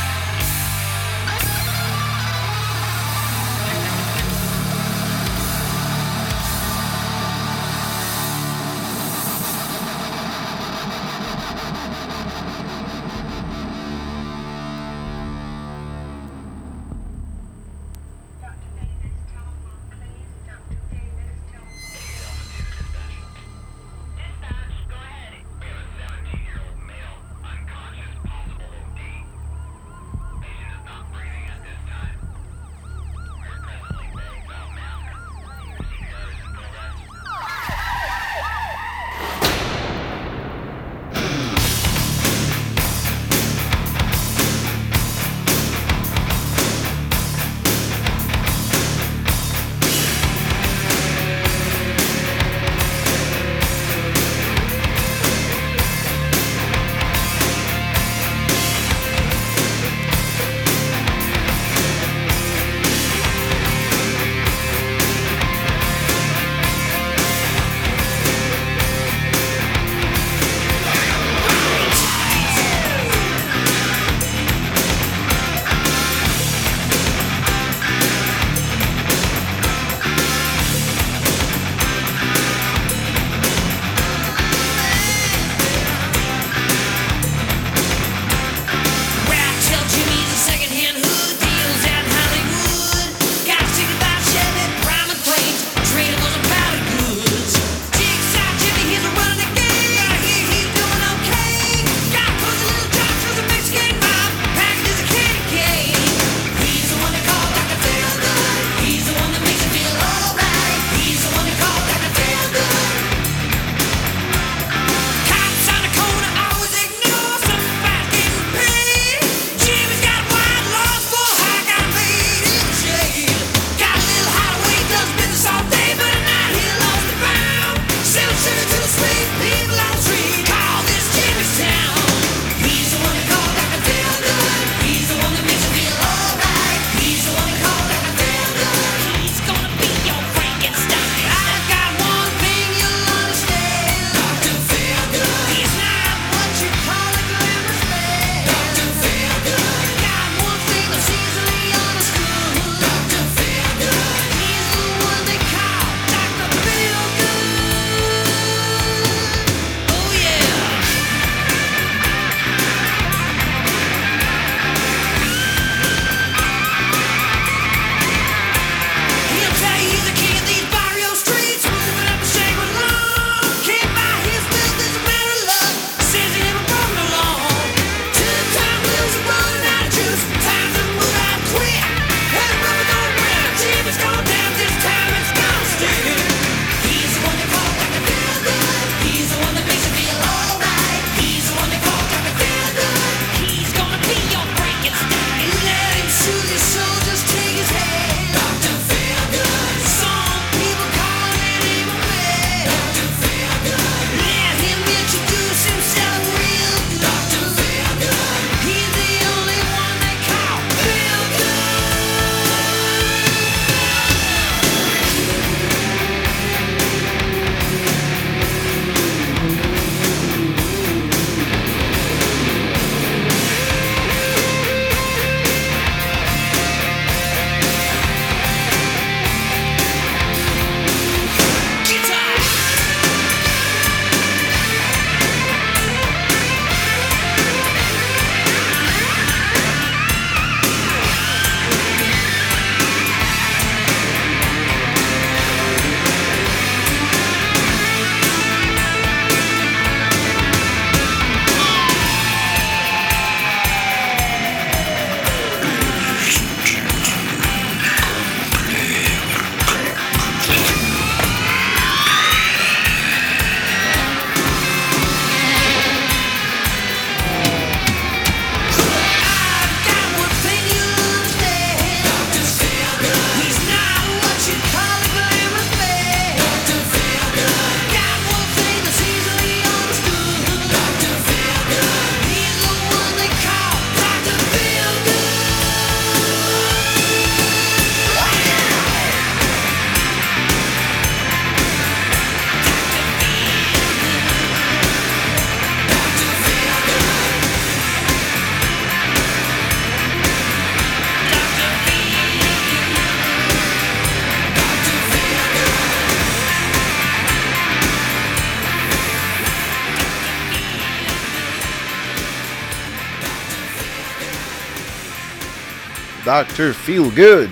Dr. 316.38 316.72
Feel 316.72 317.10
Good. 317.16 317.50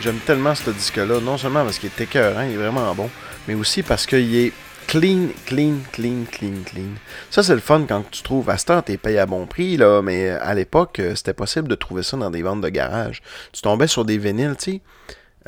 J'aime 0.00 0.18
tellement 0.24 0.54
ce 0.54 0.70
disque-là, 0.70 1.18
non 1.18 1.36
seulement 1.36 1.64
parce 1.64 1.80
qu'il 1.80 1.88
est 1.88 2.00
écœurant, 2.00 2.42
il 2.42 2.52
est 2.52 2.56
vraiment 2.56 2.94
bon, 2.94 3.10
mais 3.48 3.54
aussi 3.54 3.82
parce 3.82 4.06
qu'il 4.06 4.36
est 4.36 4.52
clean, 4.86 5.30
clean, 5.46 5.78
clean, 5.90 6.26
clean, 6.30 6.62
clean. 6.64 6.92
Ça, 7.28 7.42
c'est 7.42 7.54
le 7.54 7.60
fun 7.60 7.86
quand 7.88 8.08
tu 8.08 8.22
trouves. 8.22 8.48
À 8.48 8.56
cette 8.56 8.70
heure, 8.70 8.84
t'es 8.84 8.98
payé 8.98 9.18
à 9.18 9.26
bon 9.26 9.46
prix, 9.46 9.76
là, 9.76 10.00
mais 10.00 10.28
à 10.28 10.54
l'époque, 10.54 11.00
euh, 11.00 11.16
c'était 11.16 11.32
possible 11.32 11.66
de 11.66 11.74
trouver 11.74 12.04
ça 12.04 12.16
dans 12.18 12.30
des 12.30 12.42
ventes 12.42 12.60
de 12.60 12.68
garage. 12.68 13.20
Tu 13.52 13.62
tombais 13.62 13.88
sur 13.88 14.04
des 14.04 14.16
vinyles, 14.16 14.54
tu 14.56 14.74
sais. 14.74 14.80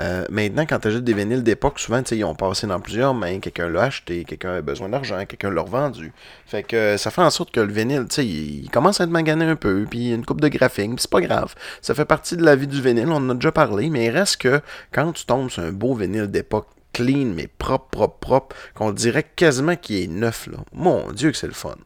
Euh, 0.01 0.25
maintenant, 0.31 0.65
quand 0.67 0.79
tu 0.79 0.89
achètes 0.89 1.05
des 1.05 1.13
vinyles 1.13 1.43
d'époque, 1.43 1.79
souvent, 1.79 2.03
ils 2.11 2.25
ont 2.25 2.35
passé 2.35 2.67
dans 2.67 2.81
plusieurs 2.81 3.15
mains. 3.15 3.41
Quelqu'un 3.41 3.69
l'a 3.69 3.83
acheté, 3.83 4.25
quelqu'un 4.25 4.55
a 4.55 4.63
besoin 4.63 4.89
d'argent, 4.89 5.25
quelqu'un 5.27 5.51
l'a 5.51 5.63
revendu. 5.63 6.13
Fait 6.47 6.63
que 6.63 6.97
ça 6.97 7.11
fait 7.11 7.21
en 7.21 7.31
sorte 7.31 7.51
que 7.51 7.61
le 7.61 7.73
vinyle, 7.73 8.07
tu 8.09 8.23
il, 8.23 8.65
il 8.65 8.71
commence 8.71 9.01
à 9.01 9.05
être 9.05 9.11
magané 9.11 9.45
un 9.45 9.57
peu, 9.57 9.87
puis 9.89 10.13
une 10.13 10.25
coupe 10.25 10.41
de 10.41 10.49
graphique, 10.49 10.91
puis 10.91 11.03
c'est 11.03 11.11
pas 11.11 11.21
grave. 11.21 11.55
Ça 11.83 11.95
fait 11.95 12.07
partie 12.07 12.37
de 12.37 12.45
la 12.45 12.57
vie 12.57 12.67
du 12.67 12.81
vinyle, 12.81 13.09
on 13.09 13.17
en 13.17 13.31
a 13.31 13.35
déjà 13.35 13.53
parlé, 13.53 13.91
mais 13.91 14.07
il 14.07 14.11
reste 14.11 14.39
que 14.39 14.61
quand 14.93 15.13
tu 15.13 15.27
tombes 15.27 15.51
sur 15.51 15.63
un 15.63 15.73
beau 15.73 15.95
vinyle 15.95 16.27
d'époque, 16.27 16.69
clean, 16.93 17.33
mais 17.35 17.47
propre, 17.47 17.89
propre, 17.89 18.19
propre, 18.19 18.57
qu'on 18.75 18.93
dirait 18.93 19.25
quasiment 19.37 19.77
qu'il 19.77 19.97
est 19.97 20.07
neuf, 20.07 20.47
là. 20.47 20.59
Mon 20.73 21.11
Dieu 21.13 21.31
que 21.31 21.37
c'est 21.37 21.47
le 21.47 21.53
fun. 21.53 21.77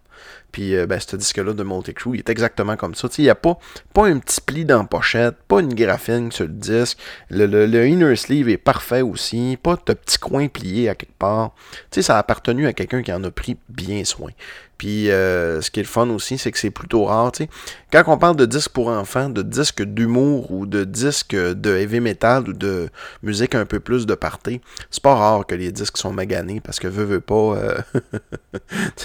Puis 0.56 0.74
euh, 0.74 0.86
ben, 0.86 0.98
ce 0.98 1.16
disque-là 1.16 1.52
de 1.52 1.62
Multicrew, 1.62 2.14
il 2.14 2.20
est 2.20 2.30
exactement 2.30 2.76
comme 2.78 2.94
ça. 2.94 3.08
Il 3.18 3.24
n'y 3.24 3.28
a 3.28 3.34
pas, 3.34 3.58
pas 3.92 4.06
un 4.06 4.18
petit 4.18 4.40
pli 4.40 4.64
dans 4.64 4.78
la 4.78 4.84
pochette, 4.84 5.36
pas 5.48 5.60
une 5.60 5.74
graphine 5.74 6.32
sur 6.32 6.46
le 6.46 6.50
disque. 6.52 6.96
Le, 7.28 7.44
le- 7.44 7.86
inner 7.86 8.16
sleeve 8.16 8.48
est 8.48 8.56
parfait 8.56 9.02
aussi. 9.02 9.58
Pas 9.62 9.76
de 9.86 9.92
petit 9.92 10.16
coin 10.18 10.48
plié 10.48 10.88
à 10.88 10.94
quelque 10.94 11.18
part. 11.18 11.52
Tu 11.90 11.96
sais, 11.96 12.02
ça 12.02 12.16
a 12.16 12.20
appartenu 12.20 12.66
à 12.66 12.72
quelqu'un 12.72 13.02
qui 13.02 13.12
en 13.12 13.22
a 13.24 13.30
pris 13.30 13.58
bien 13.68 14.02
soin. 14.06 14.30
Puis 14.78 15.10
euh, 15.10 15.62
ce 15.62 15.70
qui 15.70 15.80
est 15.80 15.84
le 15.84 15.88
fun 15.88 16.08
aussi, 16.10 16.36
c'est 16.36 16.52
que 16.52 16.58
c'est 16.58 16.70
plutôt 16.70 17.04
rare. 17.04 17.32
tu 17.32 17.44
sais. 17.44 17.50
Quand 17.90 18.04
on 18.08 18.18
parle 18.18 18.36
de 18.36 18.44
disques 18.44 18.72
pour 18.72 18.88
enfants, 18.88 19.30
de 19.30 19.40
disques 19.40 19.82
d'humour 19.82 20.50
ou 20.50 20.66
de 20.66 20.84
disques 20.84 21.34
de 21.34 21.70
heavy 21.76 22.00
metal 22.00 22.48
ou 22.48 22.52
de 22.52 22.90
musique 23.22 23.54
un 23.54 23.64
peu 23.64 23.80
plus 23.80 24.04
de 24.04 24.14
party, 24.14 24.60
c'est 24.90 25.02
pas 25.02 25.14
rare 25.14 25.46
que 25.46 25.54
les 25.54 25.72
disques 25.72 25.96
sont 25.96 26.12
maganés 26.12 26.60
parce 26.60 26.78
que 26.78 26.88
veut, 26.88 27.04
veut 27.04 27.20
pas. 27.22 27.34
euh, 27.56 27.78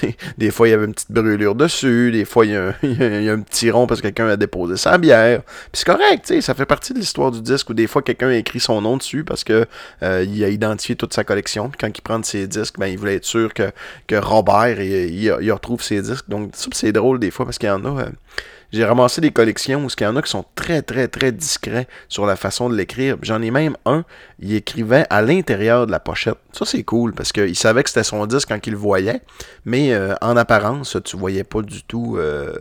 des 0.38 0.52
fois, 0.52 0.68
il 0.68 0.72
y 0.72 0.74
avait 0.74 0.86
une 0.86 0.94
petite 0.94 1.12
brûlure 1.12 1.41
dessus. 1.56 2.12
Des 2.12 2.26
fois, 2.26 2.46
il 2.46 2.52
y, 2.52 2.56
a 2.56 2.68
un- 2.70 2.74
y 3.22 3.30
a 3.30 3.34
un- 3.34 3.42
petit 3.42 3.70
rond 3.72 3.88
parce 3.88 4.00
que 4.02 4.08
quelqu'un 4.08 4.28
a 4.28 4.38
déposé 4.38 4.78
sa 4.78 4.98
bière. 4.98 5.42
Puis 5.44 5.70
c'est 5.74 5.86
correct, 5.86 6.26
tu 6.26 6.36
sais, 6.36 6.42
ça 6.42 6.54
fait 6.54 6.66
partie 6.66 6.94
de 6.94 7.00
l'histoire 7.00 7.32
du 7.32 7.42
disque 7.42 7.70
où 7.70 7.74
des 7.74 7.88
fois, 7.88 8.02
quelqu'un 8.02 8.30
a 8.30 8.36
écrit 8.36 8.60
son 8.60 8.82
nom 8.82 8.98
dessus 8.98 9.24
parce 9.24 9.44
que 9.44 9.66
euh, 10.04 10.24
il 10.28 10.44
a 10.44 10.50
identifié 10.50 10.96
toute 10.96 11.14
sa 11.14 11.24
collection. 11.24 11.72
Quand 11.80 11.88
il 11.96 12.02
prend 12.02 12.22
ses 12.24 12.48
disques, 12.48 12.76
ben, 12.80 12.88
il 12.88 12.98
voulait 12.98 13.16
être 13.16 13.26
sûr 13.26 13.54
que, 13.54 13.72
que 14.08 14.16
Robert, 14.16 14.80
il 14.82 15.52
retrouve 15.52 15.82
ses 15.82 16.02
disques. 16.02 16.30
Donc, 16.30 16.52
ça, 16.54 16.70
c'est 16.74 16.92
drôle 16.92 17.20
des 17.20 17.32
fois 17.32 17.46
parce 17.46 17.58
qu'il 17.58 17.68
y 17.70 17.72
en 17.72 17.84
a. 17.86 18.02
euh, 18.04 18.10
j'ai 18.72 18.86
ramassé 18.86 19.22
des 19.22 19.32
collections 19.32 19.86
où 19.86 19.88
il 19.88 20.04
y 20.04 20.06
en 20.06 20.16
a 20.16 20.22
qui 20.22 20.30
sont 20.30 20.46
très, 20.56 20.82
très, 20.82 21.08
très 21.08 21.32
discrets 21.32 21.88
sur 22.08 22.26
la 22.26 22.36
façon 22.36 22.70
de 22.70 22.76
l'écrire. 22.76 23.18
J'en 23.22 23.42
ai 23.42 23.52
même 23.52 23.76
un, 23.86 24.06
il 24.40 24.56
écrivait 24.56 25.06
à 25.10 25.22
l'intérieur 25.22 25.88
de 25.88 25.92
la 25.92 26.00
pochette. 26.00 26.38
Ça, 26.54 26.66
c'est 26.66 26.84
cool 26.84 27.14
parce 27.14 27.32
qu'il 27.32 27.56
savait 27.56 27.84
que 27.84 27.90
c'était 27.90 28.04
son 28.04 28.26
disque 28.26 28.50
quand 28.50 28.66
il 28.66 28.72
le 28.72 28.78
voyait, 28.78 29.22
mais 29.66 29.94
euh, 29.94 30.14
en 30.22 30.38
apparence, 30.38 30.98
tu 31.04 31.18
voyais 31.18 31.44
pas 31.44 31.62
du 31.62 31.84
tout, 31.84 32.18
euh, 32.18 32.54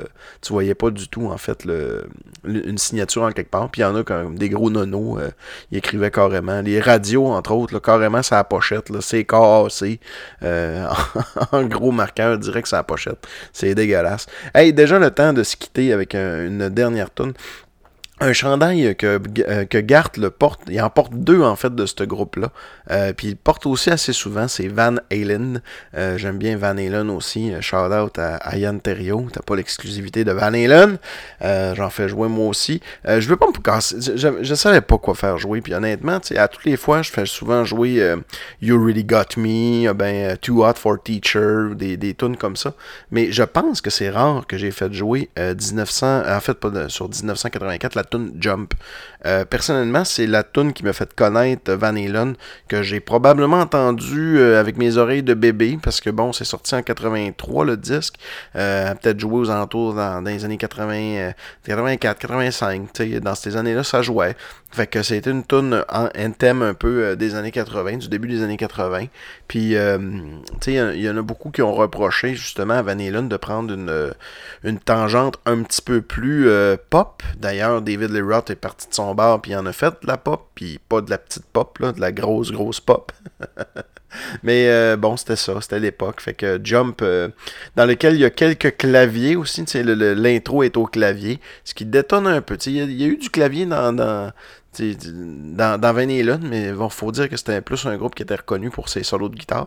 tu 0.42 0.52
voyais 0.52 0.74
pas 0.74 0.90
du 0.90 1.08
tout, 1.08 1.26
en 1.26 1.38
fait, 1.38 1.64
le, 1.64 2.08
une 2.44 2.78
signature 2.78 3.22
en 3.22 3.32
quelque 3.32 3.50
part. 3.50 3.68
Puis 3.70 3.82
il 3.82 3.84
y 3.84 3.86
en 3.86 3.94
a 3.96 4.02
comme 4.02 4.36
des 4.38 4.48
gros 4.48 4.70
nonos, 4.70 5.18
euh, 5.18 5.30
il 5.70 5.78
écrivait 5.78 6.10
carrément. 6.10 6.60
Les 6.60 6.80
radios, 6.80 7.26
entre 7.26 7.52
autres, 7.52 7.74
là, 7.74 7.80
carrément, 7.80 8.22
c'est 8.22 8.34
la 8.34 8.44
pochette. 8.44 8.90
C'est 9.00 9.24
cassé. 9.24 10.00
euh, 10.42 10.86
en 11.52 11.64
gros 11.64 11.92
marqueur 11.92 12.38
direct 12.38 12.66
sur 12.66 12.76
la 12.76 12.82
pochette. 12.82 13.26
C'est 13.52 13.74
dégueulasse. 13.74 14.26
Hey, 14.54 14.72
déjà 14.72 14.98
le 14.98 15.10
temps 15.10 15.32
de 15.32 15.42
se 15.42 15.56
quitter 15.56 15.92
avec 15.92 15.99
un- 16.14 16.46
une 16.46 16.68
dernière 16.68 17.12
tune. 17.14 17.32
Un 18.22 18.34
chandail 18.34 18.94
que, 18.96 19.18
euh, 19.48 19.64
que 19.64 19.78
Garth 19.78 20.18
le 20.18 20.28
porte, 20.28 20.60
il 20.68 20.78
en 20.82 20.90
porte 20.90 21.14
deux 21.14 21.40
en 21.40 21.56
fait 21.56 21.74
de 21.74 21.86
ce 21.86 22.04
groupe-là. 22.04 22.50
Euh, 22.90 23.14
puis 23.14 23.28
il 23.28 23.36
porte 23.36 23.64
aussi 23.64 23.88
assez 23.88 24.12
souvent, 24.12 24.46
c'est 24.46 24.68
Van 24.68 24.96
Halen. 25.10 25.62
Euh, 25.96 26.18
J'aime 26.18 26.36
bien 26.36 26.58
Van 26.58 26.76
Halen 26.76 27.08
aussi. 27.08 27.50
Euh, 27.50 27.62
Shout 27.62 27.76
out 27.76 28.18
à, 28.18 28.36
à 28.36 28.56
Yann 28.58 28.78
Terrio. 28.78 29.26
T'as 29.32 29.40
pas 29.40 29.56
l'exclusivité 29.56 30.24
de 30.24 30.32
Van 30.32 30.52
Halen. 30.52 30.98
Euh, 31.40 31.74
J'en 31.74 31.88
fais 31.88 32.10
jouer 32.10 32.28
moi 32.28 32.46
aussi. 32.48 32.82
Euh, 33.08 33.22
je 33.22 33.28
veux 33.28 33.36
pas 33.36 33.46
me 33.46 33.58
casser. 33.58 33.96
Je, 33.98 34.42
je, 34.42 34.54
savais 34.54 34.82
pas 34.82 34.98
quoi 34.98 35.14
faire 35.14 35.38
jouer. 35.38 35.62
Puis 35.62 35.72
honnêtement, 35.72 36.18
à 36.36 36.48
toutes 36.48 36.66
les 36.66 36.76
fois, 36.76 37.00
je 37.00 37.10
fais 37.10 37.24
souvent 37.24 37.64
jouer 37.64 38.16
You 38.60 38.84
Really 38.84 39.04
Got 39.04 39.38
Me, 39.38 39.90
ben, 39.94 40.36
Too 40.36 40.62
Hot 40.62 40.74
for 40.74 41.02
Teacher, 41.02 41.74
des, 41.74 41.96
des 41.96 42.12
tunes 42.12 42.36
comme 42.36 42.56
ça. 42.56 42.74
Mais 43.10 43.32
je 43.32 43.44
pense 43.44 43.80
que 43.80 43.88
c'est 43.88 44.10
rare 44.10 44.46
que 44.46 44.58
j'ai 44.58 44.72
fait 44.72 44.92
jouer 44.92 45.30
euh, 45.38 45.54
1900, 45.54 46.24
en 46.28 46.40
fait 46.40 46.52
pas 46.54 46.68
de- 46.68 46.88
sur 46.88 47.08
1984, 47.08 47.94
la 47.94 48.04
Jump. 48.38 48.74
Euh, 49.26 49.44
personnellement, 49.44 50.04
c'est 50.04 50.26
la 50.26 50.42
tune 50.42 50.72
qui 50.72 50.82
m'a 50.84 50.92
fait 50.92 51.12
connaître 51.14 51.72
Van 51.72 51.94
Halen, 51.94 52.34
que 52.68 52.82
j'ai 52.82 53.00
probablement 53.00 53.60
entendu 53.60 54.38
euh, 54.38 54.58
avec 54.58 54.78
mes 54.78 54.96
oreilles 54.96 55.22
de 55.22 55.34
bébé, 55.34 55.78
parce 55.82 56.00
que 56.00 56.08
bon, 56.08 56.32
c'est 56.32 56.44
sorti 56.44 56.74
en 56.74 56.82
83 56.82 57.64
le 57.66 57.76
disque, 57.76 58.14
euh, 58.56 58.94
peut-être 58.94 59.20
joué 59.20 59.40
aux 59.40 59.50
alentours 59.50 59.94
dans, 59.94 60.24
les 60.24 60.44
années 60.44 60.56
80, 60.56 60.94
euh, 60.94 61.32
84, 61.64 62.18
85, 62.18 62.92
tu 62.92 63.12
sais, 63.12 63.20
dans 63.20 63.34
ces 63.34 63.56
années-là, 63.56 63.84
ça 63.84 64.00
jouait. 64.00 64.36
Fait 64.72 64.86
que 64.86 65.02
c'était 65.02 65.30
une 65.30 65.44
tune 65.44 65.84
en 65.88 66.08
un 66.14 66.30
thème 66.30 66.62
un 66.62 66.74
peu 66.74 67.16
des 67.16 67.34
années 67.34 67.50
80, 67.50 67.96
du 67.96 68.08
début 68.08 68.28
des 68.28 68.42
années 68.42 68.56
80. 68.56 69.06
Puis, 69.48 69.74
tu 69.74 69.76
sais, 70.60 70.72
il 70.74 71.02
y 71.02 71.10
en 71.10 71.16
a- 71.16 71.20
en 71.20 71.22
beaucoup 71.24 71.50
qui 71.50 71.60
ont 71.60 71.74
reproché 71.74 72.36
justement 72.36 72.74
à 72.74 72.82
Van 72.82 72.92
Halen 72.92 73.28
de 73.28 73.36
prendre 73.36 73.74
une, 73.74 74.12
une 74.62 74.78
tangente 74.78 75.38
un 75.44 75.62
petit 75.64 75.82
peu 75.82 76.02
plus 76.02 76.48
pop. 76.88 77.20
D'ailleurs, 77.36 77.82
David 78.00 78.16
Lee 78.16 78.52
est 78.52 78.56
parti 78.56 78.88
de 78.88 78.94
son 78.94 79.14
bar 79.14 79.40
puis 79.40 79.54
en 79.54 79.66
a 79.66 79.72
fait 79.72 79.94
de 80.02 80.06
la 80.06 80.16
pop, 80.16 80.48
puis 80.54 80.78
pas 80.88 81.00
de 81.00 81.10
la 81.10 81.18
petite 81.18 81.44
pop, 81.46 81.78
là, 81.78 81.92
de 81.92 82.00
la 82.00 82.12
grosse, 82.12 82.50
grosse 82.50 82.80
pop. 82.80 83.12
Mais 84.42 84.68
euh, 84.68 84.96
bon, 84.96 85.16
c'était 85.16 85.36
ça, 85.36 85.60
c'était 85.60 85.78
l'époque. 85.78 86.20
Fait 86.20 86.34
que 86.34 86.60
Jump, 86.62 87.00
euh, 87.02 87.28
dans 87.76 87.84
lequel 87.84 88.14
il 88.14 88.20
y 88.20 88.24
a 88.24 88.30
quelques 88.30 88.76
claviers 88.76 89.36
aussi, 89.36 89.64
l'intro 89.74 90.62
est 90.62 90.76
au 90.76 90.86
clavier, 90.86 91.38
ce 91.64 91.74
qui 91.74 91.84
détonne 91.84 92.26
un 92.26 92.40
peu. 92.40 92.56
Il 92.66 92.72
y, 92.72 93.04
a- 93.04 93.06
eu 93.06 93.16
du 93.16 93.30
clavier 93.30 93.66
dans, 93.66 93.92
dans, 93.92 94.32
dans, 94.78 95.80
dans 95.80 95.92
mais 96.42 96.72
bon, 96.72 96.88
faut 96.88 97.10
dire 97.10 97.28
que 97.28 97.36
c'était 97.36 97.60
plus 97.60 97.84
un 97.86 97.96
groupe 97.96 98.14
qui 98.14 98.22
était 98.22 98.36
reconnu 98.36 98.70
pour 98.70 98.88
ses 98.88 99.02
solos 99.02 99.28
de 99.28 99.34
guitare. 99.34 99.66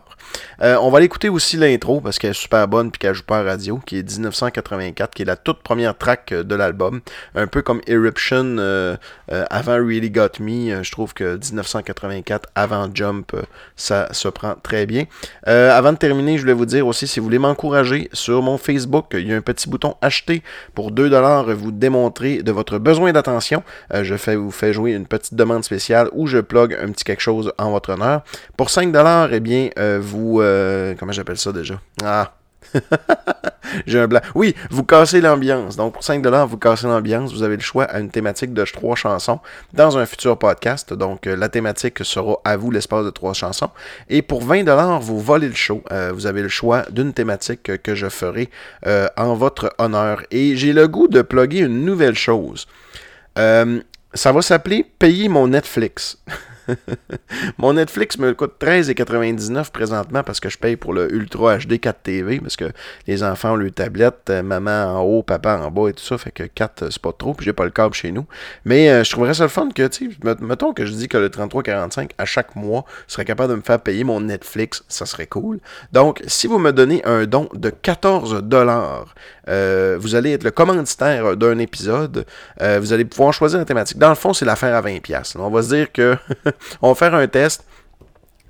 Euh, 0.62 0.76
on 0.80 0.90
va 0.90 1.00
l'écouter 1.00 1.28
aussi 1.28 1.58
l'intro 1.58 2.00
parce 2.00 2.18
qu'elle 2.18 2.30
est 2.30 2.34
super 2.34 2.66
bonne 2.66 2.90
puis 2.90 2.98
qu'elle 2.98 3.14
joue 3.14 3.22
pas 3.22 3.40
à 3.40 3.42
radio, 3.42 3.78
qui 3.84 3.98
est 3.98 4.02
1984, 4.02 5.12
qui 5.12 5.22
est 5.22 5.26
la 5.26 5.36
toute 5.36 5.62
première 5.62 5.96
track 5.96 6.32
euh, 6.32 6.42
de 6.42 6.54
l'album. 6.54 7.02
Un 7.34 7.46
peu 7.46 7.60
comme 7.60 7.82
Eruption 7.86 8.56
euh, 8.58 8.96
avant 9.28 9.76
Really 9.76 10.10
Got 10.10 10.40
Me. 10.40 10.82
je 10.82 10.90
trouve 10.90 11.12
que 11.12 11.36
1984 11.36 12.48
avant 12.54 12.88
Jump, 12.92 13.32
ça 13.76 14.08
se 14.12 14.28
prend 14.28 14.54
très 14.62 14.86
bien. 14.86 15.04
Avant 15.44 15.92
de 15.92 15.98
terminer, 15.98 16.36
je 16.36 16.42
voulais 16.42 16.54
vous 16.54 16.66
dire 16.66 16.86
aussi, 16.86 17.06
si 17.06 17.20
vous 17.20 17.24
voulez 17.24 17.38
m'encourager, 17.38 18.08
sur 18.12 18.42
mon 18.42 18.58
Facebook, 18.58 19.06
il 19.12 19.28
y 19.28 19.32
a 19.32 19.36
un 19.36 19.40
petit 19.40 19.68
bouton 19.68 19.96
acheter 20.00 20.42
pour 20.74 20.92
2$, 20.92 21.52
vous 21.52 21.72
démontrer 21.72 22.42
de 22.42 22.52
votre 22.52 22.78
besoin 22.78 23.12
d'attention. 23.12 23.62
Je 23.92 24.34
vous 24.34 24.50
fais 24.50 24.72
jouer 24.72 24.93
une 24.96 25.06
petite 25.06 25.34
demande 25.34 25.64
spéciale 25.64 26.08
où 26.12 26.26
je 26.26 26.38
plug 26.38 26.74
un 26.80 26.90
petit 26.92 27.04
quelque 27.04 27.20
chose 27.20 27.52
en 27.58 27.70
votre 27.70 27.90
honneur. 27.92 28.22
Pour 28.56 28.68
5$, 28.68 29.28
eh 29.32 29.40
bien, 29.40 29.70
euh, 29.78 29.98
vous... 30.00 30.40
euh, 30.40 30.94
comment 30.98 31.12
j'appelle 31.12 31.38
ça 31.38 31.52
déjà? 31.52 31.80
Ah... 32.04 32.32
J'ai 33.86 34.00
un 34.00 34.06
blanc. 34.08 34.20
Oui, 34.34 34.54
vous 34.70 34.84
cassez 34.84 35.20
l'ambiance. 35.20 35.76
Donc, 35.76 35.94
pour 35.94 36.02
5$, 36.02 36.46
vous 36.46 36.56
cassez 36.56 36.86
l'ambiance. 36.86 37.32
Vous 37.32 37.42
avez 37.42 37.56
le 37.56 37.62
choix 37.62 37.84
à 37.84 37.98
une 38.00 38.10
thématique 38.10 38.52
de 38.52 38.64
trois 38.64 38.96
chansons 38.96 39.40
dans 39.72 39.96
un 39.98 40.06
futur 40.06 40.38
podcast. 40.38 40.92
Donc, 40.92 41.26
euh, 41.26 41.36
la 41.36 41.48
thématique 41.48 42.04
sera 42.04 42.36
à 42.44 42.56
vous 42.56 42.70
l'espace 42.70 43.04
de 43.04 43.10
trois 43.10 43.32
chansons. 43.32 43.70
Et 44.08 44.22
pour 44.22 44.44
20$, 44.44 45.00
vous 45.00 45.20
volez 45.20 45.48
le 45.48 45.54
show. 45.54 45.82
Vous 46.12 46.26
avez 46.26 46.42
le 46.42 46.48
choix 46.48 46.82
d'une 46.90 47.12
thématique 47.12 47.80
que- 47.82 47.94
je 47.94 48.08
ferai 48.08 48.50
en 49.16 49.34
votre 49.34 49.72
honneur. 49.78 50.22
Et 50.30 50.56
j'ai 50.56 50.72
le 50.72 50.88
goût 50.88 51.08
de 51.08 51.22
plugger 51.22 51.60
une 51.60 51.84
nouvelle 51.84 52.16
chose. 52.16 52.66
Euh, 53.38 53.80
ça 54.14 54.32
va 54.32 54.42
s'appeler 54.42 54.86
Payer 54.98 55.28
mon 55.28 55.48
Netflix. 55.48 56.18
Mon 57.58 57.74
Netflix 57.74 58.18
me 58.18 58.32
coûte 58.32 58.54
13,99 58.60 59.70
présentement 59.70 60.22
parce 60.22 60.40
que 60.40 60.48
je 60.48 60.58
paye 60.58 60.76
pour 60.76 60.92
le 60.92 61.12
Ultra 61.12 61.58
HD 61.58 61.78
4 61.78 62.02
TV 62.02 62.40
parce 62.40 62.56
que 62.56 62.70
les 63.06 63.22
enfants 63.22 63.52
ont 63.52 63.56
le 63.56 63.70
tablette, 63.70 64.30
euh, 64.30 64.42
maman 64.42 64.98
en 64.98 65.02
haut, 65.02 65.22
papa 65.22 65.58
en 65.58 65.70
bas 65.70 65.88
et 65.88 65.92
tout 65.92 66.02
ça, 66.02 66.16
fait 66.18 66.30
que 66.30 66.44
4 66.44 66.82
euh, 66.82 66.88
c'est 66.90 67.02
pas 67.02 67.12
trop, 67.12 67.34
puis 67.34 67.44
j'ai 67.44 67.52
pas 67.52 67.64
le 67.64 67.70
câble 67.70 67.94
chez 67.94 68.12
nous. 68.12 68.26
Mais 68.64 68.88
euh, 68.88 69.04
je 69.04 69.10
trouverais 69.10 69.34
ça 69.34 69.44
le 69.44 69.48
fun 69.50 69.68
que, 69.74 69.86
tu 69.88 70.10
sais, 70.10 70.16
met- 70.24 70.40
mettons 70.40 70.72
que 70.72 70.86
je 70.86 70.92
dis 70.92 71.08
que 71.08 71.18
le 71.18 71.28
33,45 71.28 72.10
à 72.18 72.24
chaque 72.24 72.56
mois 72.56 72.84
serait 73.06 73.24
capable 73.24 73.50
de 73.52 73.56
me 73.56 73.62
faire 73.62 73.80
payer 73.80 74.04
mon 74.04 74.20
Netflix, 74.20 74.84
ça 74.88 75.06
serait 75.06 75.26
cool. 75.26 75.60
Donc, 75.92 76.22
si 76.26 76.46
vous 76.46 76.58
me 76.58 76.72
donnez 76.72 77.04
un 77.04 77.26
don 77.26 77.48
de 77.54 77.70
14 77.70 78.42
dollars, 78.42 79.14
vous 79.46 80.14
allez 80.14 80.32
être 80.32 80.44
le 80.44 80.50
commanditaire 80.50 81.36
d'un 81.36 81.58
épisode, 81.58 82.26
euh, 82.60 82.78
vous 82.80 82.92
allez 82.92 83.04
pouvoir 83.04 83.32
choisir 83.32 83.58
la 83.58 83.64
thématique. 83.64 83.98
Dans 83.98 84.08
le 84.08 84.14
fond, 84.14 84.32
c'est 84.32 84.44
l'affaire 84.44 84.74
à 84.74 84.82
20$. 84.82 85.00
piastres. 85.00 85.38
On 85.38 85.50
va 85.50 85.62
se 85.62 85.74
dire 85.74 85.92
que 85.92 86.16
on 86.82 86.88
va 86.88 86.94
faire 86.94 87.14
un 87.14 87.26
test. 87.26 87.64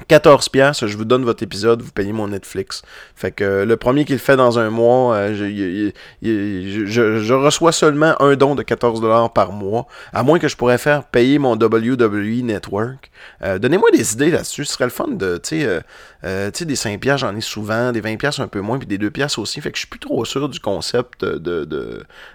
14 0.09 0.49
pièces, 0.49 0.87
je 0.87 0.97
vous 0.97 1.05
donne 1.05 1.25
votre 1.25 1.43
épisode, 1.45 1.81
vous 1.81 1.93
payez 1.93 2.13
mon 2.13 2.29
Netflix. 2.29 2.83
Fait 3.15 3.31
que 3.31 3.45
euh, 3.45 3.65
le 3.65 3.77
premier 3.77 4.05
qui 4.05 4.13
le 4.13 4.19
fait 4.19 4.37
dans 4.37 4.59
un 4.59 4.69
mois, 4.69 5.15
euh, 5.15 5.93
je, 6.21 7.33
reçois 7.33 7.71
seulement 7.71 8.21
un 8.21 8.35
don 8.35 8.57
de 8.57 8.63
14 8.63 9.01
dollars 9.01 9.33
par 9.33 9.53
mois, 9.53 9.87
à 10.13 10.25
moins 10.25 10.41
que 10.41 10.49
je 10.49 10.57
pourrais 10.57 10.79
faire 10.79 11.05
payer 11.05 11.39
mon 11.39 11.53
WWE 11.55 12.43
Network. 12.43 13.13
Euh, 13.43 13.59
Donnez-moi 13.59 13.91
des 13.93 14.15
idées 14.15 14.31
là-dessus, 14.33 14.65
ce 14.65 14.75
serait 14.75 14.85
le 14.85 14.91
fun 14.91 15.09
de, 15.09 15.39
tu 15.39 15.65
sais, 15.65 16.65
des 16.65 16.77
5 16.77 17.01
pièces, 17.01 17.21
j'en 17.21 17.35
ai 17.37 17.41
souvent, 17.41 17.93
des 17.93 18.01
20 18.01 18.17
pièces 18.17 18.41
un 18.41 18.49
peu 18.49 18.61
moins, 18.61 18.79
puis 18.79 18.89
des 18.89 18.99
2 18.99 19.11
pièces 19.11 19.39
aussi. 19.39 19.61
Fait 19.61 19.71
que 19.71 19.77
je 19.77 19.83
suis 19.83 19.89
plus 19.89 20.01
trop 20.01 20.25
sûr 20.25 20.49
du 20.49 20.59
concept 20.59 21.25
de, 21.25 21.65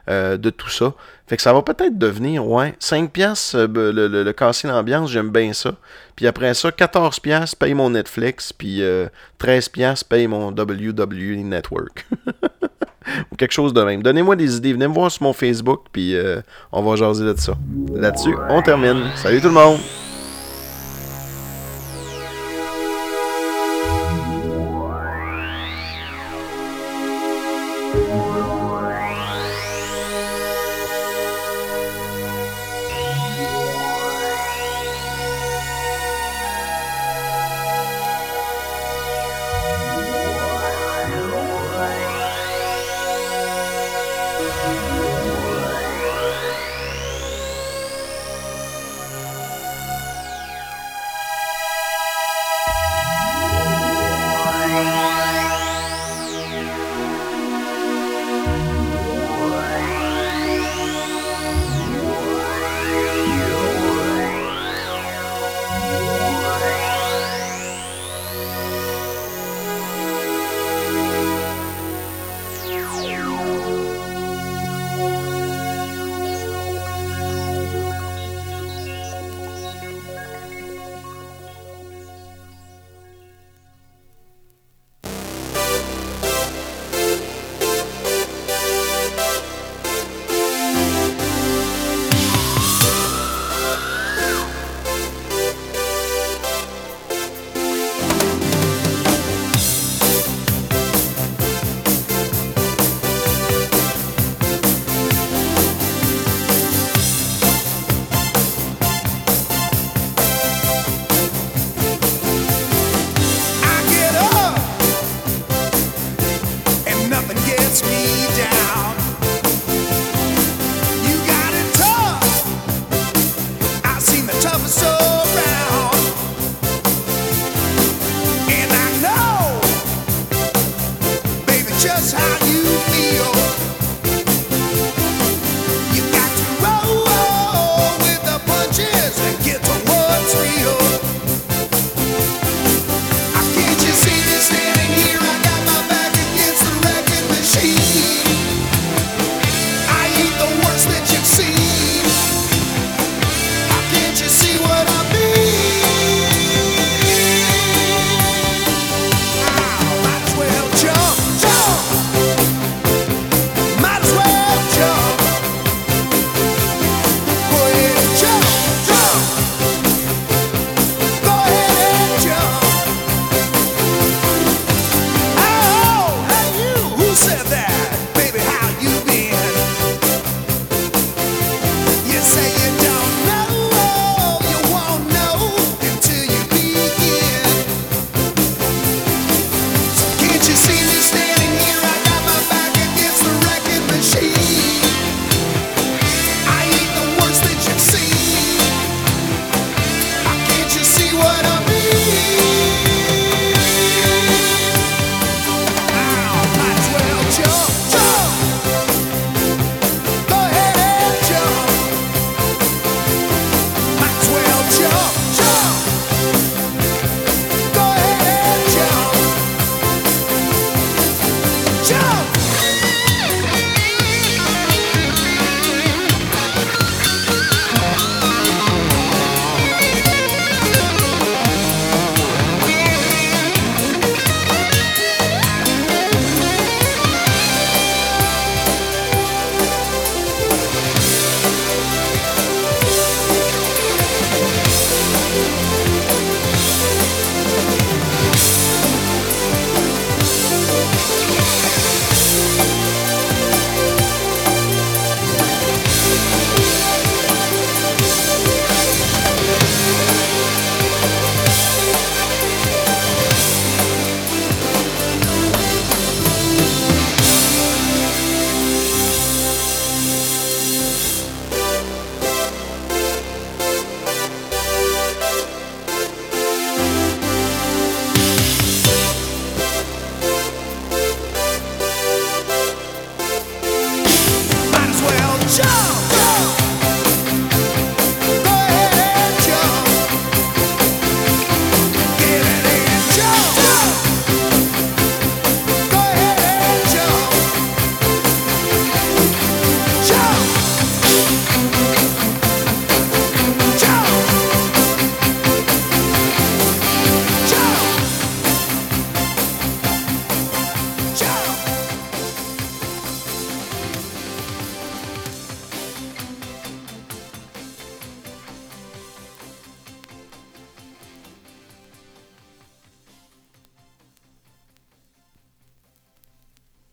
de 0.08 0.50
tout 0.50 0.70
ça. 0.70 0.94
Fait 1.30 1.38
que 1.38 1.44
ça 1.44 1.54
va 1.54 1.62
peut-être 1.62 1.96
devenir, 1.98 2.46
ouais, 2.48 2.74
5 2.80 3.12
pièces 3.12 3.54
euh, 3.54 3.68
le, 3.72 3.92
le- 4.08 4.24
le 4.24 4.34
casser 4.34 4.68
l'ambiance, 4.68 5.12
j'aime 5.12 5.30
bien 5.30 5.54
ça. 5.54 5.76
Puis 6.16 6.26
après 6.26 6.56
ça, 6.56 6.72
14 6.72 7.20
pièces 7.20 7.54
paye 7.54 7.76
mon 7.76 7.92
Netflix, 7.92 8.52
puis 8.52 8.82
euh, 8.82 9.08
13 9.38 9.70
pièces 9.70 10.04
paye 10.04 10.26
mon 10.28 10.48
WWE 10.48 11.44
Network. 11.44 12.08
Ou 13.32 13.36
quelque 13.36 13.52
chose 13.54 13.74
de 13.74 13.82
même. 13.84 14.02
Donnez-moi 14.02 14.36
des 14.36 14.58
idées, 14.58 14.74
venez 14.74 14.88
me 14.88 14.94
voir 14.94 15.12
sur 15.12 15.22
mon 15.24 15.34
Facebook, 15.34 15.82
puis 15.92 16.16
euh, 16.16 16.42
on 16.72 16.82
va 16.82 16.96
jaser 16.96 17.26
de 17.26 17.36
ça. 17.40 17.54
Là-dessus, 17.94 18.36
on 18.50 18.62
termine. 18.64 19.04
Salut 19.16 19.40
tout 19.40 19.48
le 19.50 19.54
monde! 19.54 19.78